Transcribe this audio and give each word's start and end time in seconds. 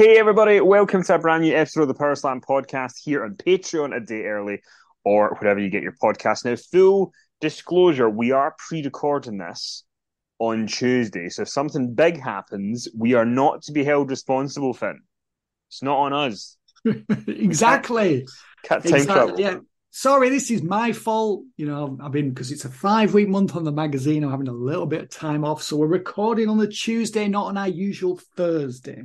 Hey 0.00 0.16
everybody, 0.16 0.62
welcome 0.62 1.02
to 1.02 1.14
a 1.14 1.18
brand 1.18 1.42
new 1.42 1.54
episode 1.54 1.82
of 1.82 1.88
the 1.88 1.94
Power 1.94 2.14
Slam 2.14 2.40
podcast 2.40 2.94
here 3.04 3.22
on 3.22 3.34
Patreon 3.34 3.94
a 3.94 4.00
day 4.00 4.22
early 4.22 4.62
or 5.04 5.36
wherever 5.38 5.60
you 5.60 5.68
get 5.68 5.82
your 5.82 5.94
podcast. 6.02 6.46
Now, 6.46 6.56
full 6.56 7.12
disclosure, 7.42 8.08
we 8.08 8.32
are 8.32 8.56
pre-recording 8.66 9.36
this 9.36 9.84
on 10.38 10.66
Tuesday, 10.68 11.28
so 11.28 11.42
if 11.42 11.50
something 11.50 11.92
big 11.92 12.18
happens, 12.18 12.88
we 12.96 13.12
are 13.12 13.26
not 13.26 13.60
to 13.64 13.72
be 13.72 13.84
held 13.84 14.08
responsible, 14.08 14.72
Fin. 14.72 15.02
It's 15.68 15.82
not 15.82 15.98
on 15.98 16.14
us. 16.14 16.56
exactly. 17.26 18.26
Cat 18.62 18.82
time. 18.82 18.94
Exactly. 18.94 19.42
Yeah. 19.42 19.58
Sorry, 19.90 20.30
this 20.30 20.50
is 20.50 20.62
my 20.62 20.94
fault. 20.94 21.42
You 21.58 21.66
know, 21.66 21.98
I've 22.02 22.12
been 22.12 22.30
because 22.30 22.50
it's 22.52 22.64
a 22.64 22.70
five 22.70 23.12
week 23.12 23.28
month 23.28 23.54
on 23.54 23.64
the 23.64 23.72
magazine. 23.72 24.24
I'm 24.24 24.30
having 24.30 24.48
a 24.48 24.52
little 24.52 24.86
bit 24.86 25.02
of 25.02 25.10
time 25.10 25.44
off, 25.44 25.62
so 25.62 25.76
we're 25.76 25.88
recording 25.88 26.48
on 26.48 26.56
the 26.56 26.68
Tuesday, 26.68 27.28
not 27.28 27.48
on 27.48 27.58
our 27.58 27.68
usual 27.68 28.18
Thursday. 28.34 29.04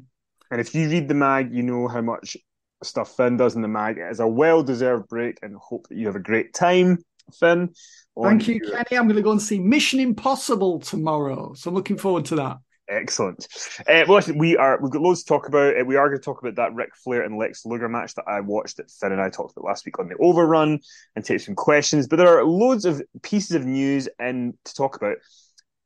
And 0.51 0.61
if 0.61 0.75
you 0.75 0.89
read 0.89 1.07
the 1.07 1.13
mag, 1.13 1.53
you 1.53 1.63
know 1.63 1.88
how 1.88 2.01
much 2.01 2.38
stuff 2.83 3.16
Fin 3.16 3.38
does 3.38 3.56
in 3.56 3.61
the 3.61 3.67
mag. 3.67 3.97
It 3.97 4.11
is 4.11 4.19
a 4.19 4.28
well-deserved 4.28 5.07
break, 5.07 5.39
and 5.41 5.56
hope 5.56 5.88
that 5.89 5.97
you 5.97 6.07
have 6.07 6.16
a 6.16 6.19
great 6.19 6.53
time, 6.53 7.00
Fin. 7.39 7.73
Thank 8.22 8.47
you, 8.47 8.59
Kenny. 8.59 8.97
I'm 8.97 9.07
going 9.07 9.16
to 9.16 9.22
go 9.22 9.31
and 9.31 9.41
see 9.41 9.59
Mission 9.59 10.00
Impossible 10.00 10.79
tomorrow, 10.79 11.53
so 11.53 11.69
I'm 11.69 11.75
looking 11.75 11.97
forward 11.97 12.25
to 12.25 12.35
that. 12.35 12.57
Excellent. 12.88 13.47
Uh, 13.79 14.05
well, 14.07 14.17
listen, 14.17 14.38
we 14.38 14.55
are 14.55 14.79
we've 14.79 14.91
got 14.91 15.01
loads 15.01 15.23
to 15.23 15.28
talk 15.28 15.47
about. 15.47 15.75
Uh, 15.75 15.84
we 15.84 15.95
are 15.95 16.07
going 16.07 16.19
to 16.19 16.23
talk 16.23 16.41
about 16.41 16.55
that 16.55 16.75
Ric 16.75 16.95
Flair 16.95 17.23
and 17.23 17.38
Lex 17.38 17.66
Luger 17.66 17.89
match 17.89 18.13
that 18.13 18.25
I 18.28 18.41
watched 18.41 18.78
that 18.78 18.91
Fin 18.91 19.11
and 19.11 19.19
I 19.19 19.29
talked 19.29 19.57
about 19.57 19.66
last 19.66 19.85
week 19.85 19.97
on 19.97 20.07
the 20.07 20.16
Overrun, 20.17 20.79
and 21.16 21.25
take 21.25 21.39
some 21.39 21.55
questions. 21.55 22.07
But 22.07 22.17
there 22.17 22.38
are 22.38 22.45
loads 22.45 22.85
of 22.85 23.01
pieces 23.23 23.55
of 23.55 23.66
news 23.66 24.07
and 24.19 24.53
to 24.66 24.73
talk 24.75 24.95
about. 24.97 25.17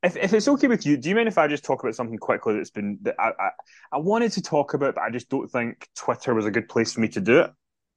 If, 0.02 0.16
if 0.16 0.32
it's 0.32 0.48
okay 0.48 0.66
with 0.66 0.86
you, 0.86 0.96
do 0.96 1.10
you 1.10 1.14
mind 1.14 1.28
if 1.28 1.36
I 1.36 1.46
just 1.46 1.64
talk 1.64 1.82
about 1.82 1.94
something 1.94 2.18
quickly 2.18 2.56
that's 2.56 2.70
been 2.70 2.98
that 3.02 3.16
I, 3.18 3.32
I 3.38 3.50
I 3.92 3.98
wanted 3.98 4.32
to 4.32 4.42
talk 4.42 4.72
about, 4.74 4.94
but 4.94 5.02
I 5.02 5.10
just 5.10 5.28
don't 5.28 5.50
think 5.50 5.88
Twitter 5.94 6.34
was 6.34 6.46
a 6.46 6.50
good 6.50 6.68
place 6.68 6.92
for 6.92 7.00
me 7.00 7.08
to 7.08 7.20
do 7.20 7.40
it. 7.40 7.50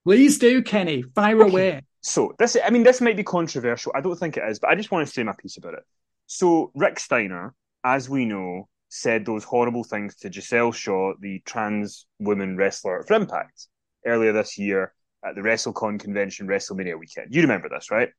Please 0.03 0.37
do, 0.37 0.61
Kenny. 0.61 1.03
Fire 1.15 1.41
Okay. 1.41 1.49
away. 1.49 1.81
So 2.01 2.33
this, 2.37 2.57
I 2.61 2.69
mean, 2.69 2.83
this 2.83 2.99
might 2.99 3.15
be 3.15 3.23
controversial. 3.23 3.93
I 3.95 4.01
don't 4.01 4.17
think 4.17 4.35
it 4.35 4.43
is, 4.49 4.59
but 4.59 4.69
I 4.69 4.75
just 4.75 4.91
want 4.91 5.07
to 5.07 5.13
say 5.13 5.23
my 5.23 5.33
piece 5.39 5.55
about 5.57 5.75
it. 5.75 5.83
So 6.27 6.71
Rick 6.75 6.99
Steiner, 6.99 7.53
as 7.85 8.09
we 8.09 8.25
know, 8.25 8.67
said 8.89 9.25
those 9.25 9.45
horrible 9.45 9.83
things 9.85 10.15
to 10.17 10.31
Giselle 10.31 10.73
Shaw, 10.73 11.13
the 11.19 11.41
trans 11.45 12.05
woman 12.19 12.57
wrestler 12.57 13.03
for 13.07 13.13
Impact, 13.15 13.67
earlier 14.05 14.33
this 14.33 14.57
year 14.57 14.93
at 15.25 15.35
the 15.35 15.41
WrestleCon 15.41 15.99
convention, 15.99 16.47
WrestleMania 16.47 16.99
weekend. 16.99 17.33
You 17.33 17.41
remember 17.41 17.69
this, 17.69 17.89
right? 17.89 18.09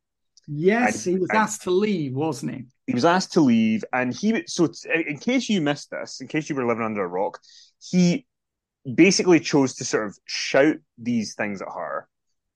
Yes, 0.48 1.06
I- 1.06 1.10
he 1.10 1.18
was 1.18 1.30
asked 1.30 1.62
to 1.62 1.70
leave, 1.70 2.14
wasn't 2.14 2.54
he? 2.54 2.64
He 2.86 2.94
was 2.94 3.04
asked 3.04 3.32
to 3.32 3.40
leave, 3.40 3.84
and 3.92 4.14
he 4.14 4.44
so 4.46 4.66
t- 4.66 4.88
in 5.08 5.18
case 5.18 5.48
you 5.48 5.60
missed 5.60 5.90
this, 5.90 6.20
in 6.20 6.28
case 6.28 6.48
you 6.50 6.54
were 6.54 6.66
living 6.66 6.84
under 6.84 7.02
a 7.02 7.08
rock, 7.08 7.40
he 7.80 8.26
basically 8.94 9.40
chose 9.40 9.74
to 9.76 9.84
sort 9.84 10.06
of 10.06 10.18
shout 10.26 10.76
these 10.98 11.34
things 11.34 11.62
at 11.62 11.68
her 11.68 12.06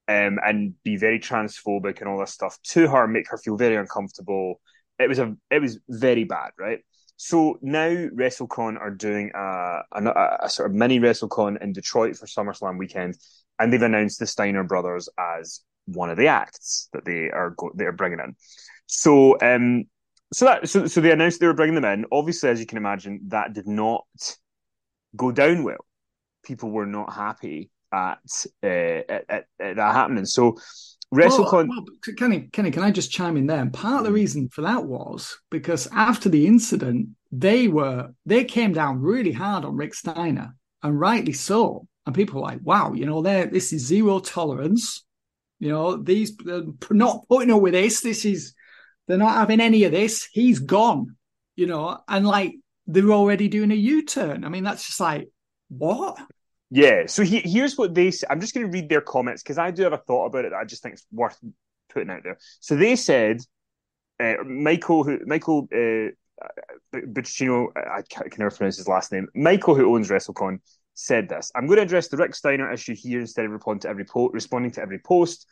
um, 0.09 0.39
and 0.45 0.75
be 0.85 0.97
very 0.97 1.19
transphobic 1.19 2.01
and 2.01 2.09
all 2.09 2.19
this 2.19 2.33
stuff 2.33 2.59
to 2.63 2.89
her, 2.89 3.07
make 3.07 3.29
her 3.31 3.39
feel 3.39 3.57
very 3.57 3.77
uncomfortable. 3.77 4.61
It 4.99 5.09
was 5.09 5.19
a 5.19 5.35
it 5.51 5.63
was 5.63 5.79
very 5.89 6.25
bad, 6.25 6.51
right? 6.59 6.81
So 7.17 7.59
now 7.63 7.89
WrestleCon 7.89 8.79
are 8.81 8.91
doing 8.91 9.33
a, 9.35 9.81
a, 9.93 10.37
a 10.43 10.49
sort 10.49 10.71
of 10.71 10.77
mini 10.77 11.01
WrestleCon 11.01 11.61
in 11.63 11.73
Detroit 11.73 12.17
for 12.17 12.27
SummerSlam 12.27 12.79
weekend, 12.79 13.17
and 13.59 13.73
they've 13.73 13.83
announced 13.83 14.21
the 14.21 14.27
Steiner 14.27 14.63
brothers 14.63 15.09
as 15.19 15.61
one 15.93 16.11
of 16.11 16.17
the 16.17 16.29
acts 16.29 16.89
that 16.93 17.05
they 17.05 17.31
are 17.31 17.51
go- 17.51 17.73
they 17.75 17.85
are 17.85 17.93
bringing 17.93 18.21
in. 18.21 18.35
So 18.87 19.39
um 19.41 19.85
so 20.33 20.45
that 20.45 20.69
so 20.69 20.87
so 20.87 21.01
they 21.01 21.13
announced 21.13 21.41
they 21.41 21.47
were 21.47 21.55
bringing 21.55 21.75
them 21.75 21.85
in. 21.85 22.07
Obviously, 22.13 22.51
as 22.51 22.61
you 22.61 22.67
can 22.67 22.79
imagine, 22.79 23.21
that 23.29 23.55
did 23.55 23.67
not 23.67 24.05
go 25.17 25.33
down 25.33 25.65
well. 25.65 25.85
People 26.45 26.71
were 26.71 26.87
not 26.87 27.13
happy 27.13 27.71
at 27.93 28.19
uh, 28.63 28.67
at, 28.67 29.25
at, 29.29 29.47
at 29.61 29.77
that 29.77 29.95
happening. 29.95 30.27
So 30.27 30.57
WrestleCon. 31.15 31.69
Well, 31.69 31.85
well, 31.85 32.15
Kenny, 32.17 32.49
Kenny, 32.53 32.71
can 32.71 32.83
I 32.83 32.91
just 32.91 33.11
chime 33.11 33.37
in 33.37 33.47
there? 33.47 33.61
And 33.61 33.73
part 33.73 34.01
of 34.01 34.05
the 34.05 34.13
reason 34.13 34.49
for 34.51 34.63
that 34.63 34.85
was 34.85 35.39
because 35.51 35.89
after 35.93 36.29
the 36.29 36.47
incident, 36.47 37.09
they 37.33 37.69
were 37.69 38.11
they 38.27 38.45
came 38.45 38.73
down 38.73 39.01
really 39.01 39.33
hard 39.33 39.65
on 39.65 39.77
Rick 39.77 39.95
Steiner, 39.95 40.55
and 40.83 41.01
rightly 41.01 41.33
so. 41.33 41.87
And 42.05 42.15
people 42.15 42.37
were 42.37 42.47
like, 42.47 42.61
"Wow, 42.63 42.93
you 42.93 43.07
know, 43.07 43.23
there 43.23 43.47
this 43.47 43.73
is 43.73 43.87
zero 43.87 44.19
tolerance. 44.19 45.05
You 45.61 45.71
know, 45.71 45.97
these 45.97 46.37
they're 46.37 46.63
not 46.91 47.27
putting 47.29 47.53
up 47.53 47.61
with 47.61 47.73
this. 47.73 48.01
This 48.01 48.25
is 48.25 48.55
they're 49.07 49.19
not 49.19 49.35
having 49.35 49.61
any 49.61 49.85
of 49.85 49.93
this. 49.93 50.29
He's 50.31 50.59
gone. 50.61 51.17
You 51.57 51.67
know, 51.67 51.99
and 52.09 52.27
like 52.27 52.55
they're 52.87 53.11
already 53.11 53.49
doing 53.49 53.73
a 53.73 53.77
U 53.77 54.05
turn. 54.05 54.45
I 54.45 54.49
mean, 54.49 54.65
that's 54.65 54.87
just 54.87 55.01
like 55.01 55.29
what? 55.69 56.19
Yeah. 56.71 57.07
So 57.07 57.23
he, 57.23 57.41
here's 57.41 57.77
what 57.77 57.95
they. 57.95 58.11
Say. 58.11 58.27
I'm 58.31 58.41
just 58.41 58.55
going 58.55 58.67
to 58.67 58.73
read 58.73 58.89
their 58.89 59.01
comments 59.01 59.43
because 59.43 59.59
I 59.59 59.71
do 59.71 59.83
have 59.83 59.93
a 59.93 59.99
thought 59.99 60.27
about 60.27 60.45
it 60.45 60.53
I 60.53 60.65
just 60.65 60.83
think 60.83 60.95
it's 60.95 61.07
worth 61.11 61.39
putting 61.89 62.11
out 62.11 62.23
there. 62.23 62.39
So 62.61 62.77
they 62.77 62.97
said, 62.97 63.41
uh, 64.21 64.35
Michael, 64.45 65.05
who 65.05 65.19
Michael 65.27 65.69
uh, 65.75 66.11
Buccino, 66.95 67.69
I 67.77 68.03
ca- 68.03 68.23
I 68.25 68.29
can 68.29 68.43
never 68.43 68.55
pronounce 68.55 68.77
his 68.77 68.89
last 68.89 69.13
name. 69.13 69.29
Michael, 69.35 69.75
who 69.75 69.95
owns 69.95 70.09
WrestleCon, 70.09 70.61
said 70.99 71.29
this. 71.29 71.53
I'm 71.55 71.67
going 71.67 71.77
to 71.77 71.83
address 71.83 72.09
the 72.09 72.17
Rick 72.17 72.35
Steiner 72.35 72.73
issue 72.73 72.95
here 72.95 73.21
instead 73.21 73.45
of 73.45 73.53
respond 73.53 73.83
to 73.83 73.89
every 73.89 74.05
po- 74.05 74.31
responding 74.31 74.73
to 74.73 74.83
every 74.83 74.99
post. 74.99 75.47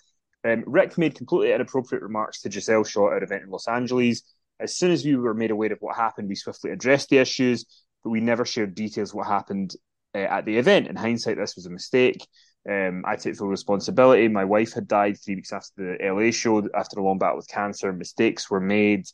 Um, 0.44 0.64
Rick 0.66 0.98
made 0.98 1.14
completely 1.14 1.52
inappropriate 1.52 2.02
remarks 2.02 2.40
to 2.40 2.50
Giselle 2.50 2.82
Shaw 2.82 3.12
at 3.12 3.18
an 3.18 3.22
event 3.22 3.44
in 3.44 3.50
Los 3.50 3.68
Angeles. 3.68 4.22
As 4.58 4.76
soon 4.76 4.90
as 4.90 5.04
we 5.04 5.14
were 5.14 5.34
made 5.34 5.52
aware 5.52 5.72
of 5.72 5.78
what 5.80 5.94
happened, 5.94 6.28
we 6.28 6.34
swiftly 6.34 6.72
addressed 6.72 7.10
the 7.10 7.18
issues, 7.18 7.64
but 8.02 8.10
we 8.10 8.20
never 8.20 8.44
shared 8.44 8.74
details 8.74 9.14
what 9.14 9.28
happened 9.28 9.74
uh, 10.16 10.18
at 10.18 10.46
the 10.46 10.58
event. 10.58 10.88
In 10.88 10.96
hindsight, 10.96 11.36
this 11.36 11.54
was 11.54 11.66
a 11.66 11.70
mistake. 11.70 12.26
Um, 12.68 13.04
I 13.06 13.14
take 13.14 13.36
full 13.36 13.46
responsibility. 13.46 14.26
My 14.26 14.44
wife 14.44 14.72
had 14.72 14.88
died 14.88 15.16
three 15.16 15.36
weeks 15.36 15.52
after 15.52 15.96
the 15.96 16.12
LA 16.12 16.32
show 16.32 16.68
after 16.74 16.98
a 16.98 17.04
long 17.04 17.18
battle 17.18 17.36
with 17.36 17.48
cancer. 17.48 17.92
Mistakes 17.92 18.50
were 18.50 18.60
made. 18.60 19.06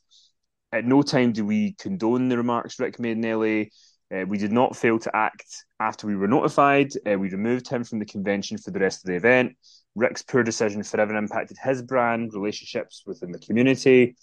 At 0.73 0.87
no 0.87 1.03
time 1.03 1.33
do 1.33 1.45
we 1.45 1.75
condone 1.79 2.31
the 2.31 2.39
remarks 2.39 2.79
Rick 2.79 2.99
made 2.99 3.23
in 3.23 3.39
LA. 3.39 3.65
Uh, 4.13 4.25
we 4.27 4.37
did 4.37 4.53
not 4.53 4.77
fail 4.77 4.99
to 4.99 5.17
act 5.17 5.65
after 5.81 6.07
we 6.07 6.17
were 6.17 6.29
notified. 6.29 6.93
Uh, 7.07 7.19
we 7.19 7.31
removed 7.31 7.69
him 7.69 7.83
from 7.83 7.99
the 7.99 8.05
convention 8.05 8.59
for 8.59 8.71
the 8.71 8.81
rest 8.81 9.03
of 9.03 9.09
the 9.09 9.17
event. 9.17 9.57
Rick's 9.95 10.23
poor 10.23 10.43
decision 10.43 10.83
forever 10.83 11.17
impacted 11.17 11.57
his 11.63 11.83
brand, 11.83 12.33
relationships 12.35 13.03
within 13.07 13.33
the 13.33 13.39
community. 13.39 14.17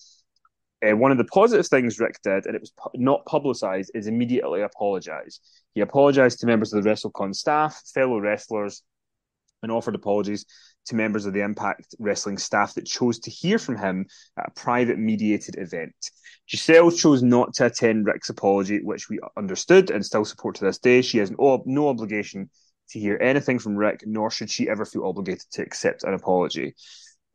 Uh, 0.87 0.95
one 0.95 1.11
of 1.11 1.17
the 1.17 1.25
positive 1.25 1.67
things 1.67 1.99
Rick 1.99 2.19
did, 2.23 2.45
and 2.45 2.55
it 2.55 2.61
was 2.61 2.71
pu- 2.71 2.89
not 2.95 3.25
publicized, 3.25 3.91
is 3.93 4.07
immediately 4.07 4.61
apologize. 4.61 5.39
He 5.73 5.81
apologized 5.81 6.39
to 6.39 6.45
members 6.45 6.73
of 6.73 6.83
the 6.83 6.89
WrestleCon 6.89 7.35
staff, 7.35 7.81
fellow 7.93 8.19
wrestlers, 8.19 8.83
and 9.61 9.71
offered 9.71 9.95
apologies 9.95 10.45
to 10.87 10.95
members 10.95 11.25
of 11.25 11.33
the 11.33 11.41
Impact 11.41 11.95
Wrestling 11.99 12.37
staff 12.37 12.73
that 12.73 12.85
chose 12.85 13.19
to 13.19 13.31
hear 13.31 13.59
from 13.59 13.77
him 13.77 14.05
at 14.37 14.47
a 14.47 14.59
private 14.59 14.97
mediated 14.97 15.57
event. 15.57 15.93
Giselle 16.49 16.91
chose 16.91 17.21
not 17.21 17.53
to 17.55 17.67
attend 17.67 18.05
Rick's 18.05 18.29
apology, 18.29 18.79
which 18.81 19.09
we 19.09 19.19
understood 19.37 19.91
and 19.91 20.05
still 20.05 20.25
support 20.25 20.55
to 20.55 20.65
this 20.65 20.79
day. 20.79 21.01
She 21.01 21.19
has 21.19 21.31
no, 21.31 21.87
obligation 21.87 22.49
to 22.89 22.99
hear 22.99 23.19
anything 23.21 23.59
from 23.59 23.75
Rick, 23.75 24.01
nor 24.05 24.31
should 24.31 24.49
she 24.49 24.67
ever 24.67 24.83
feel 24.83 25.05
obligated 25.05 25.45
to 25.51 25.61
accept 25.61 26.03
an 26.03 26.15
apology. 26.15 26.73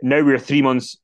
Now 0.02 0.24
we're 0.24 0.38
three 0.38 0.62
months 0.62 0.96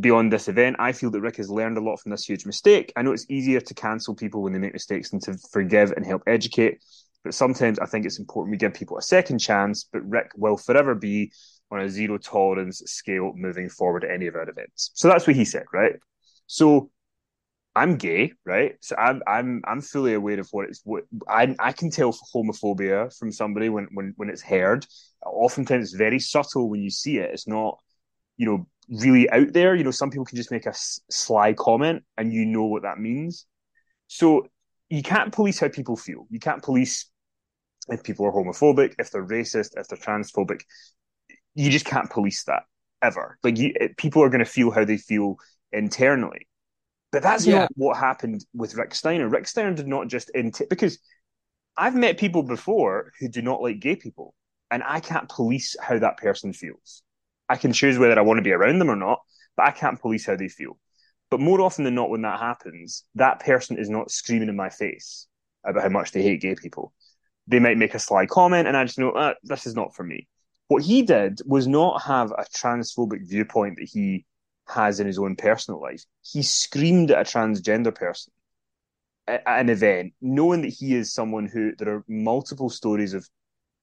beyond 0.00 0.32
this 0.32 0.48
event. 0.48 0.76
I 0.78 0.92
feel 0.92 1.10
that 1.10 1.20
Rick 1.20 1.36
has 1.36 1.50
learned 1.50 1.78
a 1.78 1.82
lot 1.82 2.00
from 2.00 2.10
this 2.10 2.24
huge 2.24 2.46
mistake. 2.46 2.92
I 2.96 3.02
know 3.02 3.12
it's 3.12 3.30
easier 3.30 3.60
to 3.60 3.74
cancel 3.74 4.14
people 4.14 4.42
when 4.42 4.52
they 4.52 4.58
make 4.58 4.72
mistakes 4.72 5.10
than 5.10 5.20
to 5.20 5.36
forgive 5.52 5.92
and 5.92 6.04
help 6.04 6.22
educate. 6.26 6.82
But 7.22 7.34
sometimes 7.34 7.78
I 7.78 7.86
think 7.86 8.04
it's 8.04 8.18
important 8.18 8.50
we 8.50 8.56
give 8.56 8.74
people 8.74 8.98
a 8.98 9.02
second 9.02 9.38
chance. 9.38 9.86
But 9.92 10.08
Rick 10.08 10.32
will 10.36 10.56
forever 10.56 10.94
be 10.94 11.32
on 11.72 11.80
a 11.80 11.88
zero 11.88 12.18
tolerance 12.18 12.82
scale 12.84 13.32
moving 13.34 13.68
forward 13.68 14.04
any 14.04 14.26
of 14.26 14.34
our 14.34 14.48
events. 14.48 14.90
So 14.94 15.08
that's 15.08 15.26
what 15.26 15.34
he 15.34 15.44
said, 15.44 15.64
right? 15.72 15.94
So 16.46 16.90
I'm 17.74 17.96
gay, 17.96 18.34
right? 18.44 18.76
So 18.80 18.94
I'm 18.96 19.22
I'm 19.26 19.62
I'm 19.66 19.80
fully 19.80 20.12
aware 20.12 20.38
of 20.38 20.48
what 20.52 20.68
it's 20.68 20.82
what 20.84 21.04
I 21.26 21.56
I 21.58 21.72
can 21.72 21.90
tell 21.90 22.12
for 22.12 22.44
homophobia 22.44 23.16
from 23.18 23.32
somebody 23.32 23.70
when 23.70 23.88
when 23.94 24.12
when 24.16 24.28
it's 24.28 24.42
heard. 24.42 24.86
Oftentimes 25.24 25.84
it's 25.84 25.94
very 25.94 26.18
subtle 26.18 26.68
when 26.68 26.82
you 26.82 26.90
see 26.90 27.16
it. 27.16 27.30
It's 27.32 27.48
not, 27.48 27.78
you 28.36 28.44
know, 28.44 28.66
really 28.90 29.30
out 29.30 29.54
there. 29.54 29.74
You 29.74 29.84
know, 29.84 29.90
some 29.90 30.10
people 30.10 30.26
can 30.26 30.36
just 30.36 30.50
make 30.50 30.66
a 30.66 30.74
sly 30.74 31.54
comment 31.54 32.04
and 32.18 32.32
you 32.32 32.44
know 32.44 32.64
what 32.64 32.82
that 32.82 32.98
means. 32.98 33.46
So 34.08 34.48
you 34.90 35.02
can't 35.02 35.32
police 35.32 35.58
how 35.58 35.68
people 35.68 35.96
feel. 35.96 36.26
You 36.28 36.38
can't 36.38 36.62
police 36.62 37.10
if 37.88 38.02
people 38.02 38.26
are 38.26 38.32
homophobic, 38.32 38.94
if 38.98 39.10
they're 39.10 39.26
racist, 39.26 39.78
if 39.78 39.88
they're 39.88 39.98
transphobic. 39.98 40.60
You 41.54 41.70
just 41.70 41.84
can't 41.84 42.10
police 42.10 42.44
that 42.44 42.62
ever. 43.02 43.38
Like 43.42 43.58
you, 43.58 43.72
it, 43.78 43.96
people 43.96 44.22
are 44.22 44.28
going 44.30 44.44
to 44.44 44.50
feel 44.50 44.70
how 44.70 44.84
they 44.84 44.96
feel 44.96 45.36
internally. 45.72 46.48
But 47.12 47.22
that's 47.22 47.46
Yeah. 47.46 47.62
not 47.62 47.70
what 47.76 47.98
happened 47.98 48.44
with 48.54 48.74
Rick 48.74 48.94
Steiner. 48.94 49.28
Rick 49.28 49.46
Steiner 49.48 49.74
did 49.74 49.88
not 49.88 50.08
just 50.08 50.30
int- 50.34 50.62
because 50.70 50.98
I've 51.76 51.94
met 51.94 52.18
people 52.18 52.42
before 52.42 53.12
who 53.20 53.28
do 53.28 53.42
not 53.42 53.62
like 53.62 53.80
gay 53.80 53.96
people, 53.96 54.34
and 54.70 54.82
I 54.84 55.00
can't 55.00 55.28
police 55.28 55.76
how 55.80 55.98
that 55.98 56.18
person 56.18 56.52
feels. 56.52 57.02
I 57.48 57.56
can 57.56 57.72
choose 57.72 57.98
whether 57.98 58.18
I 58.18 58.22
want 58.22 58.38
to 58.38 58.42
be 58.42 58.52
around 58.52 58.78
them 58.78 58.90
or 58.90 58.96
not, 58.96 59.20
but 59.56 59.66
I 59.66 59.70
can't 59.72 60.00
police 60.00 60.26
how 60.26 60.36
they 60.36 60.48
feel. 60.48 60.78
But 61.30 61.40
more 61.40 61.60
often 61.60 61.84
than 61.84 61.94
not, 61.94 62.10
when 62.10 62.22
that 62.22 62.40
happens, 62.40 63.04
that 63.14 63.40
person 63.40 63.78
is 63.78 63.90
not 63.90 64.10
screaming 64.10 64.48
in 64.48 64.56
my 64.56 64.70
face 64.70 65.26
about 65.64 65.82
how 65.82 65.88
much 65.88 66.12
they 66.12 66.22
hate 66.22 66.40
gay 66.42 66.54
people. 66.54 66.92
They 67.46 67.58
might 67.58 67.78
make 67.78 67.94
a 67.94 67.98
sly 67.98 68.26
comment, 68.26 68.68
and 68.68 68.76
I 68.76 68.84
just 68.84 68.98
know 68.98 69.10
uh, 69.10 69.34
this 69.42 69.66
is 69.66 69.74
not 69.74 69.94
for 69.94 70.04
me. 70.04 70.28
What 70.72 70.84
he 70.84 71.02
did 71.02 71.40
was 71.44 71.68
not 71.68 72.00
have 72.02 72.30
a 72.30 72.44
transphobic 72.44 73.28
viewpoint 73.28 73.76
that 73.76 73.90
he 73.92 74.24
has 74.66 75.00
in 75.00 75.06
his 75.06 75.18
own 75.18 75.36
personal 75.36 75.82
life. 75.82 76.02
He 76.22 76.42
screamed 76.42 77.10
at 77.10 77.20
a 77.20 77.30
transgender 77.30 77.94
person 77.94 78.32
at, 79.26 79.42
an 79.46 79.68
event, 79.68 80.14
knowing 80.22 80.62
that 80.62 80.72
he 80.72 80.94
is 80.94 81.12
someone 81.12 81.46
who 81.46 81.76
there 81.76 81.96
are 81.96 82.04
multiple 82.08 82.70
stories 82.70 83.12
of 83.12 83.28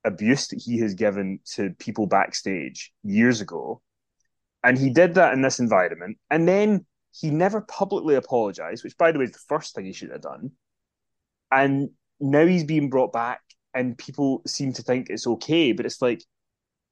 abuse 0.03 0.47
that 0.47 0.63
he 0.65 0.79
has 0.79 0.95
given 0.95 1.41
to 1.53 1.69
people 1.77 2.07
backstage 2.07 2.91
years 3.03 3.39
ago. 3.39 3.83
And 4.63 4.75
he 4.75 4.89
did 4.89 5.13
that 5.13 5.33
in 5.33 5.43
this 5.43 5.59
environment. 5.59 6.17
And 6.31 6.47
then 6.47 6.87
he 7.11 7.29
never 7.29 7.61
publicly 7.61 8.15
apologized, 8.15 8.83
which, 8.83 8.97
by 8.97 9.11
the 9.11 9.19
way, 9.19 9.25
is 9.25 9.33
the 9.33 9.39
first 9.47 9.75
thing 9.75 9.85
he 9.85 9.93
should 9.93 10.09
have 10.09 10.21
done. 10.21 10.53
And 11.51 11.91
now 12.19 12.47
he's 12.47 12.63
being 12.63 12.89
brought 12.89 13.13
back, 13.13 13.41
and 13.75 13.95
people 13.95 14.41
seem 14.47 14.73
to 14.73 14.81
think 14.81 15.11
it's 15.11 15.27
okay. 15.27 15.71
But 15.71 15.85
it's 15.85 16.01
like, 16.01 16.23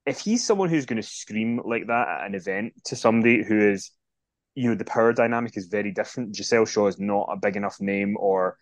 if 0.08 0.20
he's 0.22 0.46
someone 0.46 0.70
who's 0.70 0.86
going 0.86 1.02
to 1.02 1.08
scream 1.08 1.62
like 1.66 1.88
that 1.88 2.08
at 2.08 2.28
an 2.28 2.34
event 2.34 2.74
to 2.86 2.96
somebody 2.96 3.44
who 3.44 3.60
is, 3.60 3.92
you 4.56 4.70
know, 4.70 4.76
the 4.76 4.86
power 4.86 5.12
dynamic 5.12 5.58
is 5.58 5.68
very 5.68 5.92
different. 5.92 6.34
Giselle 6.34 6.66
Shaw 6.66 6.88
is 6.88 6.98
not 6.98 7.28
a 7.30 7.36
big 7.36 7.58
enough 7.58 7.76
name 7.82 8.16
or 8.18 8.58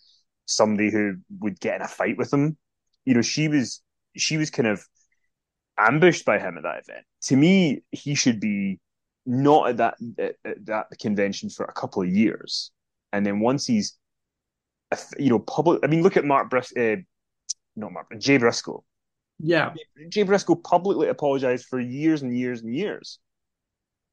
somebody 0.46 0.92
who 0.92 1.18
would 1.40 1.60
get 1.60 1.76
in 1.76 1.82
a 1.84 1.88
fight 1.88 2.18
with 2.18 2.34
him. 2.34 2.58
You 3.06 3.14
know, 3.14 3.22
she 3.22 3.48
was 3.48 3.82
she 4.18 4.38
was 4.38 4.50
kind 4.50 4.68
of 4.68 4.84
ambushed 5.78 6.26
by 6.26 6.40
him 6.40 6.58
at 6.58 6.64
that 6.64 6.84
event. 6.88 7.06
To 7.26 7.36
me, 7.36 7.84
he 7.92 8.16
should 8.16 8.40
be 8.40 8.80
not 9.28 9.70
at 9.70 9.78
that 9.78 9.96
at, 10.18 10.36
at 10.44 10.66
that 10.66 10.88
convention 11.00 11.52
for 11.52 11.66
a 11.66 11.74
couple 11.74 12.02
of 12.02 12.10
years, 12.10 12.72
and 13.14 13.24
then 13.24 13.40
once 13.40 13.68
he's, 13.68 13.98
you 15.20 15.30
know, 15.30 15.40
public. 15.40 15.82
I 15.84 15.88
mean, 15.88 16.02
look 16.02 16.18
at 16.18 16.26
Mark 16.26 16.50
Bris, 16.50 16.76
uh, 16.76 16.96
not 17.76 17.92
Mark, 17.92 18.08
Jay 18.18 18.38
Briscoe. 18.38 18.84
Yeah. 19.40 19.74
Jay 20.10 20.24
Briscoe 20.24 20.56
publicly 20.56 21.08
apologized 21.08 21.66
for 21.66 21.80
years 21.80 22.22
and 22.22 22.38
years 22.38 22.62
and 22.62 22.74
years. 22.74 23.20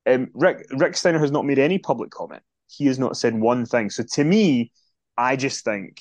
Um, 0.06 0.30
Rick 0.34 0.66
Rick 0.72 0.96
Steiner 0.96 1.20
has 1.20 1.30
not 1.30 1.44
made 1.44 1.58
any 1.58 1.78
public 1.78 2.10
comment. 2.10 2.42
He 2.68 2.86
has 2.86 2.98
not 2.98 3.16
said 3.16 3.34
one 3.34 3.66
thing. 3.66 3.90
So 3.90 4.02
to 4.14 4.24
me, 4.24 4.72
I 5.16 5.36
just 5.36 5.64
think 5.64 6.00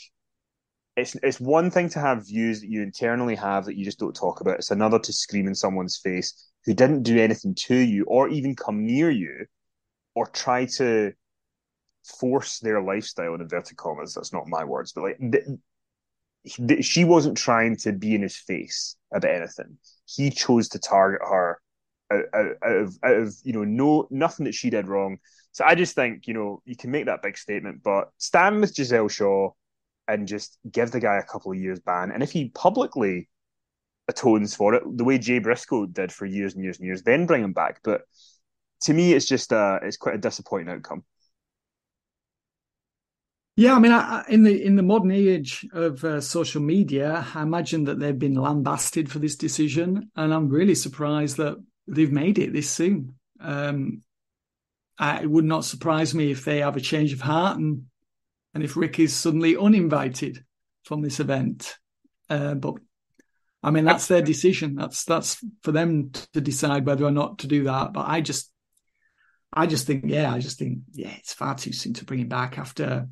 it's 0.97 1.15
it's 1.21 1.39
one 1.39 1.69
thing 1.69 1.89
to 1.89 1.99
have 1.99 2.27
views 2.27 2.61
that 2.61 2.69
you 2.69 2.81
internally 2.81 3.35
have 3.35 3.65
that 3.65 3.77
you 3.77 3.85
just 3.85 3.99
don't 3.99 4.15
talk 4.15 4.41
about. 4.41 4.57
It's 4.57 4.71
another 4.71 4.99
to 4.99 5.13
scream 5.13 5.47
in 5.47 5.55
someone's 5.55 5.97
face 5.97 6.49
who 6.65 6.73
didn't 6.73 7.03
do 7.03 7.19
anything 7.19 7.55
to 7.67 7.75
you 7.75 8.05
or 8.07 8.29
even 8.29 8.55
come 8.55 8.85
near 8.85 9.09
you 9.09 9.45
or 10.15 10.25
try 10.27 10.65
to 10.65 11.13
force 12.19 12.59
their 12.59 12.81
lifestyle 12.81 13.35
in 13.35 13.41
inverted 13.41 13.77
commas. 13.77 14.13
That's 14.13 14.33
not 14.33 14.47
my 14.47 14.63
words, 14.63 14.91
but 14.93 15.03
like 15.03 15.19
th- 15.19 15.45
th- 16.45 16.85
she 16.85 17.03
wasn't 17.03 17.37
trying 17.37 17.75
to 17.77 17.91
be 17.91 18.15
in 18.15 18.21
his 18.21 18.35
face 18.35 18.95
about 19.13 19.31
anything. 19.31 19.77
He 20.05 20.29
chose 20.29 20.69
to 20.69 20.79
target 20.79 21.21
her 21.21 21.61
out, 22.11 22.25
out, 22.33 22.51
out 22.63 22.75
of 22.75 22.97
out 23.03 23.15
of 23.15 23.35
you 23.43 23.53
know 23.53 23.63
no 23.63 24.07
nothing 24.09 24.45
that 24.45 24.55
she 24.55 24.69
did 24.69 24.87
wrong. 24.87 25.17
So 25.51 25.65
I 25.65 25.75
just 25.75 25.95
think 25.95 26.27
you 26.27 26.33
know 26.33 26.61
you 26.65 26.75
can 26.75 26.91
make 26.91 27.05
that 27.05 27.21
big 27.21 27.37
statement, 27.37 27.83
but 27.83 28.09
stand 28.17 28.61
with 28.61 28.75
Giselle 28.75 29.07
Shaw 29.07 29.51
and 30.07 30.27
just 30.27 30.57
give 30.69 30.91
the 30.91 30.99
guy 30.99 31.17
a 31.17 31.23
couple 31.23 31.51
of 31.51 31.57
years 31.57 31.79
ban. 31.79 32.11
And 32.11 32.23
if 32.23 32.31
he 32.31 32.49
publicly 32.49 33.29
atones 34.07 34.55
for 34.55 34.73
it, 34.73 34.83
the 34.97 35.03
way 35.03 35.17
Jay 35.17 35.39
Briscoe 35.39 35.85
did 35.85 36.11
for 36.11 36.25
years 36.25 36.55
and 36.55 36.63
years 36.63 36.77
and 36.77 36.85
years, 36.85 37.03
then 37.03 37.25
bring 37.25 37.43
him 37.43 37.53
back. 37.53 37.79
But 37.83 38.01
to 38.83 38.93
me, 38.93 39.13
it's 39.13 39.27
just 39.27 39.53
uh 39.53 39.79
it's 39.83 39.97
quite 39.97 40.15
a 40.15 40.19
disappointing 40.19 40.69
outcome. 40.69 41.03
Yeah, 43.57 43.75
I 43.75 43.79
mean, 43.79 43.91
I, 43.91 44.23
in 44.29 44.43
the 44.43 44.63
in 44.63 44.75
the 44.75 44.83
modern 44.83 45.11
age 45.11 45.67
of 45.73 46.03
uh, 46.03 46.21
social 46.21 46.61
media, 46.61 47.27
I 47.35 47.41
imagine 47.41 47.83
that 47.85 47.99
they've 47.99 48.17
been 48.17 48.35
lambasted 48.35 49.11
for 49.11 49.19
this 49.19 49.35
decision, 49.35 50.09
and 50.15 50.33
I'm 50.33 50.47
really 50.49 50.75
surprised 50.75 51.37
that 51.37 51.57
they've 51.87 52.11
made 52.11 52.39
it 52.39 52.53
this 52.53 52.69
soon. 52.69 53.15
Um, 53.39 54.03
I, 54.97 55.23
it 55.23 55.29
would 55.29 55.45
not 55.45 55.65
surprise 55.65 56.15
me 56.15 56.31
if 56.31 56.45
they 56.45 56.59
have 56.59 56.77
a 56.77 56.81
change 56.81 57.11
of 57.11 57.21
heart 57.21 57.57
and 57.57 57.83
and 58.53 58.63
if 58.63 58.77
Rick 58.77 58.99
is 58.99 59.13
suddenly 59.13 59.57
uninvited 59.57 60.43
from 60.83 61.01
this 61.01 61.19
event. 61.19 61.77
Uh, 62.29 62.55
but 62.55 62.75
I 63.63 63.71
mean, 63.71 63.85
that's 63.85 64.07
their 64.07 64.21
decision. 64.21 64.75
That's 64.75 65.03
that's 65.03 65.43
for 65.61 65.71
them 65.71 66.11
to 66.33 66.41
decide 66.41 66.85
whether 66.85 67.05
or 67.05 67.11
not 67.11 67.39
to 67.39 67.47
do 67.47 67.65
that. 67.65 67.93
But 67.93 68.07
I 68.07 68.21
just, 68.21 68.49
I 69.53 69.67
just 69.67 69.87
think, 69.87 70.05
yeah, 70.07 70.33
I 70.33 70.39
just 70.39 70.57
think, 70.57 70.79
yeah, 70.93 71.11
it's 71.17 71.33
far 71.33 71.55
too 71.55 71.73
soon 71.73 71.93
to 71.95 72.05
bring 72.05 72.21
him 72.21 72.29
back 72.29 72.57
after 72.57 73.07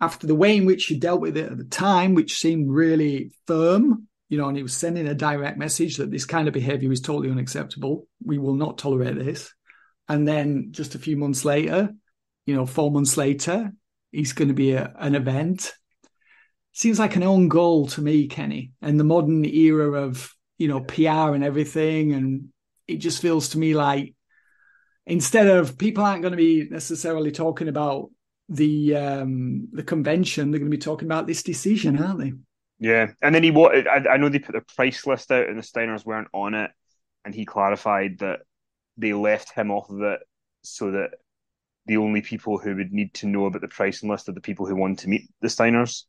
after 0.00 0.26
the 0.26 0.34
way 0.34 0.56
in 0.56 0.64
which 0.64 0.86
he 0.86 0.98
dealt 0.98 1.20
with 1.20 1.36
it 1.36 1.50
at 1.50 1.58
the 1.58 1.64
time, 1.64 2.14
which 2.14 2.38
seemed 2.38 2.70
really 2.70 3.32
firm, 3.46 4.08
you 4.28 4.38
know, 4.38 4.48
and 4.48 4.56
he 4.56 4.62
was 4.62 4.74
sending 4.74 5.06
a 5.08 5.14
direct 5.14 5.58
message 5.58 5.96
that 5.96 6.10
this 6.10 6.24
kind 6.24 6.48
of 6.48 6.54
behavior 6.54 6.90
is 6.90 7.00
totally 7.00 7.30
unacceptable. 7.30 8.06
We 8.24 8.38
will 8.38 8.54
not 8.54 8.78
tolerate 8.78 9.16
this. 9.16 9.52
And 10.08 10.26
then 10.26 10.68
just 10.70 10.94
a 10.94 10.98
few 10.98 11.16
months 11.16 11.44
later, 11.44 11.90
you 12.46 12.54
know, 12.54 12.66
four 12.66 12.90
months 12.90 13.16
later, 13.16 13.72
he's 14.10 14.32
going 14.32 14.48
to 14.48 14.54
be 14.54 14.72
a, 14.72 14.92
an 14.98 15.14
event. 15.14 15.72
seems 16.72 16.98
like 16.98 17.16
an 17.16 17.22
own 17.22 17.48
goal 17.48 17.86
to 17.88 18.00
me, 18.00 18.26
Kenny, 18.26 18.72
and 18.80 18.98
the 18.98 19.04
modern 19.04 19.44
era 19.44 20.02
of 20.02 20.34
you 20.58 20.68
know 20.68 20.80
PR 20.80 21.34
and 21.34 21.44
everything, 21.44 22.12
and 22.12 22.48
it 22.86 22.96
just 22.96 23.22
feels 23.22 23.50
to 23.50 23.58
me 23.58 23.74
like 23.74 24.14
instead 25.06 25.46
of 25.46 25.78
people 25.78 26.04
aren't 26.04 26.22
going 26.22 26.32
to 26.32 26.36
be 26.36 26.68
necessarily 26.70 27.32
talking 27.32 27.68
about 27.68 28.10
the 28.50 28.96
um 28.96 29.68
the 29.72 29.84
convention, 29.84 30.50
they're 30.50 30.58
going 30.58 30.70
to 30.70 30.76
be 30.76 30.80
talking 30.80 31.06
about 31.06 31.26
this 31.26 31.42
decision, 31.42 32.02
aren't 32.02 32.18
they? 32.18 32.32
Yeah, 32.80 33.12
and 33.22 33.34
then 33.34 33.42
he 33.42 33.50
wanted. 33.50 33.86
I, 33.86 34.14
I 34.14 34.16
know 34.16 34.28
they 34.28 34.40
put 34.40 34.54
the 34.54 34.74
price 34.74 35.06
list 35.06 35.30
out, 35.30 35.48
and 35.48 35.56
the 35.56 35.62
Steiners 35.62 36.04
weren't 36.04 36.28
on 36.34 36.54
it, 36.54 36.70
and 37.24 37.34
he 37.34 37.44
clarified 37.44 38.18
that 38.18 38.40
they 38.96 39.12
left 39.12 39.52
him 39.52 39.70
off 39.70 39.88
of 39.88 40.02
it 40.02 40.20
so 40.62 40.90
that 40.90 41.10
the 41.86 41.96
only 41.96 42.22
people 42.22 42.58
who 42.58 42.76
would 42.76 42.92
need 42.92 43.14
to 43.14 43.26
know 43.26 43.46
about 43.46 43.62
the 43.62 43.68
pricing 43.68 44.10
list 44.10 44.28
are 44.28 44.32
the 44.32 44.40
people 44.40 44.66
who 44.66 44.76
want 44.76 44.98
to 45.00 45.08
meet 45.08 45.28
the 45.40 45.48
Steiners, 45.48 46.04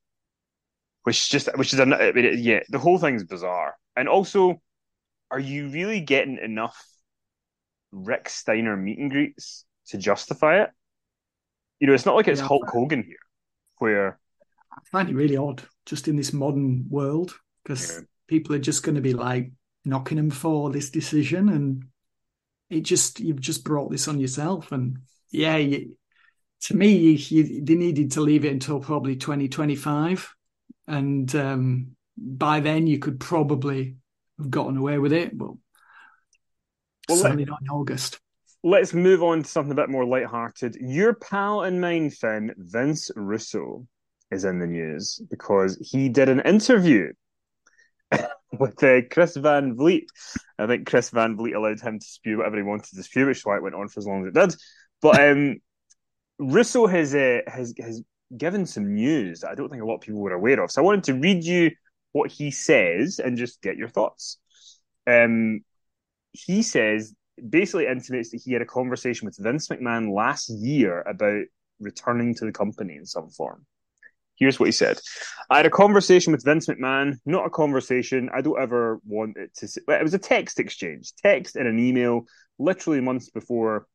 which 1.03 1.29
just 1.29 1.47
which 1.57 1.73
is 1.73 1.79
a 1.79 1.83
I 1.83 2.11
mean, 2.11 2.39
yeah, 2.39 2.61
the 2.69 2.79
whole 2.79 2.97
thing's 2.97 3.23
bizarre, 3.23 3.75
and 3.95 4.09
also, 4.09 4.61
are 5.29 5.39
you 5.39 5.69
really 5.69 5.99
getting 5.99 6.39
enough 6.39 6.83
Rick 7.91 8.29
Steiner 8.29 8.75
meet 8.75 8.97
and 8.97 9.11
greets 9.11 9.65
to 9.87 9.97
justify 9.97 10.63
it? 10.63 10.71
You 11.81 11.87
know, 11.87 11.93
it's 11.93 12.05
not 12.05 12.15
like 12.15 12.27
it's 12.27 12.39
Yeah. 12.39 12.47
Hulk 12.47 12.69
Hogan 12.69 13.03
here, 13.03 13.17
where 13.79 14.19
I 14.71 14.79
find 14.91 15.09
it 15.09 15.15
really 15.15 15.35
odd 15.35 15.63
just 15.85 16.07
in 16.07 16.15
this 16.15 16.31
modern 16.31 16.85
world 16.89 17.35
because 17.63 17.91
Yeah. 17.91 18.05
people 18.27 18.55
are 18.55 18.59
just 18.59 18.83
going 18.83 18.95
to 18.95 19.01
be 19.01 19.13
like 19.13 19.51
knocking 19.83 20.19
him 20.19 20.29
for 20.29 20.69
this 20.71 20.91
decision 20.91 21.49
and 21.49 21.85
it 22.69 22.81
just 22.81 23.19
you've 23.19 23.41
just 23.41 23.63
brought 23.63 23.89
this 23.91 24.07
on 24.07 24.19
yourself 24.19 24.71
and 24.71 24.99
yeah 25.31 25.57
you, 25.57 25.97
to 26.61 26.75
me 26.75 26.95
you, 26.95 27.11
you, 27.13 27.65
they 27.65 27.73
needed 27.75 28.11
to 28.11 28.21
leave 28.21 28.45
it 28.45 28.53
until 28.53 28.79
probably 28.79 29.15
2025 29.15 30.33
and 30.87 31.35
um, 31.35 31.95
by 32.15 32.59
then 32.59 32.85
you 32.85 32.99
could 32.99 33.19
probably 33.19 33.95
have 34.37 34.51
gotten 34.51 34.77
away 34.77 34.99
with 34.99 35.11
it 35.13 35.35
but 35.35 35.47
Well, 35.47 35.57
let- 37.17 37.21
certainly 37.23 37.45
not 37.45 37.61
in 37.63 37.69
August 37.69 38.19
Let's 38.63 38.93
move 38.93 39.23
on 39.23 39.43
to 39.43 39.49
something 39.49 39.71
a 39.71 39.75
bit 39.75 39.89
more 39.89 40.05
lighthearted. 40.05 40.77
Your 40.79 41.13
pal 41.13 41.61
and 41.61 41.81
mine, 41.81 42.11
Fin, 42.11 42.53
Vince 42.57 43.09
Russo, 43.15 43.87
is 44.29 44.45
in 44.45 44.59
the 44.59 44.67
news 44.67 45.19
because 45.29 45.77
he 45.81 46.09
did 46.09 46.29
an 46.29 46.41
interview 46.41 47.11
with 48.59 48.83
uh, 48.83 49.01
Chris 49.09 49.35
Van 49.35 49.75
Vliet. 49.75 50.05
I 50.59 50.67
think 50.67 50.87
Chris 50.87 51.09
Van 51.09 51.35
Vliet 51.35 51.55
allowed 51.55 51.79
him 51.79 51.99
to 51.99 52.05
spew 52.05 52.37
whatever 52.37 52.57
he 52.57 52.63
wanted 52.63 52.95
to 52.95 53.03
spew, 53.03 53.25
which 53.25 53.37
is 53.37 53.45
why 53.45 53.57
it 53.57 53.63
went 53.63 53.75
on 53.75 53.87
for 53.87 53.99
as 53.99 54.05
long 54.05 54.21
as 54.21 54.27
it 54.27 54.39
did. 54.39 54.55
But 55.01 55.19
um, 55.29 55.57
Russo 56.39 56.87
has 56.87 57.13
uh, 57.15 57.41
has 57.47 57.73
has 57.79 58.03
given 58.35 58.65
some 58.65 58.93
news 58.93 59.41
that 59.41 59.51
I 59.51 59.55
don't 59.55 59.69
think 59.69 59.81
a 59.81 59.85
lot 59.85 59.95
of 59.95 60.01
people 60.01 60.21
were 60.21 60.33
aware 60.33 60.61
of. 60.63 60.71
So 60.71 60.81
I 60.81 60.85
wanted 60.85 61.03
to 61.05 61.13
read 61.15 61.43
you 61.43 61.71
what 62.13 62.31
he 62.31 62.51
says 62.51 63.19
and 63.19 63.37
just 63.37 63.61
get 63.61 63.77
your 63.77 63.89
thoughts. 63.89 64.37
Um, 65.07 65.61
he 66.31 66.61
says 66.61 67.13
basically 67.49 67.87
intimates 67.87 68.31
that 68.31 68.41
he 68.43 68.53
had 68.53 68.61
a 68.61 68.65
conversation 68.65 69.25
with 69.25 69.37
Vince 69.37 69.67
McMahon 69.67 70.13
last 70.13 70.49
year 70.49 71.01
about 71.01 71.43
returning 71.79 72.35
to 72.35 72.45
the 72.45 72.51
company 72.51 72.95
in 72.95 73.05
some 73.05 73.29
form. 73.29 73.65
Here's 74.35 74.59
what 74.59 74.65
he 74.65 74.71
said. 74.71 74.99
I 75.49 75.57
had 75.57 75.67
a 75.67 75.71
conversation 75.71 76.31
with 76.31 76.43
Vince 76.43 76.67
McMahon, 76.67 77.19
not 77.25 77.45
a 77.45 77.49
conversation. 77.49 78.29
I 78.33 78.41
don't 78.41 78.59
ever 78.59 78.99
want 79.05 79.37
it 79.37 79.53
to. 79.57 79.67
Say, 79.67 79.81
it 79.87 80.03
was 80.03 80.15
a 80.15 80.19
text 80.19 80.59
exchange, 80.59 81.13
text 81.21 81.55
and 81.55 81.67
an 81.67 81.77
email, 81.77 82.25
literally 82.57 83.01
months 83.01 83.29
before 83.29 83.85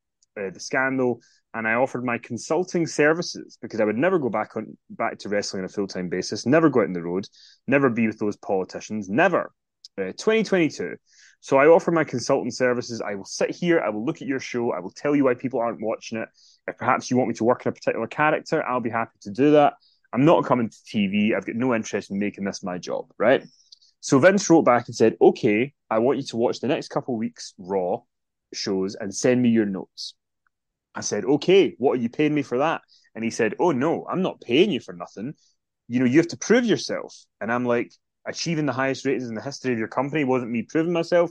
uh, 0.40 0.50
the 0.50 0.60
scandal. 0.60 1.20
And 1.52 1.66
I 1.66 1.74
offered 1.74 2.04
my 2.04 2.18
consulting 2.18 2.86
services 2.86 3.58
because 3.60 3.80
I 3.80 3.84
would 3.84 3.96
never 3.96 4.20
go 4.20 4.28
back 4.28 4.56
on 4.56 4.76
back 4.90 5.18
to 5.20 5.28
wrestling 5.28 5.62
on 5.62 5.64
a 5.64 5.68
full 5.68 5.88
time 5.88 6.08
basis, 6.08 6.46
never 6.46 6.68
go 6.68 6.80
out 6.80 6.86
on 6.86 6.92
the 6.92 7.02
road, 7.02 7.26
never 7.66 7.90
be 7.90 8.06
with 8.06 8.18
those 8.18 8.36
politicians, 8.36 9.08
never. 9.08 9.52
Uh, 9.98 10.12
2022. 10.12 10.96
So 11.40 11.58
I 11.58 11.66
offer 11.66 11.90
my 11.90 12.04
consultant 12.04 12.54
services. 12.54 13.00
I 13.00 13.14
will 13.14 13.24
sit 13.24 13.50
here, 13.50 13.80
I 13.80 13.90
will 13.90 14.04
look 14.04 14.20
at 14.22 14.28
your 14.28 14.40
show, 14.40 14.72
I 14.72 14.80
will 14.80 14.90
tell 14.90 15.14
you 15.14 15.24
why 15.24 15.34
people 15.34 15.60
aren't 15.60 15.80
watching 15.80 16.18
it. 16.18 16.28
If 16.66 16.76
perhaps 16.78 17.10
you 17.10 17.16
want 17.16 17.28
me 17.28 17.34
to 17.34 17.44
work 17.44 17.64
in 17.64 17.70
a 17.70 17.72
particular 17.72 18.06
character, 18.06 18.64
I'll 18.66 18.80
be 18.80 18.90
happy 18.90 19.18
to 19.22 19.30
do 19.30 19.52
that. 19.52 19.74
I'm 20.12 20.24
not 20.24 20.44
coming 20.44 20.70
to 20.70 20.76
TV. 20.76 21.34
I've 21.36 21.46
got 21.46 21.56
no 21.56 21.74
interest 21.74 22.10
in 22.10 22.18
making 22.18 22.44
this 22.44 22.62
my 22.62 22.78
job, 22.78 23.12
right? 23.18 23.44
So 24.00 24.18
Vince 24.18 24.48
wrote 24.48 24.62
back 24.62 24.86
and 24.86 24.96
said, 24.96 25.16
Okay, 25.20 25.74
I 25.90 25.98
want 25.98 26.18
you 26.18 26.24
to 26.24 26.36
watch 26.36 26.60
the 26.60 26.68
next 26.68 26.88
couple 26.88 27.16
weeks 27.16 27.54
Raw 27.58 27.98
shows 28.54 28.94
and 28.94 29.14
send 29.14 29.42
me 29.42 29.50
your 29.50 29.66
notes. 29.66 30.14
I 30.94 31.00
said, 31.00 31.24
Okay, 31.24 31.74
what 31.78 31.92
are 31.92 32.02
you 32.02 32.08
paying 32.08 32.34
me 32.34 32.42
for 32.42 32.58
that? 32.58 32.82
And 33.14 33.24
he 33.24 33.30
said, 33.30 33.54
Oh 33.58 33.72
no, 33.72 34.06
I'm 34.08 34.22
not 34.22 34.40
paying 34.40 34.70
you 34.70 34.80
for 34.80 34.92
nothing. 34.92 35.34
You 35.88 36.00
know, 36.00 36.06
you 36.06 36.18
have 36.18 36.28
to 36.28 36.36
prove 36.36 36.64
yourself. 36.64 37.14
And 37.40 37.52
I'm 37.52 37.64
like, 37.64 37.92
achieving 38.26 38.66
the 38.66 38.72
highest 38.72 39.04
ratings 39.04 39.28
in 39.28 39.34
the 39.34 39.42
history 39.42 39.72
of 39.72 39.78
your 39.78 39.88
company 39.88 40.24
wasn't 40.24 40.50
me 40.50 40.62
proving 40.62 40.92
myself. 40.92 41.30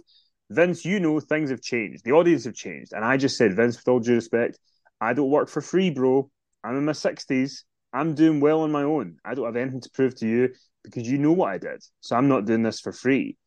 Vince, 0.49 0.85
you 0.85 0.99
know 0.99 1.19
things 1.19 1.49
have 1.49 1.61
changed. 1.61 2.03
The 2.03 2.11
audience 2.11 2.45
have 2.45 2.53
changed. 2.53 2.93
And 2.93 3.03
I 3.03 3.17
just 3.17 3.37
said, 3.37 3.55
Vince, 3.55 3.77
with 3.77 3.87
all 3.87 3.99
due 3.99 4.15
respect, 4.15 4.59
I 5.01 5.13
don't 5.13 5.29
work 5.29 5.49
for 5.49 5.61
free, 5.61 5.89
bro. 5.89 6.29
I'm 6.63 6.77
in 6.77 6.85
my 6.85 6.93
60s. 6.93 7.63
I'm 7.93 8.15
doing 8.15 8.39
well 8.39 8.61
on 8.61 8.71
my 8.71 8.83
own. 8.83 9.17
I 9.23 9.35
don't 9.35 9.45
have 9.45 9.55
anything 9.55 9.81
to 9.81 9.89
prove 9.91 10.15
to 10.15 10.27
you 10.27 10.49
because 10.83 11.09
you 11.09 11.17
know 11.17 11.31
what 11.31 11.51
I 11.51 11.57
did. 11.57 11.83
So 12.01 12.15
I'm 12.15 12.27
not 12.27 12.45
doing 12.45 12.63
this 12.63 12.79
for 12.79 12.91
free. 12.91 13.37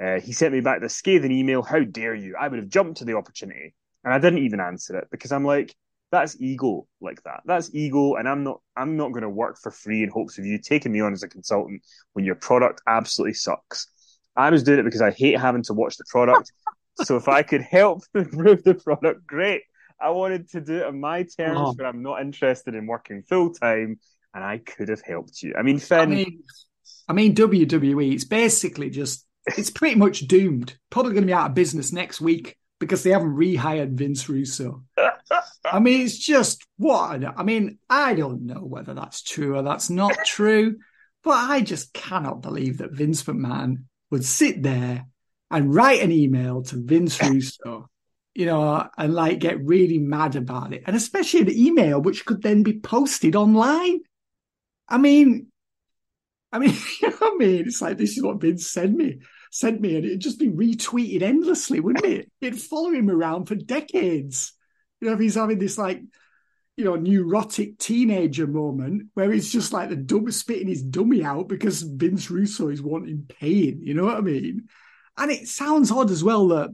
Uh, 0.00 0.20
he 0.20 0.32
sent 0.32 0.52
me 0.54 0.60
back 0.60 0.80
the 0.80 0.88
scathing 0.88 1.32
email. 1.32 1.62
How 1.62 1.80
dare 1.80 2.14
you? 2.14 2.36
I 2.38 2.48
would 2.48 2.58
have 2.58 2.68
jumped 2.68 2.98
to 2.98 3.04
the 3.04 3.16
opportunity. 3.16 3.74
And 4.04 4.14
I 4.14 4.18
didn't 4.18 4.44
even 4.44 4.60
answer 4.60 4.96
it 4.98 5.08
because 5.10 5.32
I'm 5.32 5.44
like, 5.44 5.74
that's 6.10 6.40
ego 6.40 6.86
like 7.00 7.22
that. 7.24 7.42
That's 7.44 7.74
ego. 7.74 8.14
And 8.14 8.28
I'm 8.28 8.44
not 8.44 8.60
I'm 8.76 8.96
not 8.96 9.12
going 9.12 9.22
to 9.22 9.28
work 9.28 9.58
for 9.58 9.70
free 9.70 10.02
in 10.02 10.08
hopes 10.08 10.38
of 10.38 10.46
you 10.46 10.58
taking 10.58 10.92
me 10.92 11.00
on 11.00 11.12
as 11.12 11.22
a 11.22 11.28
consultant 11.28 11.82
when 12.14 12.24
your 12.24 12.34
product 12.34 12.80
absolutely 12.86 13.34
sucks. 13.34 13.88
I 14.36 14.50
was 14.50 14.62
doing 14.62 14.78
it 14.78 14.84
because 14.84 15.02
I 15.02 15.10
hate 15.10 15.38
having 15.38 15.62
to 15.64 15.74
watch 15.74 15.96
the 15.96 16.04
product. 16.08 16.52
so 17.02 17.16
if 17.16 17.28
I 17.28 17.42
could 17.42 17.62
help 17.62 18.02
improve 18.14 18.62
the 18.64 18.74
product, 18.74 19.26
great. 19.26 19.62
I 20.00 20.10
wanted 20.10 20.48
to 20.50 20.60
do 20.60 20.76
it 20.76 20.84
on 20.84 21.00
my 21.00 21.24
terms, 21.24 21.58
Oh. 21.60 21.74
but 21.76 21.84
I'm 21.84 22.02
not 22.02 22.20
interested 22.20 22.74
in 22.74 22.86
working 22.86 23.22
full 23.22 23.52
time, 23.52 23.98
and 24.32 24.44
I 24.44 24.58
could 24.58 24.88
have 24.90 25.02
helped 25.02 25.42
you. 25.42 25.54
I 25.58 25.62
mean, 25.62 25.78
Fin, 25.80 25.98
I 25.98 26.06
mean, 26.06 26.42
I 27.08 27.12
mean, 27.14 27.34
WWE, 27.34 28.12
it's 28.14 28.24
basically 28.24 28.90
just, 28.90 29.26
it's 29.56 29.70
pretty 29.70 29.96
much 29.96 30.20
doomed. 30.28 30.76
Probably 30.90 31.12
going 31.14 31.22
to 31.22 31.26
be 31.26 31.32
out 31.32 31.48
of 31.50 31.54
business 31.54 31.92
next 31.92 32.20
week 32.20 32.57
because 32.78 33.02
they 33.02 33.10
haven't 33.10 33.34
rehired 33.34 33.92
Vince 33.92 34.28
Russo. 34.28 34.84
I 35.64 35.80
mean, 35.80 36.02
it's 36.02 36.18
just 36.18 36.64
what? 36.76 37.22
I 37.24 37.42
mean, 37.42 37.78
I 37.90 38.14
don't 38.14 38.46
know 38.46 38.60
whether 38.60 38.94
that's 38.94 39.22
true 39.22 39.56
or 39.56 39.62
that's 39.62 39.90
not 39.90 40.16
true, 40.24 40.76
but 41.22 41.32
I 41.32 41.60
just 41.60 41.92
cannot 41.92 42.42
believe 42.42 42.78
that 42.78 42.92
Vince 42.92 43.22
McMahon 43.24 43.84
would 44.10 44.24
sit 44.24 44.62
there 44.62 45.06
and 45.50 45.74
write 45.74 46.02
an 46.02 46.12
email 46.12 46.62
to 46.62 46.76
Vince 46.76 47.22
Russo, 47.22 47.88
you 48.34 48.46
know, 48.46 48.88
and 48.96 49.14
like 49.14 49.38
get 49.38 49.64
really 49.64 49.98
mad 49.98 50.36
about 50.36 50.72
it. 50.72 50.84
And 50.86 50.96
especially 50.96 51.40
an 51.40 51.50
email 51.50 52.00
which 52.00 52.24
could 52.24 52.42
then 52.42 52.62
be 52.62 52.80
posted 52.80 53.36
online. 53.36 54.00
I 54.88 54.98
mean, 54.98 55.48
I 56.52 56.58
mean, 56.58 56.74
you 57.02 57.10
know 57.10 57.16
I 57.20 57.34
mean? 57.36 57.66
It's 57.66 57.82
like 57.82 57.98
this 57.98 58.16
is 58.16 58.22
what 58.22 58.40
Vince 58.40 58.70
sent 58.70 58.96
me, 58.96 59.18
sent 59.50 59.80
me, 59.80 59.96
and 59.96 60.04
it'd 60.04 60.20
just 60.20 60.38
be 60.38 60.48
retweeted 60.48 61.22
endlessly, 61.22 61.80
wouldn't 61.80 62.04
it? 62.04 62.30
It'd 62.40 62.60
follow 62.60 62.90
him 62.90 63.10
around 63.10 63.46
for 63.46 63.54
decades. 63.54 64.52
You 65.00 65.08
know, 65.08 65.14
if 65.14 65.20
he's 65.20 65.34
having 65.34 65.58
this 65.58 65.78
like, 65.78 66.02
you 66.76 66.84
know, 66.84 66.96
neurotic 66.96 67.78
teenager 67.78 68.46
moment 68.46 69.08
where 69.14 69.30
he's 69.32 69.52
just 69.52 69.72
like 69.72 69.88
the 69.88 69.96
dumb 69.96 70.30
spitting 70.30 70.68
his 70.68 70.82
dummy 70.82 71.24
out 71.24 71.48
because 71.48 71.82
Vince 71.82 72.30
Russo 72.30 72.68
is 72.68 72.82
wanting 72.82 73.26
pain. 73.40 73.80
You 73.82 73.94
know 73.94 74.04
what 74.04 74.16
I 74.16 74.20
mean? 74.20 74.68
And 75.16 75.30
it 75.30 75.48
sounds 75.48 75.90
odd 75.90 76.10
as 76.10 76.22
well 76.22 76.48
that 76.48 76.70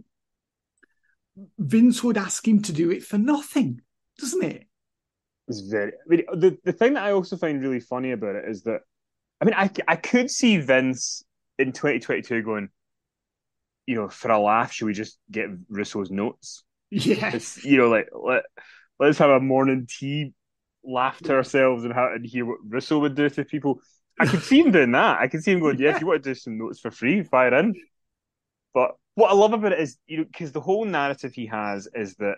Vince 1.59 2.03
would 2.05 2.19
ask 2.19 2.47
him 2.47 2.63
to 2.63 2.73
do 2.73 2.91
it 2.91 3.03
for 3.03 3.19
nothing, 3.19 3.81
doesn't 4.19 4.45
it? 4.45 4.67
It's 5.49 5.61
very. 5.61 5.93
I 5.93 6.09
mean, 6.09 6.25
the 6.33 6.59
the 6.65 6.73
thing 6.73 6.95
that 6.95 7.05
I 7.05 7.13
also 7.13 7.37
find 7.37 7.61
really 7.61 7.81
funny 7.81 8.13
about 8.13 8.37
it 8.37 8.49
is 8.49 8.63
that, 8.63 8.81
I 9.41 9.45
mean, 9.45 9.55
I 9.55 9.71
I 9.87 9.97
could 9.97 10.31
see 10.31 10.59
Vince 10.59 11.25
in 11.59 11.73
2022 11.73 12.43
going, 12.43 12.69
you 13.87 13.97
know, 13.97 14.09
for 14.09 14.31
a 14.31 14.39
laugh, 14.39 14.73
should 14.73 14.87
we 14.87 14.95
just 14.95 15.19
get 15.31 15.47
Russo's 15.69 16.11
notes? 16.11 16.65
Yeah. 16.91 17.35
It's 17.35 17.65
you 17.65 17.79
know, 17.79 17.89
like 17.89 18.09
let 18.13 18.45
let's 19.01 19.19
have 19.19 19.31
a 19.31 19.41
morning 19.41 19.89
tea, 19.89 20.33
laugh 20.85 21.19
to 21.21 21.35
ourselves, 21.35 21.85
and 21.85 21.93
how 21.93 22.13
and 22.13 22.25
hear 22.25 22.47
what 22.47 22.59
Russo 22.67 23.01
would 23.01 23.15
do 23.15 23.29
to 23.29 23.45
people. 23.45 23.81
I 24.19 24.27
could 24.27 24.43
see 24.43 24.61
him 24.61 24.71
doing 24.71 24.93
that. 24.93 25.19
I 25.19 25.27
could 25.27 25.43
see 25.43 25.53
him 25.53 25.61
going, 25.61 25.79
yeah, 25.79 25.95
if 25.95 26.01
you 26.01 26.07
want 26.07 26.23
to 26.23 26.31
do 26.31 26.35
some 26.35 26.57
notes 26.57 26.79
for 26.79 26.91
free, 26.91 27.25
fire 27.25 27.53
in. 27.55 27.75
But 28.73 28.93
what 29.15 29.31
I 29.31 29.35
love 29.35 29.53
about 29.53 29.73
it 29.73 29.81
is, 29.81 29.97
you 30.07 30.19
know, 30.19 30.25
because 30.25 30.53
the 30.53 30.61
whole 30.61 30.85
narrative 30.85 31.33
he 31.35 31.47
has 31.47 31.89
is 31.95 32.15
that, 32.17 32.37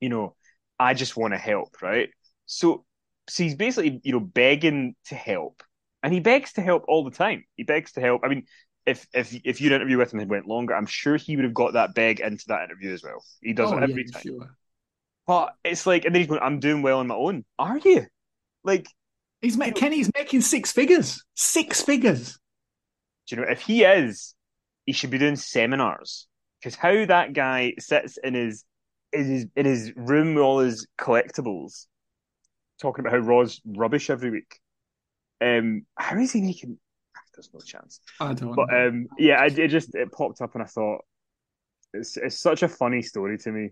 you 0.00 0.08
know, 0.08 0.34
I 0.78 0.94
just 0.94 1.16
want 1.16 1.32
to 1.32 1.38
help, 1.38 1.80
right? 1.82 2.10
So, 2.46 2.84
so 3.28 3.42
he's 3.42 3.54
basically, 3.54 4.00
you 4.02 4.12
know, 4.12 4.20
begging 4.20 4.94
to 5.06 5.14
help, 5.14 5.62
and 6.04 6.14
he 6.14 6.20
begs 6.20 6.54
to 6.54 6.62
help 6.62 6.86
all 6.88 7.04
the 7.04 7.12
time. 7.12 7.44
He 7.56 7.64
begs 7.64 7.94
to 7.94 8.02
help. 8.02 8.22
I 8.24 8.28
mean, 8.28 8.46
if 8.86 9.08
if 9.14 9.34
if 9.44 9.62
your 9.62 9.74
interview 9.74 9.98
with 9.98 10.14
him 10.14 10.20
had 10.20 10.30
went 10.30 10.48
longer, 10.48 10.76
I'm 10.76 10.86
sure 10.86 11.16
he 11.18 11.36
would 11.36 11.46
have 11.46 11.54
got 11.54 11.74
that 11.74 11.94
beg 11.94 12.20
into 12.20 12.46
that 12.48 12.64
interview 12.64 12.94
as 12.94 13.04
well. 13.04 13.24
He 13.42 13.54
does 13.54 13.72
Oh, 13.72 13.78
it 13.78 13.82
every 13.84 14.04
yeah, 14.04 14.10
time. 14.12 14.22
sure. 14.22 14.56
But 15.26 15.54
it's 15.64 15.86
like, 15.86 16.04
and 16.04 16.14
then 16.14 16.20
he's 16.20 16.28
going, 16.28 16.42
"I'm 16.42 16.60
doing 16.60 16.82
well 16.82 17.00
on 17.00 17.06
my 17.06 17.14
own." 17.14 17.44
Are 17.58 17.78
you? 17.78 18.06
Like, 18.64 18.88
He's 19.42 19.56
ma- 19.56 19.70
Kenny's 19.70 20.10
making 20.14 20.40
six 20.42 20.72
figures. 20.72 21.22
Six 21.34 21.82
figures. 21.82 22.38
Do 23.26 23.36
you 23.36 23.42
know 23.42 23.48
if 23.48 23.62
he 23.62 23.84
is, 23.84 24.34
he 24.86 24.92
should 24.92 25.10
be 25.10 25.18
doing 25.18 25.36
seminars 25.36 26.26
because 26.60 26.74
how 26.74 27.04
that 27.06 27.32
guy 27.32 27.74
sits 27.78 28.16
in 28.18 28.34
his 28.34 28.64
in 29.12 29.24
his 29.26 29.46
in 29.56 29.66
his 29.66 29.92
room 29.96 30.34
with 30.34 30.42
all 30.44 30.58
his 30.60 30.86
collectibles, 30.98 31.86
talking 32.80 33.04
about 33.04 33.12
how 33.14 33.20
Raw's 33.26 33.60
rubbish 33.64 34.10
every 34.10 34.30
week. 34.30 34.60
Um, 35.40 35.86
how 35.96 36.18
is 36.18 36.32
he 36.32 36.40
making? 36.40 36.78
There's 37.34 37.50
no 37.52 37.60
chance. 37.60 38.00
I 38.20 38.32
don't. 38.34 38.50
Know. 38.50 38.54
But 38.54 38.74
um, 38.74 39.08
yeah, 39.18 39.44
it, 39.44 39.58
it 39.58 39.68
just 39.68 39.94
it 39.94 40.12
popped 40.12 40.40
up 40.40 40.54
and 40.54 40.62
I 40.62 40.66
thought 40.66 41.00
it's 41.92 42.16
it's 42.16 42.38
such 42.38 42.62
a 42.62 42.68
funny 42.68 43.02
story 43.02 43.38
to 43.38 43.52
me. 43.52 43.70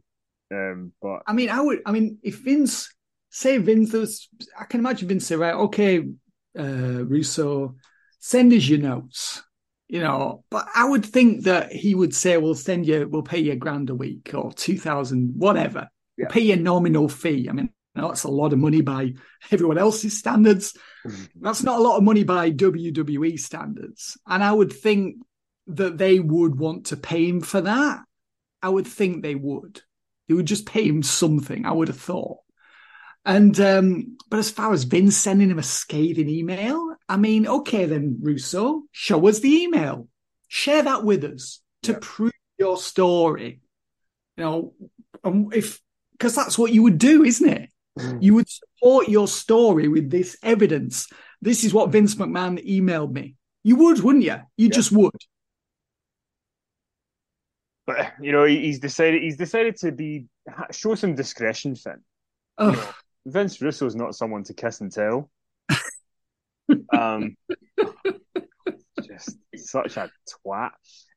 Um, 0.53 0.93
but 1.01 1.23
I 1.27 1.33
mean, 1.33 1.49
I 1.49 1.61
would. 1.61 1.81
I 1.87 1.93
mean, 1.93 2.19
if 2.23 2.41
Vince, 2.41 2.93
say 3.31 3.59
Vince, 3.59 3.93
was, 3.93 4.29
I 4.59 4.65
can 4.65 4.81
imagine 4.81 5.09
Vince 5.09 5.27
say, 5.27 5.37
right, 5.37 5.55
okay, 5.55 6.01
uh, 6.59 7.05
Russo, 7.05 7.77
send 8.19 8.53
us 8.53 8.67
your 8.67 8.81
notes. 8.81 9.43
You 9.89 10.01
know, 10.01 10.43
but 10.51 10.67
I 10.75 10.87
would 10.87 11.05
think 11.05 11.45
that 11.45 11.71
he 11.71 11.95
would 11.95 12.15
say, 12.15 12.39
"We'll 12.39 12.55
send 12.55 12.87
you, 12.87 13.07
we'll 13.11 13.23
pay 13.23 13.41
you 13.41 13.53
a 13.53 13.57
grand 13.57 13.91
a 13.91 13.95
week 13.95 14.31
or 14.33 14.51
two 14.53 14.79
thousand, 14.79 15.35
whatever. 15.37 15.89
We'll 16.17 16.31
pay 16.31 16.41
you 16.41 16.55
a 16.55 16.57
nominal 16.57 17.09
fee." 17.11 17.47
I 17.49 17.53
mean, 17.53 17.71
that's 17.95 18.25
a 18.25 18.31
lot 18.31 18.53
of 18.53 18.59
money 18.59 18.81
by 18.81 19.15
everyone 19.51 19.79
else's 19.79 20.19
standards. 20.19 20.77
That's 21.41 21.63
not 21.63 21.79
a 21.79 21.83
lot 21.83 21.97
of 21.97 22.05
money 22.05 22.23
by 22.25 22.51
WWE 22.53 23.39
standards. 23.39 24.17
And 24.27 24.43
I 24.43 24.53
would 24.53 24.73
think 24.73 25.17
that 25.67 25.99
they 25.99 26.21
would 26.21 26.59
want 26.59 26.87
to 26.87 26.97
pay 26.97 27.29
him 27.29 27.41
for 27.41 27.61
that. 27.61 28.01
I 28.63 28.69
would 28.69 28.87
think 28.87 29.23
they 29.23 29.35
would. 29.35 29.83
They 30.29 30.35
would 30.35 30.47
just 30.47 30.65
pay 30.65 30.87
him 30.87 31.03
something, 31.03 31.67
I 31.67 31.73
would 31.73 31.89
have 31.89 32.01
thought. 32.01 32.39
And 33.25 33.59
um, 33.61 34.17
but 34.31 34.39
as 34.39 34.51
far 34.51 34.73
as 34.73 34.85
Vince 34.85 35.17
sending 35.17 35.51
him 35.51 35.59
a 35.59 35.63
scathing 35.63 36.29
email, 36.29 36.95
I 37.09 37.17
mean, 37.17 37.47
okay 37.47 37.85
then, 37.87 38.19
Russo, 38.23 38.83
show 38.93 39.27
us 39.29 39.41
the 39.41 39.63
email. 39.63 40.09
Share 40.49 40.83
that 40.83 41.05
with 41.05 41.25
us 41.25 41.61
to 41.83 41.93
Yeah. 41.93 41.99
prove 42.01 42.33
your 42.59 42.77
story. 42.77 43.61
You 44.37 44.45
know, 44.45 44.75
um, 45.25 45.49
if 45.53 45.81
because 46.13 46.35
that's 46.37 46.57
what 46.57 46.73
you 46.73 46.85
would 46.85 46.99
do, 46.99 47.25
isn't 47.25 47.49
it? 47.49 47.71
You 48.21 48.35
would 48.35 48.49
support 48.49 49.09
your 49.09 49.29
story 49.29 49.89
with 49.89 50.11
this 50.11 50.37
evidence. 50.43 51.09
This 51.43 51.63
is 51.65 51.75
what 51.75 51.91
Vince 51.91 52.15
McMahon 52.15 52.65
emailed 52.67 53.13
me. 53.13 53.37
You 53.65 53.77
would, 53.77 54.01
wouldn't 54.01 54.25
you? 54.25 54.37
You 54.57 54.71
just 54.71 54.93
would. 54.93 55.13
but 57.87 58.13
you 58.21 58.33
know 58.33 58.45
he's 58.45 58.79
decided 58.79 59.23
he's 59.23 59.37
decided 59.37 59.77
to 59.77 59.93
be 59.93 60.27
show 60.71 60.95
some 60.95 61.15
discretion, 61.15 61.75
Fin. 61.75 62.01
Ugh. 62.59 62.77
know, 62.77 62.85
Vince 63.27 63.61
Russo's 63.61 63.95
not 63.95 64.15
someone 64.15 64.45
to 64.45 64.55
kiss 64.55 64.81
and 64.81 64.93
tell. 64.93 65.31
um, 66.93 67.37
just 69.03 69.37
such 69.57 69.97
a 69.97 70.11
twat. 70.47 70.71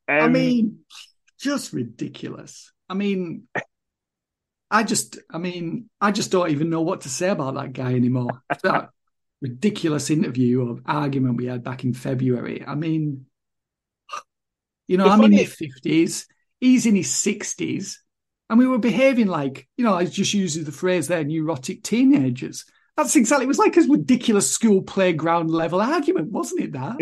Um, 0.08 0.20
I 0.20 0.28
mean, 0.28 0.80
just 1.40 1.72
ridiculous. 1.72 2.72
I 2.88 2.94
mean, 2.94 3.48
I 4.70 4.82
just, 4.82 5.18
I 5.30 5.38
mean, 5.38 5.88
I 6.00 6.10
just 6.10 6.30
don't 6.30 6.50
even 6.50 6.70
know 6.70 6.82
what 6.82 7.02
to 7.02 7.08
say 7.08 7.28
about 7.28 7.54
that 7.54 7.72
guy 7.72 7.94
anymore. 7.94 8.42
that 8.62 8.90
ridiculous 9.40 10.10
interview 10.10 10.66
or 10.66 10.80
argument 10.86 11.36
we 11.36 11.46
had 11.46 11.62
back 11.62 11.84
in 11.84 11.94
February. 11.94 12.64
I 12.66 12.74
mean, 12.74 13.26
you 14.88 14.96
know, 14.96 15.04
The 15.04 15.10
I'm 15.10 15.24
in 15.24 15.32
my 15.32 15.44
fifties. 15.44 16.26
He's 16.60 16.86
in 16.86 16.96
his 16.96 17.14
sixties, 17.14 18.02
and 18.48 18.58
we 18.58 18.66
were 18.66 18.78
behaving 18.78 19.26
like, 19.26 19.68
you 19.76 19.84
know, 19.84 19.94
I 19.94 20.04
just 20.06 20.32
used 20.32 20.64
the 20.64 20.72
phrase 20.72 21.08
there, 21.08 21.24
neurotic 21.24 21.82
teenagers. 21.82 22.64
That's 22.96 23.14
exactly. 23.14 23.44
It 23.44 23.48
was 23.48 23.58
like 23.58 23.76
a 23.76 23.82
ridiculous 23.82 24.50
school 24.50 24.80
playground 24.80 25.50
level 25.50 25.82
argument, 25.82 26.32
wasn't 26.32 26.62
it? 26.62 26.72
That 26.72 26.96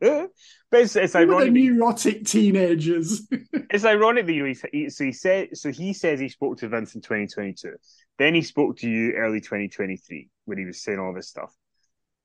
but 0.70 0.80
it's, 0.80 0.96
it's 0.96 1.14
were 1.14 1.44
the 1.44 1.50
neurotic 1.50 2.24
teenagers. 2.24 3.22
It's 3.68 3.84
ironic 3.84 4.26
that 4.26 4.32
you 4.32 4.54
he, 4.72 4.88
so 4.88 5.04
he 5.04 5.12
said 5.12 5.56
so 5.56 5.72
he 5.72 5.92
says 5.92 6.20
he 6.20 6.28
spoke 6.28 6.58
to 6.58 6.68
Vince 6.68 6.94
in 6.94 7.00
2022. 7.00 7.74
Then 8.16 8.34
he 8.34 8.40
spoke 8.40 8.78
to 8.78 8.88
you 8.88 9.12
early 9.14 9.40
2023 9.40 10.30
when 10.44 10.56
he 10.56 10.64
was 10.64 10.82
saying 10.82 11.00
all 11.00 11.12
this 11.12 11.28
stuff. 11.28 11.52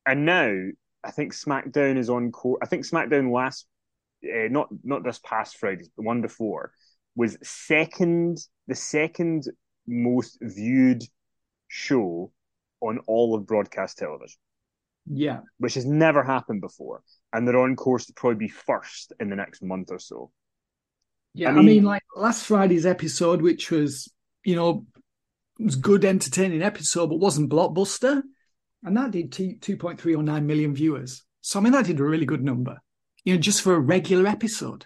And 0.06 0.26
now 0.26 0.56
I 1.04 1.12
think 1.12 1.34
SmackDown 1.34 1.98
is 1.98 2.10
on 2.10 2.32
court. 2.32 2.60
I 2.64 2.68
think 2.68 2.86
SmackDown 2.86 3.34
last, 3.34 3.66
uh, 4.24 4.48
not 4.50 4.70
not 4.84 5.04
this 5.04 5.20
past 5.20 5.58
Friday, 5.58 5.86
the 5.98 6.04
one 6.04 6.22
before, 6.22 6.72
was 7.16 7.38
second 7.42 8.38
the 8.68 8.76
second 8.76 9.46
most 9.88 10.38
viewed 10.42 11.04
show 11.68 12.32
on 12.82 13.00
all 13.08 13.36
of 13.36 13.46
broadcast 13.46 13.98
television, 13.98 14.40
yeah. 15.06 15.40
which 15.58 15.76
has 15.76 15.86
never 15.86 16.24
happened 16.24 16.62
before. 16.62 17.02
And 17.32 17.48
they're 17.48 17.60
on 17.60 17.76
course 17.76 18.08
to 18.08 18.14
probably 18.14 18.48
be 18.48 18.50
first 18.50 19.14
in 19.20 19.30
the 19.30 19.36
next 19.36 19.62
month 19.64 19.92
or 19.92 20.00
so. 20.00 20.32
Yeah, 21.34 21.50
I 21.50 21.52
I 21.52 21.56
mean, 21.56 21.66
mean- 21.66 21.84
like 21.84 22.04
last 22.16 22.46
Friday's 22.46 22.86
episode, 22.86 23.42
which 23.42 23.72
was, 23.72 24.12
you 24.44 24.56
know, 24.56 24.86
it 25.60 25.66
was 25.66 25.76
good, 25.76 26.04
entertaining 26.04 26.62
episode, 26.62 27.08
but 27.08 27.20
wasn't 27.20 27.52
blockbuster, 27.52 28.24
and 28.84 28.98
that 28.98 29.12
did 29.12 29.32
t- 29.32 29.58
2.309 29.62 30.44
million 30.44 30.74
viewers. 30.74 31.24
So 31.42 31.60
I 31.60 31.64
mean, 31.64 31.74
that 31.74 31.86
did 31.86 32.00
a 32.00 32.04
really 32.04 32.26
good 32.26 32.44
number, 32.44 32.80
you 33.24 33.34
know, 33.34 33.40
just 33.40 33.62
for 33.62 33.76
a 33.76 33.80
regular 33.80 34.28
episode. 34.28 34.86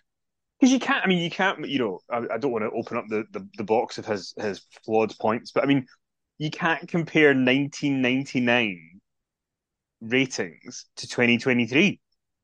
Because 0.59 0.71
you 0.71 0.79
can't, 0.79 1.03
I 1.03 1.07
mean, 1.07 1.19
you 1.19 1.29
can't, 1.29 1.67
you 1.67 1.79
know, 1.79 1.99
I, 2.09 2.35
I 2.35 2.37
don't 2.37 2.51
want 2.51 2.63
to 2.63 2.71
open 2.71 2.97
up 2.97 3.05
the, 3.09 3.25
the, 3.31 3.47
the 3.57 3.63
box 3.63 3.97
of 3.97 4.05
his, 4.05 4.33
his 4.37 4.61
flawed 4.85 5.13
points, 5.19 5.51
but 5.51 5.63
I 5.63 5.67
mean, 5.67 5.85
you 6.37 6.49
can't 6.49 6.87
compare 6.87 7.29
1999 7.29 8.99
ratings 10.01 10.85
to 10.97 11.07
2023. 11.07 11.99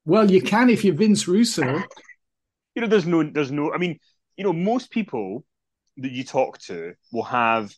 Well, 0.06 0.30
you 0.30 0.42
can 0.42 0.70
if 0.70 0.84
you're 0.84 0.96
Vince 0.96 1.28
Russo. 1.28 1.84
You 2.74 2.82
know, 2.82 2.88
there's 2.88 3.06
no, 3.06 3.22
there's 3.22 3.52
no, 3.52 3.74
I 3.74 3.78
mean, 3.78 4.00
you 4.38 4.46
know, 4.46 4.54
most 4.54 4.92
people 4.92 5.44
that 5.98 6.10
you 6.10 6.24
talk 6.24 6.58
to 6.60 6.94
will 7.12 7.24
have, 7.24 7.76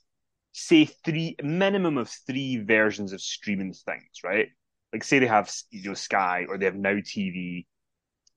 say, 0.51 0.85
three, 0.85 1.35
minimum 1.41 1.97
of 1.97 2.11
three 2.27 2.57
versions 2.57 3.11
of 3.11 3.19
streaming 3.19 3.73
things, 3.73 4.19
right? 4.23 4.49
Like, 4.93 5.03
say 5.03 5.17
they 5.17 5.25
have, 5.25 5.51
you 5.71 5.89
know, 5.89 5.95
Sky 5.95 6.45
or 6.47 6.59
they 6.59 6.65
have 6.65 6.75
Now 6.75 6.93
TV, 6.93 7.65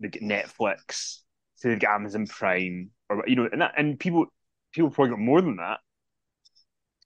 they 0.00 0.08
get 0.08 0.22
Netflix, 0.22 1.18
say 1.56 1.68
they've 1.68 1.78
got 1.78 1.96
Amazon 1.96 2.26
Prime, 2.26 2.90
or, 3.10 3.22
you 3.26 3.36
know, 3.36 3.46
and 3.52 3.60
that, 3.60 3.74
and 3.76 4.00
people, 4.00 4.24
people 4.72 4.88
probably 4.88 5.10
got 5.10 5.18
more 5.18 5.42
than 5.42 5.56
that. 5.56 5.80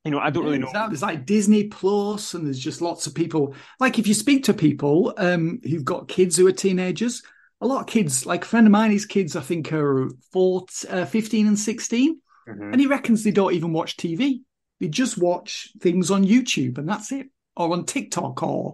You 0.04 0.10
know, 0.10 0.18
I 0.18 0.30
don't 0.30 0.44
really 0.44 0.58
know. 0.58 0.70
There's 0.72 0.88
There's 0.88 1.02
like 1.02 1.26
Disney 1.26 1.64
Plus, 1.64 2.32
and 2.34 2.46
there's 2.46 2.58
just 2.58 2.80
lots 2.80 3.06
of 3.06 3.14
people. 3.14 3.54
Like 3.78 3.98
if 3.98 4.06
you 4.06 4.14
speak 4.14 4.44
to 4.44 4.54
people 4.54 5.12
um, 5.18 5.60
who've 5.62 5.84
got 5.84 6.08
kids 6.08 6.36
who 6.36 6.46
are 6.46 6.52
teenagers, 6.52 7.22
a 7.60 7.66
lot 7.66 7.80
of 7.80 7.86
kids, 7.86 8.24
like 8.24 8.44
a 8.44 8.48
friend 8.48 8.66
of 8.66 8.70
mine, 8.70 8.90
his 8.90 9.04
kids 9.04 9.36
I 9.36 9.42
think 9.42 9.72
are 9.72 10.08
14, 10.32 10.90
uh, 10.90 11.04
15 11.04 11.46
and 11.48 11.58
16. 11.58 12.20
Mhm. 12.48 12.72
And 12.72 12.80
he 12.80 12.86
reckons 12.86 13.22
they 13.22 13.30
don't 13.30 13.52
even 13.52 13.72
watch 13.72 13.96
TV. 13.98 14.40
They 14.80 14.88
just 14.88 15.18
watch 15.18 15.70
things 15.80 16.10
on 16.10 16.24
YouTube 16.24 16.78
and 16.78 16.88
that's 16.88 17.12
it, 17.12 17.26
or 17.54 17.72
on 17.72 17.84
TikTok, 17.84 18.42
or 18.42 18.72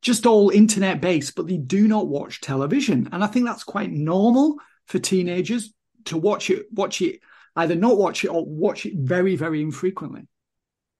just 0.00 0.26
all 0.26 0.50
internet 0.50 1.00
based, 1.00 1.34
but 1.34 1.48
they 1.48 1.56
do 1.56 1.88
not 1.88 2.06
watch 2.06 2.40
television. 2.40 3.08
And 3.10 3.24
I 3.24 3.26
think 3.26 3.46
that's 3.46 3.64
quite 3.64 3.90
normal 3.90 4.56
for 4.86 5.00
teenagers 5.00 5.74
to 6.04 6.16
watch 6.16 6.50
it, 6.50 6.66
watch 6.72 7.02
it, 7.02 7.18
either 7.56 7.74
not 7.74 7.98
watch 7.98 8.24
it 8.24 8.28
or 8.28 8.44
watch 8.46 8.86
it 8.86 8.94
very, 8.96 9.34
very 9.34 9.60
infrequently. 9.60 10.28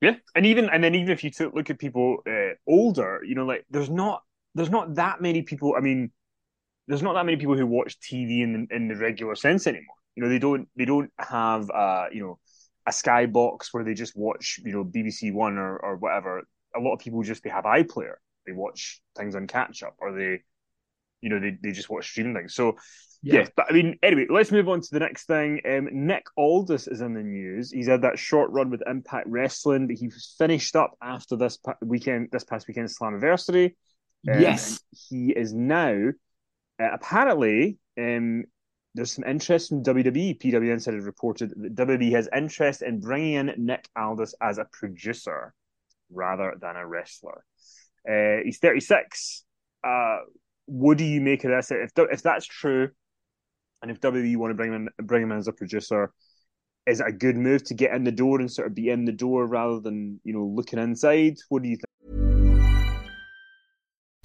Yeah, 0.01 0.15
and 0.35 0.47
even 0.47 0.69
and 0.71 0.83
then 0.83 0.95
even 0.95 1.11
if 1.11 1.25
you 1.25 1.31
took 1.31 1.55
look 1.55 1.71
at 1.71 1.79
people 1.79 2.19
uh, 2.29 2.55
older, 2.67 3.21
you 3.25 3.35
know, 3.35 3.45
like 3.45 3.65
there's 3.71 3.91
not 3.91 4.23
there's 4.55 4.71
not 4.71 4.95
that 4.95 5.21
many 5.21 5.43
people. 5.43 5.75
I 5.77 5.81
mean, 5.81 6.13
there's 6.89 7.03
not 7.03 7.15
that 7.15 7.27
many 7.27 7.37
people 7.39 7.57
who 7.57 7.67
watch 7.67 8.01
TV 8.01 8.43
in 8.43 8.69
the, 8.71 8.77
in 8.77 8.89
the 8.89 8.97
regular 8.97 9.35
sense 9.37 9.67
anymore. 9.67 9.97
You 10.17 10.23
know, 10.25 10.29
they 10.29 10.39
don't 10.39 10.69
they 10.77 10.85
don't 10.87 11.11
have 11.19 11.71
uh 11.71 12.07
you 12.13 12.23
know 12.23 12.39
a 12.87 12.91
skybox 12.93 13.69
where 13.73 13.85
they 13.85 13.95
just 13.95 14.17
watch 14.17 14.61
you 14.65 14.73
know 14.73 14.85
BBC 14.85 15.33
One 15.33 15.59
or 15.59 15.79
or 15.79 15.97
whatever. 15.97 16.43
A 16.77 16.81
lot 16.81 16.95
of 16.95 17.01
people 17.01 17.23
just 17.23 17.45
they 17.45 17.51
have 17.51 17.65
iPlayer. 17.65 18.17
They 18.47 18.53
watch 18.53 19.01
things 19.17 19.35
on 19.37 19.47
catch 19.47 19.83
up, 19.83 19.97
or 19.99 20.13
they 20.13 20.41
you 21.21 21.31
know 21.31 21.41
they 21.41 21.57
they 21.63 21.73
just 21.73 21.91
watch 21.91 22.09
streaming 22.11 22.35
things. 22.35 22.55
So 22.55 22.77
Yeah. 23.23 23.41
yeah, 23.41 23.49
but 23.57 23.67
I 23.69 23.73
mean, 23.73 23.99
anyway, 24.03 24.27
let's 24.31 24.53
move 24.53 24.69
on 24.69 24.81
to 24.81 24.89
the 24.93 25.01
next 25.01 25.25
thing. 25.25 25.61
Um, 25.69 25.89
Nick 25.91 26.27
Aldis 26.37 26.87
is 26.87 27.01
in 27.01 27.15
the 27.15 27.23
news. 27.23 27.73
He's 27.73 27.89
had 27.89 28.03
that 28.03 28.19
short 28.19 28.51
run 28.53 28.71
with 28.71 28.83
Impact 28.87 29.27
Wrestling, 29.29 29.89
but 29.89 29.97
he 29.97 30.11
finished 30.39 30.77
up 30.77 30.97
after 31.03 31.37
this 31.37 31.57
pa- 31.57 31.75
weekend, 31.83 32.29
this 32.31 32.45
past 32.45 32.69
weekend's 32.69 32.97
Slammiversary. 32.97 33.75
Um, 34.29 34.41
yes. 34.41 34.81
he 35.09 35.31
is 35.31 35.53
now 35.53 36.11
uh, 36.81 36.91
apparently. 36.93 37.79
Um, 37.99 38.45
there's 38.95 39.13
some 39.13 39.25
interest 39.25 39.69
from 39.69 39.83
WWE. 39.85 40.41
PW 40.41 40.73
Insider 40.73 41.01
reported 41.01 41.51
that 41.57 41.75
WWE 41.75 42.13
has 42.13 42.29
interest 42.35 42.83
in 42.83 43.01
bringing 43.01 43.35
in 43.35 43.55
Nick 43.59 43.89
Aldis 43.97 44.35
as 44.41 44.59
a 44.59 44.67
producer 44.73 45.55
rather 46.11 46.55
than 46.61 46.77
a 46.77 46.87
wrestler. 46.87 47.45
Uh, 48.09 48.43
he's 48.45 48.59
36. 48.59 49.45
Uh, 49.85 50.19
what 50.67 50.99
do 50.99 51.05
you 51.05 51.21
make 51.21 51.45
of 51.45 51.51
this? 51.51 51.71
If 51.71 51.93
if 51.97 52.23
that's 52.23 52.47
true, 52.47 52.91
and 53.83 53.91
if 53.91 54.01
WWE 54.01 54.37
want 54.37 54.51
to 54.51 54.55
bring 54.55 54.73
him 54.73 54.89
in, 54.99 55.07
bring 55.07 55.23
him 55.23 55.33
in 55.33 55.39
as 55.39 55.49
a 55.49 55.53
producer, 55.53 56.13
is 56.87 57.01
it 57.01 57.07
a 57.07 57.13
good 57.13 57.37
move 57.37 57.65
to 57.65 57.75
get 57.75 57.93
in 57.95 58.05
the 58.05 58.13
door 58.13 58.41
and 58.41 58.51
sort 58.51 58.69
of 58.69 58.75
be 58.75 58.89
in 58.89 59.05
the 59.05 59.13
door 59.13 59.47
rather 59.47 59.81
than 59.81 60.21
you 60.25 60.33
know 60.33 60.45
looking 60.45 60.79
inside? 60.79 61.37
What 61.49 61.63
do 61.63 61.69
you 61.69 61.77
think? 61.77 61.85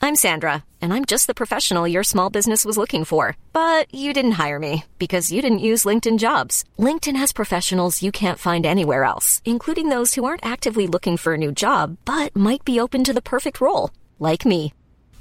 I'm 0.02 0.18
Sandra, 0.18 0.66
and 0.82 0.94
I'm 0.94 1.06
just 1.06 1.28
the 1.28 1.34
professional 1.34 1.88
your 1.88 2.04
small 2.04 2.30
business 2.30 2.66
was 2.66 2.78
looking 2.78 3.06
for. 3.06 3.38
But 3.54 3.94
you 3.94 4.12
didn't 4.12 4.34
hire 4.34 4.60
me 4.60 4.84
because 5.00 5.32
you 5.32 5.42
didn't 5.42 5.68
use 5.70 5.86
LinkedIn 5.86 6.20
jobs. 6.20 6.66
LinkedIn 6.78 7.16
has 7.16 7.32
professionals 7.32 8.04
you 8.04 8.12
can't 8.12 8.40
find 8.40 8.66
anywhere 8.66 9.06
else, 9.06 9.42
including 9.46 9.88
those 9.90 10.16
who 10.16 10.26
aren't 10.26 10.46
actively 10.46 10.88
looking 10.88 11.16
for 11.16 11.36
a 11.36 11.38
new 11.38 11.52
job 11.52 11.98
but 12.04 12.36
might 12.36 12.66
be 12.66 12.80
open 12.82 13.04
to 13.06 13.14
the 13.14 13.22
perfect 13.22 13.62
role, 13.62 13.92
like 14.20 14.46
me. 14.46 14.74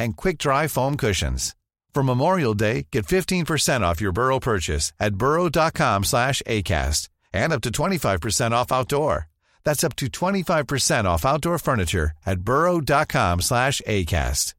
and 0.00 0.16
quick-dry 0.16 0.66
foam 0.66 0.96
cushions. 0.96 1.54
For 1.94 2.02
Memorial 2.02 2.54
Day, 2.54 2.86
get 2.90 3.06
15% 3.06 3.82
off 3.82 4.00
your 4.00 4.12
Burrow 4.12 4.40
purchase 4.40 4.92
at 4.98 5.14
burrow.com 5.14 6.04
slash 6.04 6.42
ACAST 6.46 7.08
and 7.32 7.52
up 7.52 7.60
to 7.62 7.70
25% 7.70 8.50
off 8.52 8.72
outdoor. 8.72 9.28
That's 9.64 9.84
up 9.84 9.94
to 9.96 10.06
25% 10.06 11.04
off 11.04 11.24
outdoor 11.24 11.58
furniture 11.58 12.12
at 12.26 12.40
burrow.com 12.40 13.40
slash 13.42 13.82
ACAST. 13.86 14.54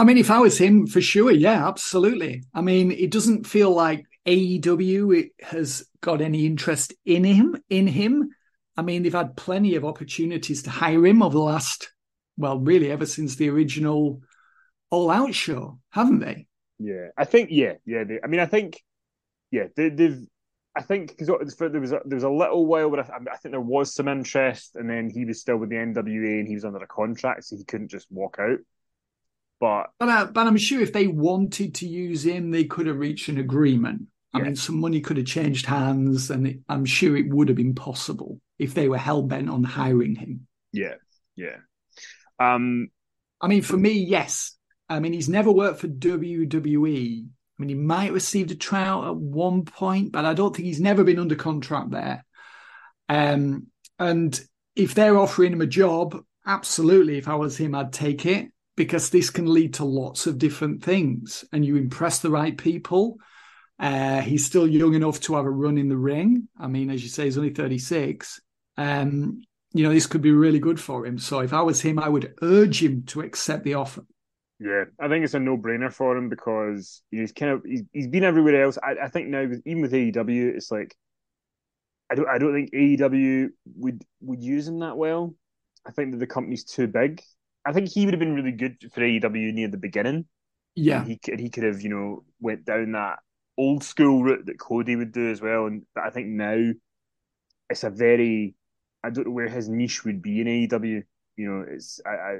I 0.00 0.04
mean, 0.04 0.16
if 0.16 0.30
I 0.30 0.38
was 0.38 0.58
him, 0.58 0.86
for 0.86 1.00
sure, 1.00 1.32
yeah, 1.32 1.66
absolutely. 1.66 2.44
I 2.54 2.60
mean, 2.60 2.92
it 2.92 3.10
doesn't 3.10 3.48
feel 3.48 3.72
like 3.72 4.06
AEW 4.26 5.30
has 5.42 5.82
got 6.00 6.20
any 6.20 6.46
interest 6.46 6.94
in 7.04 7.24
him. 7.24 7.56
In 7.68 7.88
him, 7.88 8.30
I 8.78 8.82
mean, 8.82 9.02
they've 9.02 9.12
had 9.12 9.36
plenty 9.36 9.74
of 9.74 9.84
opportunities 9.84 10.62
to 10.62 10.70
hire 10.70 11.04
him 11.04 11.22
over 11.22 11.34
the 11.34 11.42
last, 11.42 11.92
well, 12.38 12.58
really 12.60 12.90
ever 12.90 13.06
since 13.06 13.36
the 13.36 13.50
original 13.50 14.22
All 14.90 15.10
Out 15.10 15.34
show, 15.34 15.80
haven't 15.90 16.20
they? 16.20 16.46
Yeah, 16.78 17.08
I 17.16 17.24
think 17.24 17.50
yeah, 17.50 17.74
yeah. 17.84 18.04
They, 18.04 18.20
I 18.22 18.26
mean, 18.28 18.40
I 18.40 18.46
think 18.46 18.82
yeah, 19.50 19.64
they, 19.76 19.90
they've. 19.90 20.20
I 20.76 20.82
think 20.82 21.10
because 21.18 21.28
there 21.58 21.80
was 21.80 21.92
a, 21.92 22.00
there 22.04 22.16
was 22.16 22.24
a 22.24 22.30
little 22.30 22.66
while 22.66 22.90
where 22.90 23.00
I, 23.00 23.18
I 23.32 23.36
think 23.38 23.52
there 23.52 23.60
was 23.60 23.94
some 23.94 24.08
interest, 24.08 24.76
and 24.76 24.90
then 24.90 25.10
he 25.10 25.24
was 25.24 25.40
still 25.40 25.58
with 25.58 25.70
the 25.70 25.78
NWA 25.78 26.38
and 26.40 26.48
he 26.48 26.54
was 26.54 26.64
under 26.64 26.78
a 26.78 26.86
contract, 26.88 27.44
so 27.44 27.56
he 27.56 27.64
couldn't 27.64 27.90
just 27.90 28.08
walk 28.12 28.38
out. 28.40 28.58
But 29.60 29.90
But, 29.98 30.08
uh, 30.08 30.26
but 30.26 30.46
I'm 30.46 30.56
sure 30.56 30.80
if 30.80 30.92
they 30.92 31.06
wanted 31.06 31.74
to 31.76 31.88
use 31.88 32.24
him, 32.24 32.50
they 32.50 32.64
could 32.64 32.86
have 32.86 32.98
reached 32.98 33.28
an 33.28 33.38
agreement. 33.38 34.02
I 34.32 34.38
Yeah. 34.38 34.44
mean, 34.44 34.56
some 34.56 34.78
money 34.80 35.00
could 35.00 35.16
have 35.16 35.26
changed 35.26 35.66
hands, 35.66 36.30
and 36.30 36.46
it, 36.46 36.58
I'm 36.68 36.84
sure 36.84 37.16
it 37.16 37.28
would 37.28 37.48
have 37.48 37.56
been 37.56 37.74
possible 37.74 38.40
if 38.58 38.74
they 38.74 38.88
were 38.88 38.98
hell 38.98 39.22
bent 39.22 39.48
on 39.48 39.64
hiring 39.64 40.14
him. 40.14 40.46
yeah, 40.72 40.94
yeah. 41.36 41.56
Um, 42.38 42.88
I 43.40 43.48
mean, 43.48 43.62
for 43.62 43.76
me, 43.76 43.92
yes. 43.92 44.56
I 44.88 45.00
mean, 45.00 45.12
he's 45.12 45.28
never 45.28 45.50
worked 45.50 45.80
for 45.80 45.88
WWE. 45.88 47.24
I 47.24 47.62
mean, 47.62 47.68
he 47.68 47.74
might 47.74 48.04
have 48.04 48.14
received 48.14 48.50
a 48.50 48.54
tryout 48.56 49.06
at 49.06 49.16
one 49.16 49.64
point, 49.64 50.12
but 50.12 50.24
I 50.24 50.34
don't 50.34 50.54
think 50.54 50.66
he's 50.66 50.80
never 50.80 51.04
been 51.04 51.18
under 51.18 51.34
contract 51.34 51.90
there. 51.90 52.24
Um, 53.08 53.66
and 53.98 54.40
if 54.76 54.94
they're 54.94 55.18
offering 55.18 55.52
him 55.52 55.60
a 55.60 55.66
job, 55.66 56.22
absolutely, 56.46 57.18
if 57.18 57.28
I 57.28 57.34
was 57.34 57.56
him, 57.56 57.74
I'd 57.74 57.92
take 57.92 58.26
it 58.26 58.50
because 58.76 59.10
this 59.10 59.30
can 59.30 59.52
lead 59.52 59.74
to 59.74 59.84
lots 59.84 60.26
of 60.26 60.38
different 60.38 60.84
things. 60.84 61.44
And 61.52 61.64
you 61.64 61.76
impress 61.76 62.20
the 62.20 62.30
right 62.30 62.56
people. 62.56 63.18
Uh, 63.78 64.20
he's 64.20 64.46
still 64.46 64.66
young 64.66 64.94
enough 64.94 65.20
to 65.22 65.34
have 65.34 65.44
a 65.44 65.50
run 65.50 65.78
in 65.78 65.88
the 65.88 65.96
ring. 65.96 66.48
I 66.58 66.68
mean, 66.68 66.90
as 66.90 67.02
you 67.02 67.08
say, 67.08 67.24
he's 67.24 67.38
only 67.38 67.52
36. 67.52 68.40
Um, 68.78 69.42
you 69.74 69.82
know, 69.84 69.92
this 69.92 70.06
could 70.06 70.22
be 70.22 70.32
really 70.32 70.60
good 70.60 70.80
for 70.80 71.04
him. 71.06 71.18
So 71.18 71.40
if 71.40 71.52
I 71.52 71.62
was 71.62 71.82
him, 71.82 71.98
I 71.98 72.08
would 72.08 72.34
urge 72.42 72.82
him 72.82 73.04
to 73.08 73.20
accept 73.20 73.64
the 73.64 73.74
offer. 73.74 74.04
yeah, 74.60 74.84
I 75.00 75.08
think 75.08 75.24
it's 75.24 75.34
a 75.34 75.40
no 75.40 75.56
brainer 75.56 75.92
for 75.92 76.16
him 76.16 76.28
because 76.28 77.02
he's 77.10 77.32
kind 77.32 77.52
of 77.52 77.62
he's, 77.64 77.82
he's 77.92 78.08
been 78.08 78.24
everywhere 78.24 78.64
else. 78.64 78.78
I, 78.82 79.04
I 79.04 79.08
think 79.08 79.28
now 79.28 79.46
with- 79.46 79.62
even 79.66 79.82
with 79.82 79.92
AEW, 79.92 80.54
it's 80.56 80.70
like 80.72 80.96
I 82.10 82.14
don't 82.14 82.28
I 82.28 82.38
don't 82.38 82.54
think 82.54 82.70
AEW 82.72 83.50
would 83.76 84.02
would 84.22 84.42
use 84.42 84.66
him 84.66 84.80
that 84.80 84.96
well. 84.96 85.34
I 85.86 85.92
think 85.92 86.12
that 86.12 86.18
the 86.18 86.26
company's 86.26 86.64
too 86.64 86.86
big. 86.86 87.22
I 87.64 87.72
think 87.72 87.88
he 87.88 88.04
would 88.04 88.14
have 88.14 88.20
been 88.20 88.34
really 88.34 88.52
good 88.52 88.76
for 88.94 89.00
AEW 89.00 89.52
near 89.52 89.68
the 89.68 89.76
beginning. 89.76 90.26
Yeah. 90.74 91.04
he 91.04 91.18
could 91.18 91.38
he 91.40 91.50
could 91.50 91.64
have 91.64 91.82
you 91.82 91.90
know 91.90 92.24
went 92.40 92.64
down 92.64 92.92
that 92.92 93.18
old 93.58 93.84
school 93.84 94.22
route 94.22 94.46
that 94.46 94.58
Cody 94.58 94.96
would 94.96 95.12
do 95.12 95.30
as 95.30 95.40
well. 95.40 95.66
And 95.66 95.84
but 95.94 96.04
I 96.04 96.10
think 96.10 96.28
now 96.28 96.72
it's 97.70 97.84
a 97.84 97.90
very 97.90 98.54
I 99.08 99.10
don't 99.10 99.26
know 99.26 99.32
where 99.32 99.48
his 99.48 99.68
niche 99.68 100.04
would 100.04 100.22
be 100.22 100.40
in 100.40 100.46
AEW. 100.46 101.02
You 101.36 101.50
know, 101.50 101.64
it's 101.68 102.00
I 102.06 102.10
I, 102.10 102.38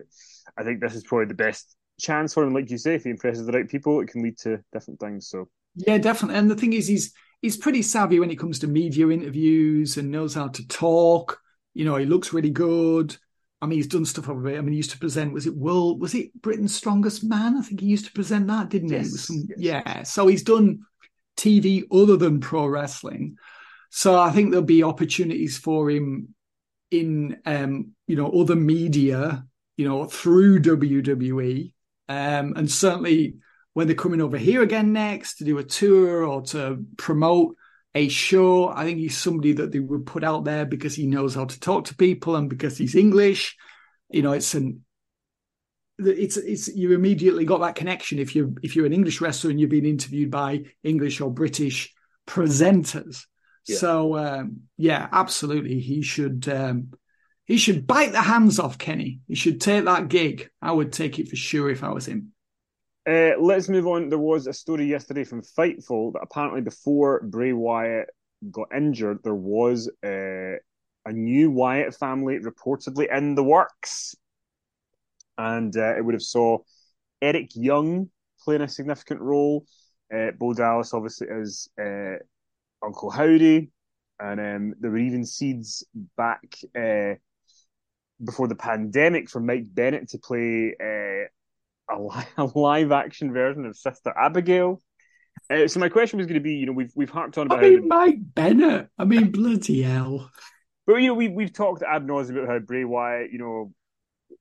I 0.59 0.65
think 0.65 0.81
this 0.81 0.95
is 0.95 1.05
probably 1.05 1.27
the 1.27 1.35
best 1.35 1.77
chance 2.01 2.35
for 2.35 2.45
him. 2.45 2.55
Like 2.55 2.71
you 2.71 2.79
say, 2.79 2.95
if 2.95 3.05
he 3.05 3.11
impresses 3.11 3.47
the 3.47 3.53
right 3.53 3.69
people, 3.69 4.01
it 4.01 4.09
can 4.09 4.23
lead 4.23 4.39
to 4.39 4.63
different 4.73 5.01
things. 5.01 5.29
So 5.29 5.49
Yeah, 5.75 5.99
definitely. 5.99 6.39
And 6.39 6.51
the 6.51 6.57
thing 6.57 6.73
is, 6.73 6.87
he's 6.89 7.13
he's 7.41 7.57
pretty 7.57 7.83
savvy 7.83 8.21
when 8.21 8.31
it 8.31 8.39
comes 8.39 8.59
to 8.61 8.67
media 8.67 9.09
interviews 9.09 9.97
and 9.97 10.11
knows 10.11 10.35
how 10.35 10.49
to 10.49 10.67
talk. 10.69 11.41
You 11.75 11.85
know, 11.85 11.97
he 11.97 12.07
looks 12.07 12.33
really 12.33 12.51
good. 12.51 13.17
I 13.61 13.67
mean, 13.67 13.79
he's 13.79 13.89
done 13.89 14.05
stuff 14.05 14.29
over 14.29 14.49
it. 14.49 14.59
I 14.59 14.61
mean, 14.61 14.73
he 14.73 14.77
used 14.77 14.93
to 14.93 14.99
present. 14.99 15.33
Was 15.33 15.47
it 15.47 15.57
World? 15.57 16.01
Was 16.01 16.15
it 16.15 16.31
Britain's 16.41 16.75
Strongest 16.75 17.25
Man? 17.25 17.57
I 17.57 17.63
think 17.63 17.81
he 17.81 17.87
used 17.87 18.07
to 18.07 18.13
present 18.13 18.47
that, 18.49 18.69
didn't 18.69 18.91
he? 18.91 18.97
Yes, 18.97 19.13
was 19.13 19.25
some, 19.27 19.45
yes. 19.49 19.59
Yeah. 19.59 20.03
So 20.05 20.27
he's 20.27 20.43
done 20.43 20.81
TV 21.37 21.85
other 21.91 22.17
than 22.17 22.41
pro 22.41 22.67
wrestling. 22.67 23.37
So 23.91 24.21
I 24.21 24.31
think 24.31 24.51
there'll 24.51 24.65
be 24.65 24.83
opportunities 24.83 25.57
for 25.57 25.91
him 25.91 26.35
in 26.91 27.41
um, 27.45 27.93
you 28.07 28.17
know 28.17 28.31
other 28.31 28.57
media, 28.57 29.45
you 29.77 29.89
know, 29.89 30.05
through 30.05 30.61
WWE, 30.61 31.73
um, 32.09 32.55
and 32.57 32.71
certainly 32.71 33.37
when 33.75 33.87
they're 33.87 33.97
coming 33.97 34.21
over 34.21 34.39
here 34.39 34.63
again 34.63 34.93
next 34.93 35.37
to 35.37 35.45
do 35.45 35.59
a 35.59 35.65
tour 35.65 36.25
or 36.25 36.43
to 36.43 36.85
promote 36.97 37.55
a 37.95 38.09
show. 38.09 38.69
I 38.69 38.85
think 38.85 38.99
he's 38.99 39.17
somebody 39.17 39.53
that 39.55 39.73
they 39.73 39.79
would 39.79 40.07
put 40.07 40.25
out 40.25 40.45
there 40.45 40.67
because 40.67 40.95
he 40.95 41.07
knows 41.07 41.35
how 41.35 41.45
to 41.45 41.61
talk 41.61 41.87
to 41.87 41.97
people 41.97 42.37
and 42.37 42.51
because 42.51 42.77
he's 42.77 42.95
English. 42.95 43.57
You 44.11 44.23
know, 44.23 44.33
it's 44.33 44.55
an 44.55 44.85
it's 45.99 46.37
it's 46.37 46.69
you 46.69 46.93
immediately 46.93 47.45
got 47.45 47.61
that 47.61 47.75
connection 47.75 48.19
if 48.19 48.35
you 48.37 48.57
if 48.63 48.77
you're 48.77 48.87
an 48.87 48.93
English 48.93 49.21
wrestler 49.21 49.51
and 49.51 49.61
you've 49.61 49.71
been 49.71 49.87
interviewed 49.87 50.31
by 50.31 50.65
English 50.83 51.21
or 51.21 51.31
British 51.31 51.93
presenters. 52.27 53.25
Yeah. 53.69 53.77
So 53.77 54.17
um, 54.17 54.63
yeah, 54.77 55.09
absolutely, 55.13 55.81
he 55.81 56.03
should 56.03 56.49
um, 56.49 56.93
he 57.45 57.59
should 57.59 57.87
bite 57.87 58.13
the 58.13 58.23
hands 58.23 58.59
off 58.59 58.79
Kenny. 58.79 59.21
He 59.29 59.35
should 59.35 59.61
take 59.61 59.85
that 59.85 60.09
gig. 60.09 60.51
I 60.61 60.73
would 60.73 60.93
take 60.93 61.19
it 61.19 61.29
for 61.29 61.37
sure 61.37 61.71
if 61.71 61.85
I 61.85 61.91
was 61.91 62.07
him. 62.07 62.33
Uh, 63.09 63.33
let's 63.41 63.69
move 63.69 63.87
on. 63.87 64.11
There 64.11 64.19
was 64.19 64.47
a 64.47 64.53
story 64.53 64.87
yesterday 64.87 65.25
from 65.25 65.43
Fightful 65.43 66.13
that 66.13 66.21
apparently 66.23 66.61
before 66.61 67.23
Bray 67.23 67.53
Wyatt 67.55 68.11
got 68.51 68.69
injured, 68.75 69.21
there 69.25 69.35
was 69.35 69.91
uh, 70.05 70.57
a 71.07 71.13
new 71.13 71.51
Wyatt 71.51 71.95
family 71.95 72.39
reportedly 72.39 73.11
in 73.11 73.35
the 73.35 73.43
works, 73.43 74.15
and 75.39 75.75
uh, 75.77 75.97
it 75.97 76.05
would 76.05 76.15
have 76.15 76.23
saw 76.23 76.59
Eric 77.23 77.51
Young 77.55 78.11
playing 78.45 78.63
a 78.63 78.69
significant 78.69 79.21
role. 79.21 79.65
Uh, 80.15 80.33
Bo 80.39 80.53
Dallas 80.53 80.93
obviously 80.93 81.29
is 81.31 81.69
uh, 81.81 82.17
Uncle 82.85 83.11
Howdy, 83.11 83.71
and 84.21 84.41
um, 84.41 84.75
there 84.81 84.91
were 84.91 84.99
even 84.99 85.25
seeds 85.25 85.85
back 86.17 86.43
uh, 86.79 87.15
before 88.25 88.49
the 88.49 88.55
pandemic 88.55 89.29
for 89.31 89.41
Mike 89.41 89.65
Bennett 89.73 90.09
to 90.11 90.19
play. 90.19 90.75
Uh, 90.81 91.29
a, 91.91 91.99
li- 92.01 92.25
a 92.39 92.45
live 92.59 92.93
action 92.93 93.33
version 93.33 93.67
of 93.67 93.77
Sister 93.77 94.13
Abigail. 94.17 94.83
Uh, 95.51 95.67
so 95.69 95.81
my 95.81 95.89
question 95.89 96.19
was 96.19 96.27
going 96.27 96.35
to 96.35 96.41
be, 96.41 96.55
you 96.55 96.67
know, 96.67 96.73
we've 96.73 96.93
we've 96.95 97.11
harped 97.11 97.39
on 97.39 97.47
about, 97.47 97.61
I 97.65 97.69
mean, 97.71 97.89
Mike 97.89 98.19
Bennett. 98.21 98.89
I 98.99 99.05
mean, 99.05 99.31
bloody 99.31 99.83
hell. 99.83 100.31
but 100.87 100.97
you 100.97 101.09
know, 101.09 101.15
we 101.15 101.29
we've 101.29 101.53
talked 101.53 101.83
ad 101.83 102.07
nauseum 102.07 102.33
about 102.37 102.49
how 102.49 102.59
Bray 102.59 102.85
Wyatt, 102.85 103.33
you 103.33 103.39
know, 103.39 103.73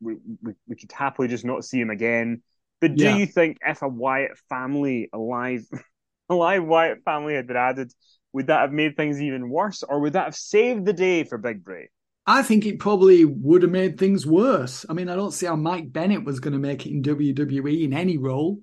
we, 0.02 0.16
we 0.44 0.54
we 0.68 0.76
could 0.76 0.92
happily 0.92 1.28
just 1.28 1.46
not 1.46 1.64
see 1.64 1.80
him 1.80 1.90
again. 1.90 2.42
But 2.82 2.96
do 2.96 3.06
Yeah. 3.06 3.16
you 3.16 3.26
think 3.26 3.58
if 3.66 3.82
a 3.82 3.88
Wyatt 3.88 4.38
family, 4.50 5.10
a 5.14 5.18
live, 5.18 5.66
a 6.30 6.36
live 6.36 6.66
Wyatt 6.66 7.04
family 7.06 7.36
had 7.36 7.48
been 7.48 7.58
added, 7.58 7.94
would 8.34 8.48
that 8.48 8.62
have 8.62 8.72
made 8.72 8.96
things 8.96 9.22
even 9.22 9.50
worse, 9.50 9.84
or 9.84 10.00
would 10.00 10.14
that 10.14 10.26
have 10.26 10.36
saved 10.36 10.86
the 10.86 10.94
day 10.94 11.24
for 11.24 11.38
Big 11.38 11.64
Bray? 11.64 11.90
I 12.26 12.44
think 12.44 12.66
it 12.66 12.80
probably 12.80 13.24
would 13.24 13.62
have 13.62 13.72
made 13.72 13.98
things 13.98 14.26
worse. 14.26 14.86
I 14.90 14.94
mean, 14.94 15.10
I 15.10 15.16
don't 15.16 15.32
see 15.32 15.46
how 15.46 15.56
Mike 15.56 15.92
Bennett 15.92 16.26
was 16.26 16.40
going 16.40 16.54
to 16.54 16.60
make 16.60 16.86
it 16.86 16.92
in 16.92 17.02
WWE 17.02 17.84
in 17.84 17.94
any 17.94 18.18
role. 18.18 18.60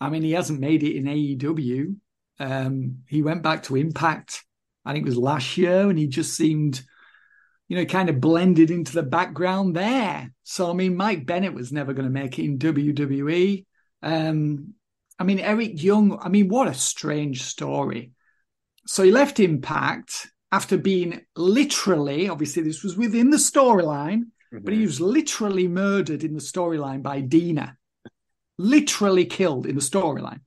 I 0.00 0.10
mean, 0.10 0.22
he 0.22 0.32
hasn't 0.32 0.60
made 0.60 0.82
it 0.82 0.96
in 0.96 1.04
AEW. 1.04 1.96
Um, 2.38 2.98
he 3.08 3.22
went 3.22 3.42
back 3.42 3.64
to 3.64 3.76
Impact, 3.76 4.44
I 4.84 4.92
think 4.92 5.04
it 5.04 5.10
was 5.10 5.18
last 5.18 5.58
year, 5.58 5.90
and 5.90 5.98
he 5.98 6.06
just 6.06 6.34
seemed 6.34 6.82
you 7.70 7.76
know, 7.76 7.84
kind 7.84 8.10
of 8.10 8.20
blended 8.20 8.72
into 8.72 8.92
the 8.92 9.02
background 9.04 9.76
there. 9.76 10.32
So 10.42 10.68
I 10.68 10.72
mean, 10.72 10.96
Mike 10.96 11.24
Bennett 11.24 11.54
was 11.54 11.72
never 11.72 11.92
going 11.92 12.04
to 12.04 12.10
make 12.10 12.36
it 12.36 12.44
in 12.44 12.58
WWE. 12.58 13.64
Um, 14.02 14.74
I 15.20 15.22
mean, 15.22 15.38
Eric 15.38 15.80
Young. 15.80 16.18
I 16.20 16.28
mean, 16.30 16.48
what 16.48 16.66
a 16.66 16.74
strange 16.74 17.44
story. 17.44 18.10
So 18.86 19.02
he 19.02 19.10
left 19.10 19.40
Impact 19.40 20.28
after 20.52 20.76
being 20.76 21.20
literally, 21.36 22.28
obviously, 22.28 22.62
this 22.62 22.82
was 22.82 22.96
within 22.96 23.30
the 23.30 23.36
storyline, 23.36 24.24
mm-hmm. 24.52 24.64
but 24.64 24.74
he 24.74 24.82
was 24.82 25.00
literally 25.00 25.68
murdered 25.68 26.24
in 26.24 26.34
the 26.34 26.40
storyline 26.40 27.02
by 27.02 27.22
Deaner, 27.22 27.76
literally 28.58 29.26
killed 29.26 29.66
in 29.66 29.76
the 29.76 29.80
storyline. 29.80 30.40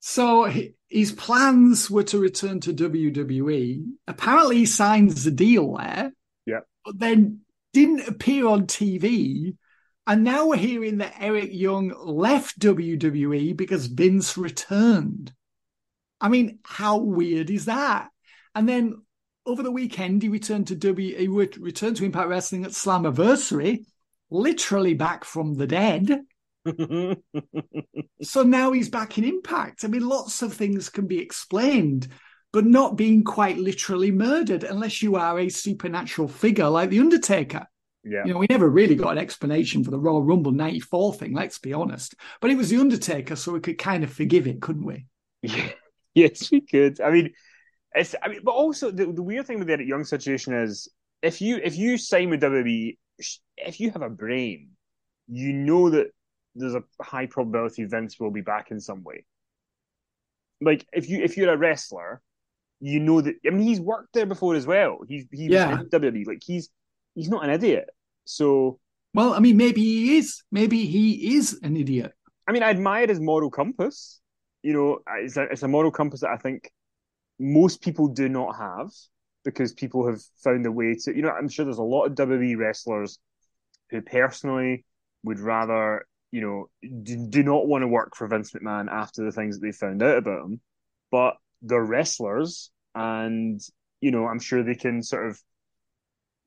So 0.00 0.52
his 0.88 1.12
plans 1.12 1.90
were 1.90 2.02
to 2.04 2.18
return 2.18 2.60
to 2.60 2.74
WWE. 2.74 3.84
Apparently, 4.06 4.58
he 4.58 4.66
signs 4.66 5.24
the 5.24 5.30
deal 5.30 5.76
there. 5.76 6.12
Yeah. 6.44 6.60
But 6.84 6.98
then 6.98 7.40
didn't 7.72 8.08
appear 8.08 8.46
on 8.46 8.66
TV. 8.66 9.56
And 10.06 10.24
now 10.24 10.48
we're 10.48 10.56
hearing 10.56 10.98
that 10.98 11.14
Eric 11.18 11.50
Young 11.52 11.94
left 12.04 12.58
WWE 12.58 13.56
because 13.56 13.86
Vince 13.86 14.36
returned. 14.36 15.32
I 16.22 16.28
mean, 16.28 16.60
how 16.62 16.98
weird 16.98 17.50
is 17.50 17.64
that? 17.64 18.08
And 18.54 18.68
then 18.68 19.02
over 19.44 19.62
the 19.64 19.72
weekend, 19.72 20.22
he 20.22 20.28
returned 20.28 20.68
to 20.68 20.76
W. 20.76 21.16
He 21.16 21.26
returned 21.26 21.96
to 21.96 22.04
Impact 22.04 22.28
Wrestling 22.28 22.64
at 22.64 22.70
Slammiversary, 22.70 23.84
literally 24.30 24.94
back 24.94 25.24
from 25.24 25.54
the 25.54 25.66
dead. 25.66 26.20
so 28.22 28.42
now 28.44 28.70
he's 28.70 28.88
back 28.88 29.18
in 29.18 29.24
Impact. 29.24 29.84
I 29.84 29.88
mean, 29.88 30.06
lots 30.06 30.42
of 30.42 30.54
things 30.54 30.88
can 30.88 31.08
be 31.08 31.18
explained, 31.18 32.06
but 32.52 32.64
not 32.64 32.96
being 32.96 33.24
quite 33.24 33.58
literally 33.58 34.12
murdered 34.12 34.62
unless 34.62 35.02
you 35.02 35.16
are 35.16 35.40
a 35.40 35.48
supernatural 35.48 36.28
figure 36.28 36.68
like 36.68 36.90
The 36.90 37.00
Undertaker. 37.00 37.66
Yeah. 38.04 38.24
You 38.24 38.32
know, 38.32 38.38
we 38.38 38.46
never 38.48 38.68
really 38.68 38.94
got 38.94 39.12
an 39.12 39.18
explanation 39.18 39.82
for 39.82 39.90
the 39.90 39.98
Royal 39.98 40.22
Rumble 40.22 40.52
94 40.52 41.14
thing, 41.14 41.34
let's 41.34 41.58
be 41.58 41.72
honest. 41.72 42.14
But 42.40 42.52
it 42.52 42.56
was 42.56 42.70
The 42.70 42.78
Undertaker, 42.78 43.34
so 43.34 43.52
we 43.52 43.60
could 43.60 43.78
kind 43.78 44.04
of 44.04 44.12
forgive 44.12 44.46
it, 44.46 44.62
couldn't 44.62 44.84
we? 44.84 45.06
Yeah. 45.42 45.70
Yes, 46.14 46.50
we 46.50 46.60
could. 46.60 47.00
I 47.00 47.10
mean, 47.10 47.32
it's 47.94 48.14
I 48.22 48.28
mean, 48.28 48.40
but 48.44 48.52
also 48.52 48.90
the, 48.90 49.06
the 49.06 49.22
weird 49.22 49.46
thing 49.46 49.58
with 49.58 49.68
the 49.68 49.74
Eric 49.74 49.88
Young 49.88 50.04
situation 50.04 50.54
is 50.54 50.88
if 51.22 51.40
you 51.40 51.56
if 51.62 51.76
you 51.76 51.98
sign 51.98 52.30
with 52.30 52.40
WWE, 52.40 52.98
if 53.56 53.80
you 53.80 53.90
have 53.92 54.02
a 54.02 54.10
brain, 54.10 54.70
you 55.28 55.52
know 55.52 55.90
that 55.90 56.08
there's 56.54 56.74
a 56.74 56.84
high 57.00 57.26
probability 57.26 57.84
Vince 57.84 58.18
will 58.20 58.30
be 58.30 58.42
back 58.42 58.70
in 58.70 58.80
some 58.80 59.02
way. 59.04 59.24
Like 60.60 60.86
if 60.92 61.08
you 61.08 61.22
if 61.22 61.36
you're 61.36 61.52
a 61.52 61.56
wrestler, 61.56 62.22
you 62.80 63.00
know 63.00 63.20
that 63.20 63.36
I 63.46 63.50
mean 63.50 63.66
he's 63.66 63.80
worked 63.80 64.14
there 64.14 64.26
before 64.26 64.54
as 64.54 64.66
well. 64.66 65.00
He's 65.08 65.26
he's 65.30 65.50
Yeah. 65.50 65.80
in 65.80 65.88
WWE. 65.90 66.24
Like 66.26 66.42
he's 66.44 66.70
he's 67.14 67.28
not 67.28 67.44
an 67.44 67.50
idiot. 67.50 67.90
So 68.24 68.80
Well, 69.14 69.34
I 69.34 69.40
mean, 69.40 69.58
maybe 69.58 69.82
he 69.82 70.18
is. 70.18 70.42
Maybe 70.50 70.86
he 70.86 71.36
is 71.36 71.60
an 71.62 71.76
idiot. 71.76 72.14
I 72.48 72.52
mean, 72.52 72.62
I 72.62 72.70
admire 72.70 73.06
his 73.08 73.20
moral 73.20 73.50
compass. 73.50 74.21
You 74.62 74.72
know, 74.72 74.98
it's 75.18 75.36
a, 75.36 75.42
it's 75.44 75.62
a 75.62 75.68
moral 75.68 75.90
compass 75.90 76.20
that 76.20 76.30
I 76.30 76.36
think 76.36 76.70
most 77.38 77.82
people 77.82 78.08
do 78.08 78.28
not 78.28 78.56
have 78.56 78.90
because 79.44 79.72
people 79.72 80.06
have 80.06 80.20
found 80.42 80.66
a 80.66 80.72
way 80.72 80.94
to. 81.04 81.14
You 81.14 81.22
know, 81.22 81.30
I'm 81.30 81.48
sure 81.48 81.64
there's 81.64 81.78
a 81.78 81.82
lot 81.82 82.06
of 82.06 82.14
WWE 82.14 82.56
wrestlers 82.56 83.18
who 83.90 84.00
personally 84.02 84.84
would 85.24 85.40
rather, 85.40 86.06
you 86.30 86.40
know, 86.40 86.70
do, 87.02 87.26
do 87.28 87.42
not 87.42 87.66
want 87.66 87.82
to 87.82 87.88
work 87.88 88.16
for 88.16 88.26
Vince 88.28 88.52
McMahon 88.52 88.90
after 88.90 89.24
the 89.24 89.32
things 89.32 89.58
that 89.58 89.66
they 89.66 89.72
found 89.72 90.02
out 90.02 90.18
about 90.18 90.44
him, 90.44 90.60
but 91.10 91.36
they're 91.62 91.84
wrestlers, 91.84 92.70
and 92.94 93.60
you 94.00 94.10
know, 94.10 94.26
I'm 94.26 94.40
sure 94.40 94.62
they 94.62 94.74
can 94.74 95.02
sort 95.02 95.28
of 95.28 95.40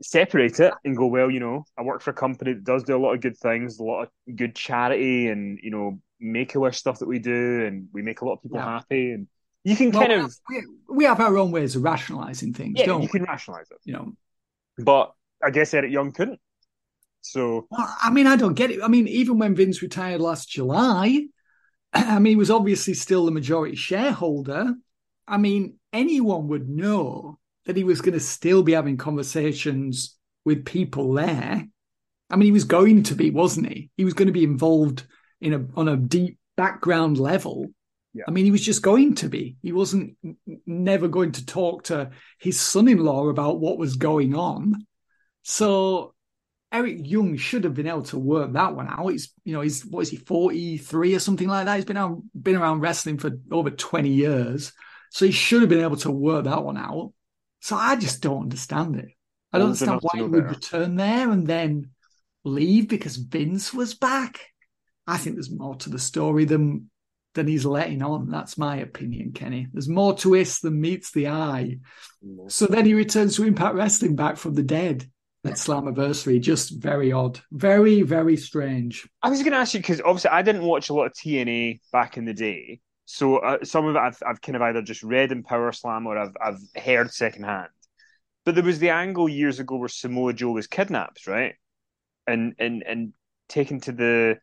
separate 0.02 0.60
it 0.60 0.74
and 0.84 0.98
go, 0.98 1.08
well, 1.08 1.32
you 1.32 1.40
know, 1.40 1.66
I 1.78 1.84
work 1.84 2.02
for 2.02 2.12
a 2.12 2.14
company 2.14 2.54
that 2.54 2.64
does 2.64 2.84
do 2.84 2.96
a 2.96 3.00
lot 3.00 3.14
of 3.14 3.22
good 3.22 3.38
things, 3.38 3.80
a 3.80 3.84
lot 3.84 4.04
of 4.04 4.36
good 4.36 4.56
charity, 4.56 5.28
and 5.28 5.60
you 5.62 5.72
know, 5.72 6.00
make 6.20 6.56
a 6.56 6.60
wish 6.60 6.78
stuff 6.78 7.00
that 7.00 7.08
we 7.08 7.20
do, 7.20 7.66
and 7.66 7.88
we 7.94 8.02
make 8.02 8.22
a 8.22 8.26
lot 8.26 8.34
of 8.34 8.42
people 8.42 8.60
Yeah. 8.60 8.66
happy, 8.66 9.12
and 9.12 9.28
you 9.64 9.76
can 9.76 9.92
Well, 9.92 10.02
kind 10.02 10.12
of 10.14 10.34
we, 10.50 10.64
we 10.90 11.06
have 11.06 11.20
our 11.20 11.38
own 11.38 11.52
ways 11.52 11.76
of 11.76 11.84
rationalizing 11.84 12.54
things, 12.54 12.80
yeah, 12.80 12.86
don't 12.86 13.02
you 13.02 13.08
we? 13.08 13.10
can 13.10 13.24
rationalize 13.24 13.68
it, 13.72 13.78
You 13.86 13.94
know, 13.94 14.14
but 14.80 15.14
I 15.44 15.50
guess 15.52 15.74
Eric 15.74 15.92
Young 15.92 16.12
couldn't. 16.12 16.40
So 17.22 17.70
Well, 17.70 17.96
I 18.02 18.12
mean, 18.12 18.28
I 18.28 18.36
don't 18.36 18.54
get 18.54 18.72
it. 18.72 18.82
I 18.84 18.88
mean, 18.88 19.08
even 19.08 19.38
when 19.38 19.56
Vince 19.56 19.82
retired 19.82 20.22
last 20.22 20.50
July, 20.50 21.28
I 21.94 22.20
mean, 22.20 22.32
he 22.32 22.36
was 22.36 22.52
obviously 22.52 22.94
still 22.94 23.26
the 23.26 23.32
majority 23.32 23.76
shareholder. 23.76 24.76
I 25.28 25.38
mean, 25.38 25.78
anyone 25.94 26.48
would 26.50 26.70
know 26.70 27.40
that 27.66 27.78
he 27.78 27.84
was 27.84 28.02
going 28.02 28.14
to 28.14 28.20
still 28.20 28.64
be 28.64 28.74
having 28.74 28.98
conversations 28.98 30.18
with 30.46 30.66
people 30.66 31.14
there. 31.14 31.68
I 32.30 32.36
mean, 32.36 32.46
he 32.48 32.52
was 32.52 32.66
going 32.66 33.04
to 33.04 33.16
be, 33.16 33.32
wasn't 33.32 33.70
he? 33.70 33.92
He 33.98 34.06
was 34.06 34.14
going 34.14 34.28
to 34.28 34.34
be 34.34 34.44
involved 34.44 35.06
in 35.46 35.54
a 35.54 35.66
on 35.80 35.88
a 35.88 35.96
deep 35.96 36.38
background 36.58 37.18
level. 37.18 37.68
Yeah. 38.14 38.24
I 38.28 38.32
mean, 38.32 38.46
he 38.46 38.52
was 38.52 38.66
just 38.66 38.82
going 38.82 39.16
to 39.16 39.30
be. 39.30 39.58
He 39.62 39.72
wasn't 39.72 40.18
never 40.66 41.08
going 41.08 41.34
to 41.34 41.46
talk 41.46 41.84
to 41.86 42.12
his 42.40 42.60
son-in-law 42.60 43.28
about 43.28 43.60
what 43.60 43.78
was 43.78 43.98
going 43.98 44.36
on. 44.36 44.86
So 45.44 46.14
Eric 46.72 47.00
Young 47.02 47.38
should 47.38 47.66
have 47.66 47.74
been 47.74 47.88
able 47.88 48.04
to 48.04 48.18
work 48.18 48.54
that 48.54 48.76
one 48.76 48.88
out. 48.88 49.10
He's, 49.10 49.34
you 49.44 49.54
know, 49.54 49.62
he's 49.62 49.86
what 49.86 50.02
is 50.02 50.10
he, 50.10 50.18
forty 50.18 50.78
three 50.78 51.14
or 51.14 51.20
something 51.20 51.48
like 51.48 51.66
that. 51.66 51.76
He's 51.76 51.86
been 51.86 51.98
out, 51.98 52.22
been 52.34 52.56
around 52.56 52.80
wrestling 52.80 53.18
for 53.18 53.32
over 53.52 53.70
twenty 53.70 54.12
years, 54.12 54.74
so 55.12 55.26
he 55.26 55.32
should 55.32 55.62
have 55.62 55.70
been 55.70 55.84
able 55.84 55.98
to 55.98 56.12
work 56.12 56.46
that 56.46 56.64
one 56.64 56.78
out. 56.78 57.14
So 57.60 57.76
I 57.76 57.96
just 57.96 58.22
don't 58.22 58.44
understand 58.44 58.96
it. 58.96 59.10
I 59.52 59.60
don't 59.60 59.70
Old 59.70 59.82
understand 59.82 60.00
why 60.02 60.20
he 60.20 60.24
would 60.24 60.50
return 60.50 60.96
there 60.96 61.32
and 61.32 61.46
then 61.48 61.92
leave 62.44 62.88
because 62.88 63.16
Vince 63.18 63.74
was 63.74 63.94
back. 63.94 64.40
I 65.08 65.18
think 65.18 65.36
there's 65.36 65.52
more 65.52 65.76
to 65.76 65.90
the 65.90 66.00
story 66.00 66.46
than 66.46 66.90
than 67.36 67.48
he's 67.48 67.66
letting 67.66 68.02
on. 68.02 68.30
That's 68.30 68.58
my 68.58 68.78
opinion, 68.78 69.34
Kenny. 69.34 69.68
There's 69.72 69.90
more 69.90 70.16
twist 70.16 70.62
than 70.62 70.80
meets 70.80 71.12
the 71.12 71.28
eye. 71.28 71.80
So 72.48 72.66
then 72.66 72.86
he 72.86 72.94
returns 72.94 73.36
to 73.36 73.44
Impact 73.44 73.76
Wrestling 73.76 74.16
back 74.16 74.38
from 74.38 74.54
the 74.54 74.64
dead 74.64 75.10
at 75.44 75.54
Slammiversary. 75.54 76.42
Just 76.42 76.72
very 76.72 77.12
odd. 77.12 77.40
Very, 77.52 78.02
very 78.02 78.38
strange. 78.38 79.08
I 79.22 79.30
was 79.30 79.42
going 79.42 79.52
to 79.52 79.60
ask 79.60 79.74
you 79.74 79.80
because 79.82 80.02
obviously 80.02 80.32
I 80.32 80.42
didn't 80.42 80.64
watch 80.64 80.90
a 80.90 80.94
lot 80.94 81.06
of 81.08 81.14
TNA 81.14 81.82
back 81.92 82.18
in 82.18 82.26
the 82.26 82.34
day, 82.34 82.80
so 83.06 83.38
uh, 83.38 83.64
some 83.64 83.86
of 83.86 83.96
it 83.96 84.00
I've, 84.00 84.18
I've 84.26 84.42
kind 84.42 84.56
of 84.56 84.62
either 84.64 84.82
just 84.82 85.04
read 85.04 85.32
in 85.32 85.44
Power 85.44 85.72
Slam 85.72 86.08
or 86.08 86.18
I've 86.18 86.36
I've 86.42 86.60
heard 86.82 87.12
secondhand. 87.12 87.70
But 88.46 88.56
there 88.56 88.64
was 88.64 88.80
the 88.80 88.90
angle 88.90 89.28
years 89.30 89.60
ago 89.60 89.78
where 89.78 89.90
Samoa 89.90 90.34
Joe 90.34 90.52
was 90.52 90.68
kidnapped, 90.68 91.28
right? 91.28 91.56
And 92.26 92.56
and 92.58 92.84
and 92.84 93.14
taken 93.48 93.80
to 93.82 93.92
the 93.92 94.40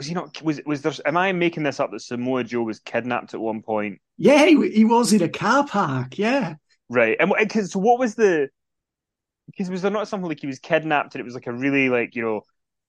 was 0.00 0.06
he 0.06 0.14
not 0.14 0.40
was 0.40 0.62
was 0.64 0.80
there 0.80 0.94
am 1.04 1.18
I 1.18 1.30
making 1.32 1.62
this 1.62 1.78
up 1.78 1.90
that 1.90 2.00
Samoa 2.00 2.42
Joe 2.42 2.62
was 2.62 2.78
kidnapped 2.78 3.34
at 3.34 3.40
one 3.40 3.60
point? 3.60 4.00
Yeah, 4.16 4.46
he, 4.46 4.70
he 4.70 4.86
was 4.86 5.12
in 5.12 5.20
a 5.20 5.28
car 5.28 5.66
park. 5.66 6.16
Yeah. 6.16 6.54
Right. 6.88 7.18
And 7.20 7.30
because 7.38 7.72
so 7.72 7.80
what 7.80 7.98
was 7.98 8.14
the 8.14 8.48
because 9.44 9.68
was 9.68 9.82
there 9.82 9.90
not 9.90 10.08
something 10.08 10.26
like 10.26 10.40
he 10.40 10.46
was 10.46 10.58
kidnapped 10.58 11.14
and 11.14 11.20
it 11.20 11.24
was 11.24 11.34
like 11.34 11.48
a 11.48 11.52
really 11.52 11.90
like, 11.90 12.14
you 12.16 12.22
know, 12.22 12.40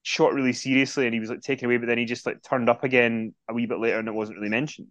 shot 0.04 0.34
really 0.34 0.54
seriously 0.54 1.06
and 1.06 1.14
he 1.14 1.20
was 1.20 1.30
like 1.30 1.42
taken 1.42 1.66
away, 1.66 1.76
but 1.76 1.88
then 1.88 1.98
he 1.98 2.06
just 2.06 2.26
like 2.26 2.42
turned 2.44 2.70
up 2.70 2.86
again 2.86 3.34
a 3.50 3.54
wee 3.54 3.66
bit 3.66 3.82
later 3.82 4.00
and 4.00 4.08
it 4.08 4.14
wasn't 4.14 4.38
really 4.38 4.50
mentioned. 4.50 4.88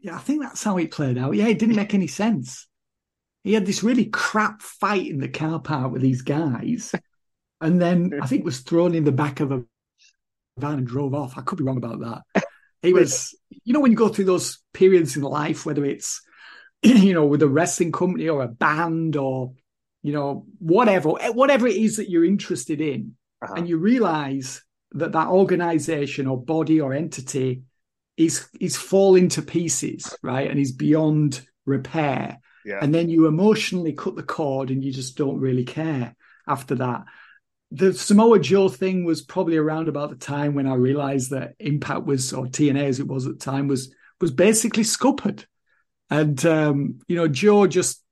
Yeah, 0.00 0.16
I 0.16 0.18
think 0.18 0.42
that's 0.42 0.62
how 0.62 0.76
it 0.76 0.90
played 0.90 1.16
out. 1.16 1.34
Yeah, 1.34 1.48
it 1.48 1.58
didn't 1.58 1.76
make 1.76 1.94
any 1.94 2.08
sense. 2.08 2.68
He 3.42 3.54
had 3.54 3.64
this 3.64 3.82
really 3.82 4.04
crap 4.04 4.60
fight 4.60 5.06
in 5.06 5.18
the 5.18 5.30
car 5.30 5.60
park 5.60 5.92
with 5.92 6.02
these 6.02 6.20
guys, 6.20 6.94
and 7.62 7.80
then 7.80 8.12
I 8.22 8.26
think 8.26 8.44
was 8.44 8.60
thrown 8.60 8.94
in 8.94 9.04
the 9.04 9.12
back 9.12 9.40
of 9.40 9.50
a 9.50 9.64
van 10.58 10.78
and 10.78 10.86
drove 10.86 11.14
off. 11.14 11.36
I 11.36 11.42
could 11.42 11.58
be 11.58 11.64
wrong 11.64 11.76
about 11.76 12.00
that. 12.00 12.44
He 12.82 12.92
was, 12.92 13.34
you 13.64 13.72
know, 13.72 13.80
when 13.80 13.90
you 13.90 13.96
go 13.96 14.08
through 14.08 14.26
those 14.26 14.60
periods 14.72 15.16
in 15.16 15.22
life, 15.22 15.66
whether 15.66 15.84
it's, 15.84 16.22
you 16.82 17.14
know, 17.14 17.26
with 17.26 17.42
a 17.42 17.48
wrestling 17.48 17.90
company 17.90 18.28
or 18.28 18.42
a 18.42 18.48
band 18.48 19.16
or, 19.16 19.54
you 20.02 20.12
know, 20.12 20.46
whatever, 20.60 21.08
whatever 21.08 21.66
it 21.66 21.74
is 21.74 21.96
that 21.96 22.10
you're 22.10 22.24
interested 22.24 22.80
in, 22.80 23.16
Uh-huh. 23.42 23.54
and 23.56 23.68
you 23.68 23.78
realize 23.78 24.62
that 24.92 25.12
that 25.12 25.28
organization 25.28 26.28
or 26.28 26.40
body 26.40 26.80
or 26.80 26.92
entity 26.92 27.62
is 28.16 28.46
is 28.60 28.76
falling 28.76 29.30
to 29.30 29.42
pieces, 29.42 30.14
right? 30.22 30.48
And 30.48 30.60
is 30.60 30.72
beyond 30.72 31.40
repair. 31.64 32.38
Yeah. 32.64 32.78
And 32.82 32.94
then 32.94 33.08
you 33.08 33.26
emotionally 33.26 33.94
cut 33.94 34.14
the 34.16 34.22
cord 34.22 34.70
and 34.70 34.84
you 34.84 34.92
just 34.92 35.16
don't 35.16 35.40
really 35.40 35.64
care 35.64 36.14
after 36.46 36.76
that. 36.76 37.04
The 37.72 37.92
Samoa 37.92 38.38
Joe 38.38 38.68
thing 38.68 39.04
was 39.04 39.22
probably 39.22 39.56
around 39.56 39.88
about 39.88 40.10
the 40.10 40.16
time 40.16 40.54
when 40.54 40.66
I 40.66 40.74
realized 40.74 41.30
that 41.30 41.54
Impact 41.58 42.04
was, 42.04 42.32
or 42.32 42.46
TNA 42.46 42.84
as 42.84 43.00
it 43.00 43.08
was 43.08 43.26
at 43.26 43.38
the 43.38 43.44
time, 43.44 43.68
was 43.68 43.92
was 44.20 44.30
basically 44.30 44.84
scuppered. 44.84 45.44
And 46.08 46.44
um, 46.46 47.00
you 47.08 47.16
know, 47.16 47.28
Joe 47.28 47.66
just 47.66 48.02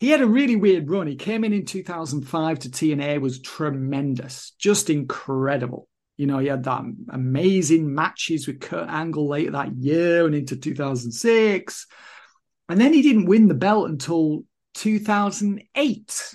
he 0.00 0.10
had 0.10 0.20
a 0.20 0.26
really 0.26 0.56
weird 0.56 0.90
run. 0.90 1.06
He 1.06 1.16
came 1.16 1.44
in 1.44 1.52
in 1.52 1.64
2005 1.64 2.58
to 2.60 2.68
TNA, 2.68 3.20
was 3.20 3.40
tremendous, 3.40 4.52
just 4.58 4.90
incredible. 4.90 5.88
You 6.16 6.26
know, 6.26 6.38
he 6.38 6.46
had 6.46 6.64
that 6.64 6.82
amazing 7.08 7.94
matches 7.94 8.46
with 8.46 8.60
Kurt 8.60 8.88
Angle 8.88 9.28
later 9.28 9.52
that 9.52 9.74
year 9.76 10.26
and 10.26 10.34
into 10.34 10.56
2006. 10.56 11.86
And 12.68 12.80
then 12.80 12.92
he 12.92 13.02
didn't 13.02 13.26
win 13.26 13.48
the 13.48 13.54
belt 13.54 13.88
until 13.88 14.44
2008. 14.74 16.34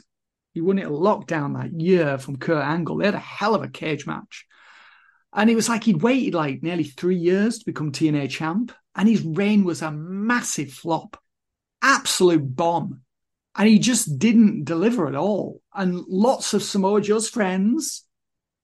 He 0.59 0.61
won 0.61 0.77
it 0.77 0.83
at 0.83 0.89
lockdown 0.89 1.55
that 1.55 1.79
year 1.79 2.17
from 2.17 2.35
Kurt 2.35 2.65
Angle. 2.65 2.97
They 2.97 3.05
had 3.05 3.15
a 3.15 3.19
hell 3.19 3.55
of 3.55 3.63
a 3.63 3.69
cage 3.69 4.05
match. 4.05 4.45
And 5.31 5.49
it 5.49 5.55
was 5.55 5.69
like 5.69 5.85
he'd 5.85 6.01
waited 6.01 6.33
like 6.33 6.61
nearly 6.61 6.83
three 6.83 7.15
years 7.15 7.59
to 7.59 7.65
become 7.65 7.93
TNA 7.93 8.29
champ. 8.29 8.73
And 8.93 9.07
his 9.07 9.21
reign 9.21 9.63
was 9.63 9.81
a 9.81 9.89
massive 9.89 10.73
flop, 10.73 11.15
absolute 11.81 12.57
bomb. 12.57 13.03
And 13.55 13.69
he 13.69 13.79
just 13.79 14.19
didn't 14.19 14.65
deliver 14.65 15.07
at 15.07 15.15
all. 15.15 15.61
And 15.73 16.03
lots 16.09 16.53
of 16.53 16.61
Samoa 16.61 16.99
Joe's 16.99 17.29
friends 17.29 18.03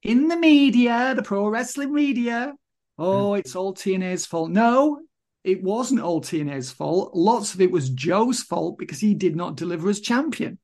in 0.03 0.27
the 0.27 0.35
media, 0.35 1.13
the 1.15 1.23
pro 1.23 1.47
wrestling 1.47 1.93
media, 1.93 2.55
oh, 2.99 3.35
hmm. 3.35 3.39
it's 3.39 3.55
all 3.55 3.73
TNA's 3.73 4.25
fault. 4.25 4.49
No, 4.49 4.99
it 5.45 5.63
wasn't 5.63 6.01
all 6.01 6.19
TNA's 6.19 6.71
fault. 6.71 7.15
Lots 7.15 7.53
of 7.53 7.61
it 7.61 7.71
was 7.71 7.89
Joe's 7.89 8.43
fault 8.43 8.77
because 8.77 8.99
he 8.99 9.13
did 9.13 9.37
not 9.37 9.55
deliver 9.55 9.89
as 9.89 10.01
champion. 10.01 10.59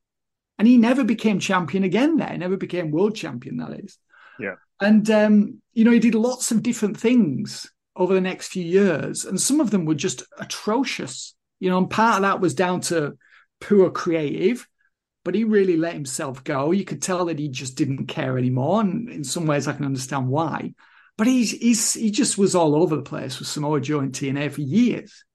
And 0.61 0.67
he 0.67 0.77
never 0.77 1.03
became 1.03 1.39
champion 1.39 1.83
again 1.83 2.17
there, 2.17 2.29
he 2.29 2.37
never 2.37 2.55
became 2.55 2.91
world 2.91 3.15
champion, 3.15 3.57
that 3.57 3.79
is. 3.79 3.97
Yeah. 4.39 4.57
And, 4.79 5.09
um, 5.09 5.59
you 5.73 5.83
know, 5.83 5.89
he 5.89 5.97
did 5.97 6.13
lots 6.13 6.51
of 6.51 6.61
different 6.61 6.99
things 6.99 7.67
over 7.95 8.13
the 8.13 8.21
next 8.21 8.49
few 8.49 8.63
years, 8.63 9.25
and 9.25 9.41
some 9.41 9.59
of 9.59 9.71
them 9.71 9.85
were 9.85 9.95
just 9.95 10.21
atrocious. 10.37 11.33
You 11.59 11.71
know, 11.71 11.79
and 11.79 11.89
part 11.89 12.17
of 12.17 12.21
that 12.21 12.41
was 12.41 12.53
down 12.53 12.81
to 12.81 13.17
poor 13.59 13.89
creative, 13.89 14.67
but 15.25 15.33
he 15.33 15.45
really 15.45 15.77
let 15.77 15.95
himself 15.95 16.43
go. 16.43 16.69
You 16.69 16.85
could 16.85 17.01
tell 17.01 17.25
that 17.25 17.39
he 17.39 17.49
just 17.49 17.75
didn't 17.75 18.05
care 18.05 18.37
anymore. 18.37 18.81
And 18.81 19.09
in 19.09 19.23
some 19.23 19.47
ways, 19.47 19.67
I 19.67 19.73
can 19.73 19.85
understand 19.85 20.27
why. 20.27 20.75
But 21.17 21.25
he's, 21.25 21.49
he's 21.49 21.95
he 21.95 22.11
just 22.11 22.37
was 22.37 22.53
all 22.53 22.75
over 22.75 22.95
the 22.95 23.01
place 23.01 23.39
with 23.39 23.47
Samoa 23.47 23.81
Joe 23.81 24.01
and 24.01 24.13
TNA 24.13 24.51
for 24.51 24.61
years. 24.61 25.25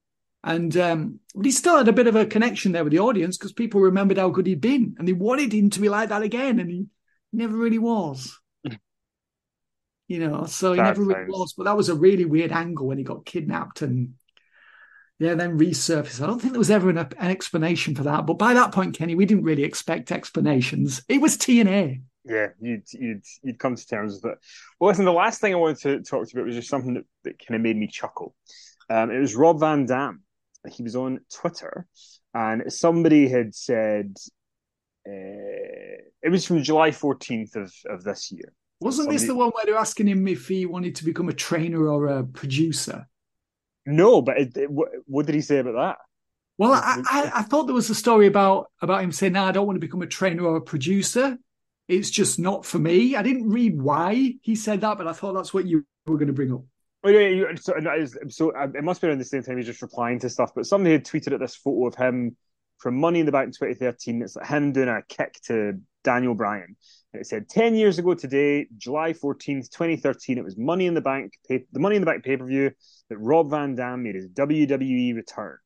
And 0.47 0.77
um, 0.77 1.19
but 1.35 1.45
he 1.45 1.51
still 1.51 1.77
had 1.77 1.89
a 1.89 1.93
bit 1.93 2.07
of 2.07 2.15
a 2.15 2.25
connection 2.25 2.71
there 2.71 2.85
with 2.85 2.93
the 2.93 2.99
audience 2.99 3.37
because 3.37 3.51
people 3.51 3.81
remembered 3.81 4.17
how 4.17 4.29
good 4.29 4.47
he'd 4.47 4.61
been 4.61 4.95
and 4.97 5.05
they 5.05 5.11
wanted 5.13 5.53
him 5.53 5.69
to 5.71 5.81
be 5.81 5.89
like 5.89 6.07
that 6.07 6.21
again, 6.21 6.59
and 6.59 6.69
he 6.69 6.85
never 7.33 7.57
really 7.57 7.79
was. 7.79 8.39
you 10.07 10.19
know, 10.19 10.45
so 10.45 10.71
he 10.71 10.77
Sad 10.77 10.85
never 10.85 11.03
really 11.03 11.25
was. 11.25 11.53
But 11.53 11.65
that 11.65 11.75
was 11.75 11.89
a 11.89 11.95
really 11.95 12.23
weird 12.23 12.53
angle 12.53 12.87
when 12.87 12.97
he 12.97 13.03
got 13.03 13.25
kidnapped 13.25 13.81
and 13.81 14.13
yeah, 15.19 15.33
then 15.33 15.59
resurfaced. 15.59 16.21
I 16.21 16.27
don't 16.27 16.39
think 16.39 16.53
there 16.53 16.59
was 16.59 16.71
ever 16.71 16.89
an, 16.89 16.97
an 16.97 17.11
explanation 17.19 17.93
for 17.93 18.03
that. 18.03 18.25
But 18.25 18.35
by 18.35 18.53
that 18.53 18.71
point, 18.71 18.97
Kenny, 18.97 19.15
we 19.15 19.25
didn't 19.25 19.43
really 19.43 19.63
expect 19.63 20.13
explanations. 20.13 21.01
It 21.09 21.19
was 21.19 21.37
TNA. 21.37 22.03
Yeah, 22.23 22.47
you'd 22.61 22.83
you'd 22.93 23.23
you'd 23.43 23.59
come 23.59 23.75
to 23.75 23.87
terms 23.87 24.13
with 24.15 24.31
it. 24.31 24.37
Well, 24.79 24.89
listen, 24.89 25.03
the 25.03 25.11
last 25.11 25.41
thing 25.41 25.53
I 25.53 25.57
wanted 25.57 25.79
to 25.79 26.09
talk 26.09 26.25
to 26.25 26.31
you 26.33 26.39
about 26.39 26.47
was 26.47 26.55
just 26.55 26.69
something 26.69 26.93
that, 26.93 27.05
that 27.23 27.45
kind 27.45 27.55
of 27.55 27.61
made 27.61 27.75
me 27.75 27.87
chuckle. 27.87 28.33
Um, 28.89 29.11
it 29.11 29.19
was 29.19 29.35
Rob 29.35 29.59
Van 29.59 29.85
Dam. 29.85 30.23
He 30.69 30.83
was 30.83 30.95
on 30.95 31.19
Twitter, 31.33 31.87
and 32.33 32.71
somebody 32.71 33.27
had 33.27 33.55
said 33.55 34.15
uh, 35.07 36.01
it 36.21 36.29
was 36.31 36.45
from 36.45 36.63
July 36.63 36.91
fourteenth 36.91 37.55
of 37.55 37.73
of 37.89 38.03
this 38.03 38.31
year. 38.31 38.53
Wasn't 38.79 39.09
this 39.09 39.23
the 39.25 39.35
one 39.35 39.49
where 39.51 39.65
they're 39.65 39.75
asking 39.75 40.07
him 40.07 40.27
if 40.27 40.47
he 40.47 40.65
wanted 40.67 40.95
to 40.95 41.05
become 41.05 41.29
a 41.29 41.33
trainer 41.33 41.87
or 41.87 42.07
a 42.07 42.23
producer? 42.23 43.07
No, 43.85 44.21
but 44.21 44.37
it, 44.37 44.57
it- 44.57 44.71
what, 44.71 44.89
what 45.05 45.25
did 45.25 45.33
he 45.35 45.41
say 45.41 45.59
about 45.59 45.73
that? 45.75 45.97
Well, 46.59 46.73
I, 46.73 47.01
I, 47.09 47.31
I 47.35 47.41
thought 47.43 47.65
there 47.65 47.75
was 47.75 47.89
a 47.89 47.95
story 47.95 48.27
about 48.27 48.67
about 48.81 49.03
him 49.03 49.11
saying, 49.11 49.33
"No, 49.33 49.45
I 49.45 49.51
don't 49.51 49.65
want 49.67 49.77
to 49.77 49.87
become 49.87 50.01
a 50.01 50.07
trainer 50.07 50.43
or 50.43 50.57
a 50.57 50.61
producer. 50.61 51.37
It's 51.87 52.09
just 52.09 52.39
not 52.39 52.65
for 52.65 52.79
me." 52.79 53.15
I 53.15 53.21
didn't 53.21 53.49
read 53.49 53.79
why 53.81 54.35
he 54.41 54.55
said 54.55 54.81
that, 54.81 54.97
but 54.97 55.07
I 55.07 55.13
thought 55.13 55.33
that's 55.33 55.53
what 55.53 55.65
you 55.67 55.85
were 56.07 56.17
going 56.17 56.27
to 56.27 56.33
bring 56.33 56.51
up. 56.53 56.63
So, 57.59 57.73
so 58.29 58.51
uh, 58.51 58.67
it 58.73 58.83
must 58.83 59.01
be 59.01 59.07
around 59.07 59.19
the 59.19 59.25
same 59.25 59.43
time 59.43 59.57
he's 59.57 59.65
just 59.65 59.81
replying 59.81 60.19
to 60.19 60.29
stuff. 60.29 60.51
But 60.55 60.65
somebody 60.65 60.93
had 60.93 61.05
tweeted 61.05 61.33
at 61.33 61.39
this 61.39 61.55
photo 61.55 61.87
of 61.87 61.95
him 61.95 62.35
from 62.79 62.95
Money 62.99 63.19
in 63.19 63.25
the 63.25 63.31
Bank 63.31 63.47
in 63.47 63.51
2013. 63.51 64.21
It's 64.21 64.35
like 64.35 64.47
him 64.47 64.71
doing 64.71 64.89
a 64.89 65.01
kick 65.07 65.39
to 65.45 65.79
Daniel 66.03 66.35
Bryan. 66.35 66.75
And 67.13 67.21
it 67.21 67.25
said 67.25 67.49
10 67.49 67.75
years 67.75 67.99
ago 67.99 68.13
today, 68.13 68.67
July 68.77 69.13
14th, 69.13 69.69
2013, 69.69 70.37
it 70.37 70.43
was 70.43 70.57
Money 70.57 70.85
in 70.85 70.93
the 70.93 71.01
Bank, 71.01 71.33
pay, 71.47 71.65
the 71.71 71.79
Money 71.79 71.95
in 71.95 72.01
the 72.01 72.05
Bank 72.05 72.23
pay 72.23 72.37
per 72.37 72.45
view 72.45 72.71
that 73.09 73.17
Rob 73.17 73.49
Van 73.49 73.75
Dam 73.75 74.03
made 74.03 74.15
his 74.15 74.27
WWE 74.29 75.15
return. 75.15 75.57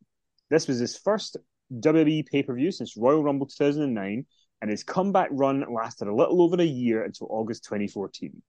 This 0.50 0.68
was 0.68 0.80
his 0.80 0.98
first 0.98 1.38
WWE 1.74 2.26
pay 2.28 2.44
per 2.44 2.54
view 2.54 2.72
since 2.72 2.98
Royal 2.98 3.24
Rumble 3.24 3.48
2009, 3.48 4.26
and 4.62 4.70
his 4.70 4.84
comeback 4.84 5.30
run 5.32 5.66
lasted 5.74 6.08
a 6.08 6.16
little 6.16 6.42
over 6.42 6.62
a 6.62 6.66
year 6.66 7.04
until 7.04 7.28
August 7.30 7.64
2014. 7.66 8.42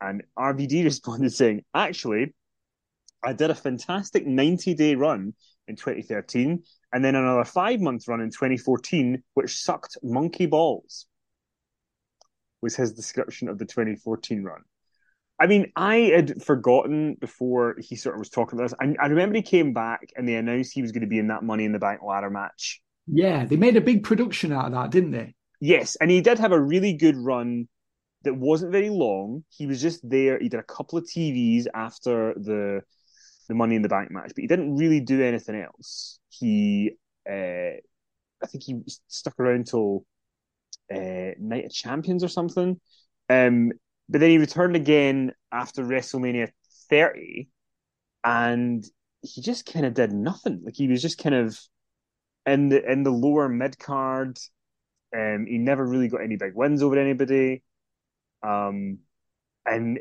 And 0.00 0.22
RVD 0.38 0.84
responded 0.84 1.32
saying, 1.32 1.64
Actually, 1.74 2.34
I 3.22 3.32
did 3.32 3.50
a 3.50 3.54
fantastic 3.54 4.26
90 4.26 4.74
day 4.74 4.94
run 4.94 5.34
in 5.66 5.76
2013 5.76 6.62
and 6.92 7.04
then 7.04 7.14
another 7.14 7.44
five 7.44 7.80
month 7.80 8.08
run 8.08 8.20
in 8.20 8.30
2014, 8.30 9.22
which 9.34 9.56
sucked 9.56 9.98
monkey 10.02 10.46
balls, 10.46 11.06
was 12.62 12.74
his 12.74 12.92
description 12.92 13.48
of 13.48 13.58
the 13.58 13.66
2014 13.66 14.42
run. 14.42 14.62
I 15.40 15.46
mean, 15.46 15.70
I 15.76 15.96
had 16.14 16.42
forgotten 16.42 17.14
before 17.14 17.76
he 17.78 17.94
sort 17.94 18.16
of 18.16 18.18
was 18.18 18.30
talking 18.30 18.58
about 18.58 18.70
this. 18.70 18.78
I, 18.80 19.04
I 19.04 19.06
remember 19.06 19.36
he 19.36 19.42
came 19.42 19.72
back 19.72 20.10
and 20.16 20.26
they 20.26 20.34
announced 20.34 20.72
he 20.72 20.82
was 20.82 20.90
going 20.90 21.02
to 21.02 21.08
be 21.08 21.18
in 21.18 21.28
that 21.28 21.44
Money 21.44 21.64
in 21.64 21.72
the 21.72 21.78
Bank 21.78 22.00
ladder 22.02 22.30
match. 22.30 22.80
Yeah, 23.06 23.44
they 23.44 23.56
made 23.56 23.76
a 23.76 23.80
big 23.80 24.02
production 24.02 24.52
out 24.52 24.66
of 24.66 24.72
that, 24.72 24.90
didn't 24.90 25.12
they? 25.12 25.34
Yes, 25.60 25.96
and 25.96 26.10
he 26.10 26.20
did 26.20 26.38
have 26.38 26.52
a 26.52 26.60
really 26.60 26.92
good 26.92 27.16
run 27.16 27.68
that 28.22 28.34
wasn't 28.34 28.72
very 28.72 28.90
long. 28.90 29.44
He 29.50 29.66
was 29.66 29.80
just 29.80 30.08
there. 30.08 30.38
He 30.38 30.48
did 30.48 30.60
a 30.60 30.64
couple 30.64 30.98
of 30.98 31.04
TVs 31.04 31.66
after 31.74 32.34
the 32.34 32.82
the 33.48 33.54
Money 33.54 33.76
in 33.76 33.82
the 33.82 33.88
Bank 33.88 34.10
match, 34.10 34.32
but 34.34 34.42
he 34.42 34.46
didn't 34.46 34.76
really 34.76 35.00
do 35.00 35.22
anything 35.22 35.56
else. 35.56 36.20
He, 36.28 36.92
uh, 37.28 37.80
I 37.80 38.46
think 38.46 38.62
he 38.62 38.82
stuck 39.06 39.40
around 39.40 39.66
till 39.66 40.04
uh, 40.92 41.32
Night 41.38 41.64
of 41.66 41.72
Champions 41.72 42.22
or 42.22 42.28
something. 42.28 42.80
Um, 43.28 43.72
but 44.08 44.20
then 44.20 44.30
he 44.30 44.38
returned 44.38 44.76
again 44.76 45.32
after 45.52 45.82
WrestleMania 45.82 46.50
30, 46.90 47.48
and 48.24 48.84
he 49.22 49.42
just 49.42 49.66
kind 49.66 49.86
of 49.86 49.94
did 49.94 50.12
nothing. 50.12 50.62
Like 50.64 50.76
he 50.76 50.88
was 50.88 51.02
just 51.02 51.18
kind 51.18 51.34
of 51.34 51.58
in 52.46 52.68
the 52.68 52.90
in 52.90 53.02
the 53.02 53.10
lower 53.10 53.48
mid 53.48 53.78
card. 53.78 54.38
Um, 55.16 55.46
he 55.48 55.58
never 55.58 55.86
really 55.86 56.08
got 56.08 56.22
any 56.22 56.36
big 56.36 56.54
wins 56.54 56.82
over 56.82 56.98
anybody. 56.98 57.62
Um, 58.42 58.98
and 59.66 60.00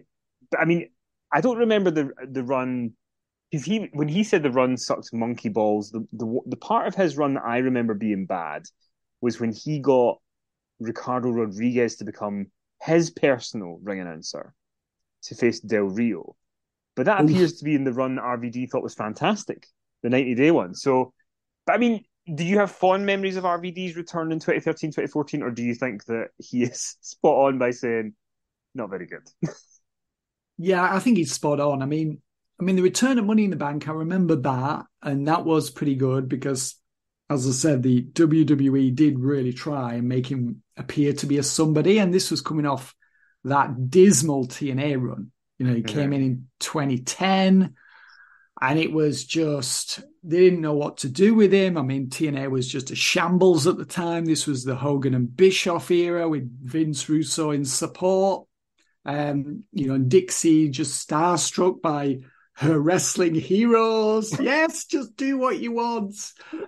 but 0.52 0.60
I 0.60 0.66
mean, 0.66 0.90
I 1.32 1.42
don't 1.42 1.58
remember 1.58 1.92
the 1.92 2.12
the 2.30 2.44
run 2.44 2.94
because 3.52 3.66
he 3.66 3.90
when 3.94 4.08
he 4.08 4.24
said 4.24 4.44
the 4.44 4.52
run 4.52 4.78
sucked 4.78 5.14
monkey 5.14 5.50
balls. 5.50 5.92
The 5.92 6.06
the 6.14 6.40
the 6.46 6.58
part 6.58 6.88
of 6.88 6.96
his 6.96 7.18
run 7.18 7.36
that 7.36 7.44
I 7.44 7.58
remember 7.58 7.94
being 7.94 8.26
bad 8.26 8.64
was 9.22 9.40
when 9.40 9.52
he 9.52 9.80
got 9.80 10.20
Ricardo 10.80 11.30
Rodriguez 11.30 11.96
to 11.98 12.06
become 12.06 12.48
his 12.82 13.10
personal 13.10 13.80
ring 13.82 14.00
announcer 14.00 14.54
to 15.24 15.36
face 15.36 15.60
Del 15.60 15.86
Rio. 15.86 16.36
But 16.96 17.06
that 17.06 17.22
Oof. 17.22 17.30
appears 17.30 17.58
to 17.58 17.66
be 17.66 17.76
in 17.76 17.84
the 17.84 17.94
run 17.94 18.16
that 18.16 18.24
RVD 18.24 18.70
thought 18.70 18.84
was 18.84 18.96
fantastic, 18.96 19.68
the 20.04 20.10
90 20.10 20.36
day 20.36 20.52
one. 20.52 20.74
So, 20.74 21.14
but 21.66 21.74
I 21.74 21.78
mean, 21.78 22.04
do 22.34 22.44
you 22.44 22.58
have 22.60 22.72
fond 22.72 23.06
memories 23.06 23.38
of 23.38 23.44
RVD's 23.44 23.96
return 23.96 24.32
in 24.32 24.40
2013, 24.40 24.92
2014, 24.92 25.44
or 25.44 25.52
do 25.52 25.64
you 25.64 25.76
think 25.76 26.06
that 26.06 26.30
he 26.38 26.64
is 26.64 26.98
spot 27.02 27.48
on 27.48 27.58
by 27.58 27.72
saying, 27.72 28.14
not 28.78 28.90
very 28.90 29.08
good? 29.08 29.28
Yeah, 30.58 30.84
I 30.92 31.00
think 31.00 31.18
he's 31.18 31.34
spot 31.34 31.60
on. 31.60 31.82
I 31.82 31.86
mean, 31.86 32.22
I 32.60 32.64
mean, 32.64 32.76
the 32.76 32.82
return 32.82 33.20
of 33.20 33.26
Money 33.26 33.44
in 33.44 33.52
the 33.52 33.56
Bank, 33.56 33.88
I 33.88 33.92
remember 33.92 34.36
that, 34.38 34.86
and 35.04 35.28
that 35.28 35.46
was 35.46 35.70
pretty 35.70 35.96
good 35.96 36.28
because, 36.28 36.76
as 37.30 37.48
I 37.48 37.52
said, 37.52 37.84
the 37.84 38.04
WWE 38.04 38.96
did 38.96 39.20
really 39.20 39.54
try 39.54 39.94
and 39.94 40.10
make 40.10 40.26
him 40.26 40.64
appear 40.76 41.14
to 41.14 41.28
be 41.28 41.38
a 41.38 41.44
somebody, 41.44 42.00
and 42.00 42.14
this 42.14 42.32
was 42.32 42.42
coming 42.42 42.66
off 42.66 42.96
that 43.44 43.92
dismal 43.92 44.48
TNA 44.48 45.00
run. 45.00 45.32
You 45.60 45.68
know, 45.68 45.76
he 45.76 45.84
came 45.84 46.14
in 46.14 46.22
in 46.22 46.48
2010, 46.60 47.76
and 48.60 48.80
it 48.80 48.92
was 48.92 49.26
just 49.26 50.00
they 50.24 50.40
didn't 50.40 50.62
know 50.62 50.74
what 50.74 50.98
to 50.98 51.10
do 51.10 51.36
with 51.36 51.54
him. 51.54 51.78
I 51.78 51.84
mean, 51.84 52.10
TNA 52.10 52.50
was 52.50 52.68
just 52.68 52.90
a 52.90 52.96
shambles 52.96 53.68
at 53.68 53.78
the 53.78 53.86
time. 53.86 54.26
This 54.26 54.48
was 54.48 54.64
the 54.64 54.76
Hogan 54.76 55.14
and 55.14 55.36
Bischoff 55.36 55.92
era 55.92 56.28
with 56.28 56.50
Vince 56.64 57.08
Russo 57.08 57.52
in 57.52 57.64
support. 57.64 58.47
Um, 59.08 59.64
you 59.72 59.88
know, 59.88 59.94
and 59.96 60.10
Dixie 60.10 60.68
just 60.70 61.08
starstruck 61.08 61.82
by 61.82 62.20
her 62.56 62.78
wrestling 62.78 63.36
heroes. 63.36 64.38
yes, 64.42 64.86
just 64.86 65.16
do 65.16 65.38
what 65.38 65.60
you 65.60 65.72
want. 65.72 66.16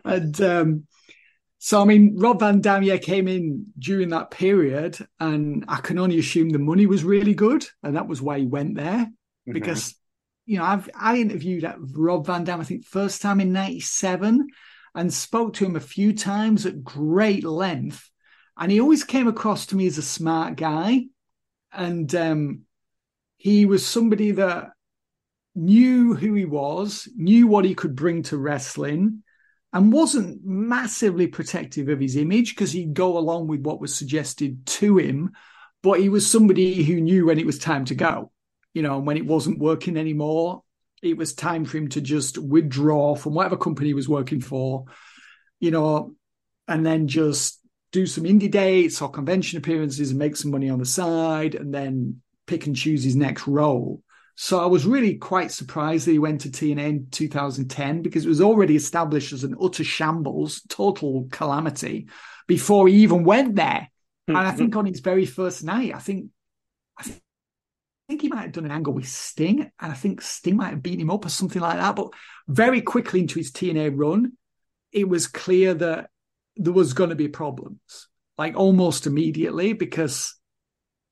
And 0.06 0.40
um, 0.42 0.88
so, 1.58 1.82
I 1.82 1.86
mean, 1.86 2.16
Rob 2.18 2.40
Van 2.40 2.62
Dam 2.62 2.84
yeah, 2.84 2.98
came 2.98 3.28
in 3.28 3.66
during 3.78 4.10
that 4.10 4.32
period, 4.32 4.98
and 5.20 5.66
I 5.68 5.82
can 5.82 6.00
only 6.00 6.18
assume 6.18 6.50
the 6.50 6.60
money 6.60 6.86
was 6.86 7.04
really 7.04 7.34
good, 7.34 7.66
and 7.84 7.98
that 7.98 8.08
was 8.08 8.22
why 8.22 8.40
he 8.40 8.46
went 8.46 8.76
there. 8.76 9.08
Because, 9.46 9.96
you 10.46 10.60
know, 10.60 10.64
I've 10.64 10.90
I 10.96 11.18
interviewed 11.18 11.70
Rob 11.92 12.28
Van 12.28 12.46
Dam, 12.46 12.62
I 12.62 12.64
think, 12.64 12.86
first 12.86 13.22
time 13.22 13.42
in 13.42 13.52
'97, 13.52 14.48
and 14.96 15.14
spoke 15.14 15.56
to 15.56 15.66
him 15.66 15.76
a 15.76 15.82
few 15.82 16.14
times 16.14 16.66
at 16.66 16.84
great 16.84 17.44
length, 17.44 18.10
and 18.58 18.72
he 18.72 18.80
always 18.80 19.04
came 19.04 19.28
across 19.28 19.66
to 19.68 19.76
me 19.76 19.88
as 19.88 19.98
a 19.98 20.04
smart 20.04 20.56
guy 20.56 21.06
and 21.72 22.14
um, 22.16 22.62
he 23.38 23.66
was 23.66 23.86
somebody 23.86 24.32
that 24.32 24.72
knew 25.56 26.14
who 26.14 26.34
he 26.34 26.46
was, 26.46 27.08
knew 27.16 27.48
what 27.48 27.66
he 27.66 27.76
could 27.76 27.96
bring 27.96 28.24
to 28.24 28.38
wrestling, 28.38 29.24
and 29.72 29.94
wasn't 29.94 30.44
massively 30.44 31.28
protective 31.28 31.90
of 31.90 32.00
his 32.00 32.16
image 32.16 32.56
because 32.56 32.72
he'd 32.72 32.94
go 32.94 33.18
along 33.18 33.48
with 33.48 33.62
what 33.62 33.80
was 33.80 33.94
suggested 33.94 34.66
to 34.66 34.98
him, 34.98 35.32
but 35.84 36.00
he 36.00 36.10
was 36.10 36.30
somebody 36.30 36.84
who 36.84 37.00
knew 37.00 37.28
when 37.28 37.40
it 37.40 37.46
was 37.46 37.60
time 37.60 37.86
to 37.86 37.96
go, 37.96 38.32
you 38.74 38.82
know, 38.82 38.98
and 38.98 39.06
when 39.06 39.18
it 39.18 39.26
wasn't 39.26 39.60
working 39.60 39.96
anymore, 39.96 40.64
it 41.02 41.18
was 41.18 41.34
time 41.34 41.66
for 41.66 41.78
him 41.78 41.88
to 41.90 42.02
just 42.02 42.38
withdraw 42.38 43.16
from 43.16 43.34
whatever 43.34 43.58
company 43.58 43.90
he 43.90 43.94
was 43.94 44.10
working 44.10 44.42
for, 44.42 44.86
you 45.60 45.72
know, 45.72 46.16
and 46.68 46.86
then 46.86 47.08
just 47.08 47.59
do 47.92 48.06
some 48.06 48.24
indie 48.24 48.52
dates 48.52 49.02
or 49.02 49.10
convention 49.10 49.58
appearances 49.58 50.12
and 50.12 50.20
make 50.20 50.36
some 50.36 50.52
money 50.52 50.70
on 50.70 50.80
the 50.80 50.86
side 50.86 51.56
and 51.56 51.74
then 51.74 52.22
pick 52.46 52.68
and 52.68 52.76
choose 52.76 53.04
his 53.04 53.16
next 53.16 53.48
role. 53.48 54.02
So 54.36 54.60
I 54.60 54.68
was 54.68 54.86
really 54.86 55.16
quite 55.16 55.52
surprised 55.52 56.08
that 56.08 56.12
he 56.12 56.20
went 56.20 56.42
to 56.42 56.50
TNA 56.50 56.90
in 56.90 57.08
2010 57.12 58.02
because 58.02 58.26
it 58.26 58.30
was 58.30 58.40
already 58.40 58.76
established 58.76 59.34
as 59.34 59.44
an 59.44 59.56
utter 59.62 59.84
shambles, 59.84 60.62
total 60.70 61.28
calamity 61.30 62.08
before 62.48 62.88
he 62.88 62.96
even 62.96 63.26
went 63.26 63.56
there. 63.56 63.90
And 64.30 64.38
I 64.38 64.52
think 64.52 64.72
mm-hmm. 64.72 64.80
on 64.80 64.86
his 64.86 65.00
very 65.00 65.26
first 65.26 65.64
night, 65.64 65.94
I 65.94 66.00
think, 66.00 66.28
I 66.98 67.04
think, 67.04 67.18
I 67.18 68.12
think 68.12 68.22
he 68.22 68.30
might 68.30 68.44
have 68.44 68.52
done 68.52 68.66
an 68.66 68.72
angle 68.72 68.94
with 68.94 69.08
Sting, 69.08 69.60
and 69.60 69.92
I 69.92 69.96
think 69.96 70.22
Sting 70.22 70.56
might 70.56 70.70
have 70.70 70.84
beaten 70.84 71.02
him 71.02 71.12
up 71.12 71.26
or 71.26 71.30
something 71.30 71.62
like 71.62 71.78
that. 71.78 71.96
But 71.96 72.12
very 72.48 72.82
quickly 72.82 73.22
into 73.22 73.40
his 73.40 73.52
TNA 73.52 73.92
run, 73.96 74.34
it 74.92 75.10
was 75.10 75.28
clear 75.28 75.74
that 75.74 76.12
there 76.60 76.74
was 76.74 76.94
going 76.94 77.10
to 77.10 77.16
be 77.16 77.28
problems, 77.28 78.08
like 78.38 78.56
almost 78.56 79.08
immediately, 79.08 79.74
because 79.74 80.36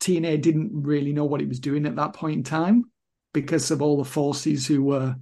TNA 0.02 0.42
didn't 0.42 0.72
really 0.74 1.14
know 1.14 1.26
what 1.26 1.42
it 1.42 1.48
was 1.48 1.60
doing 1.60 1.86
at 1.86 1.96
that 1.96 2.14
point 2.14 2.38
in 2.38 2.44
time 2.44 2.92
because 3.34 3.72
of 3.72 3.82
all 3.82 3.98
the 3.98 4.06
forces 4.06 4.68
who 4.68 4.84
were 4.84 5.16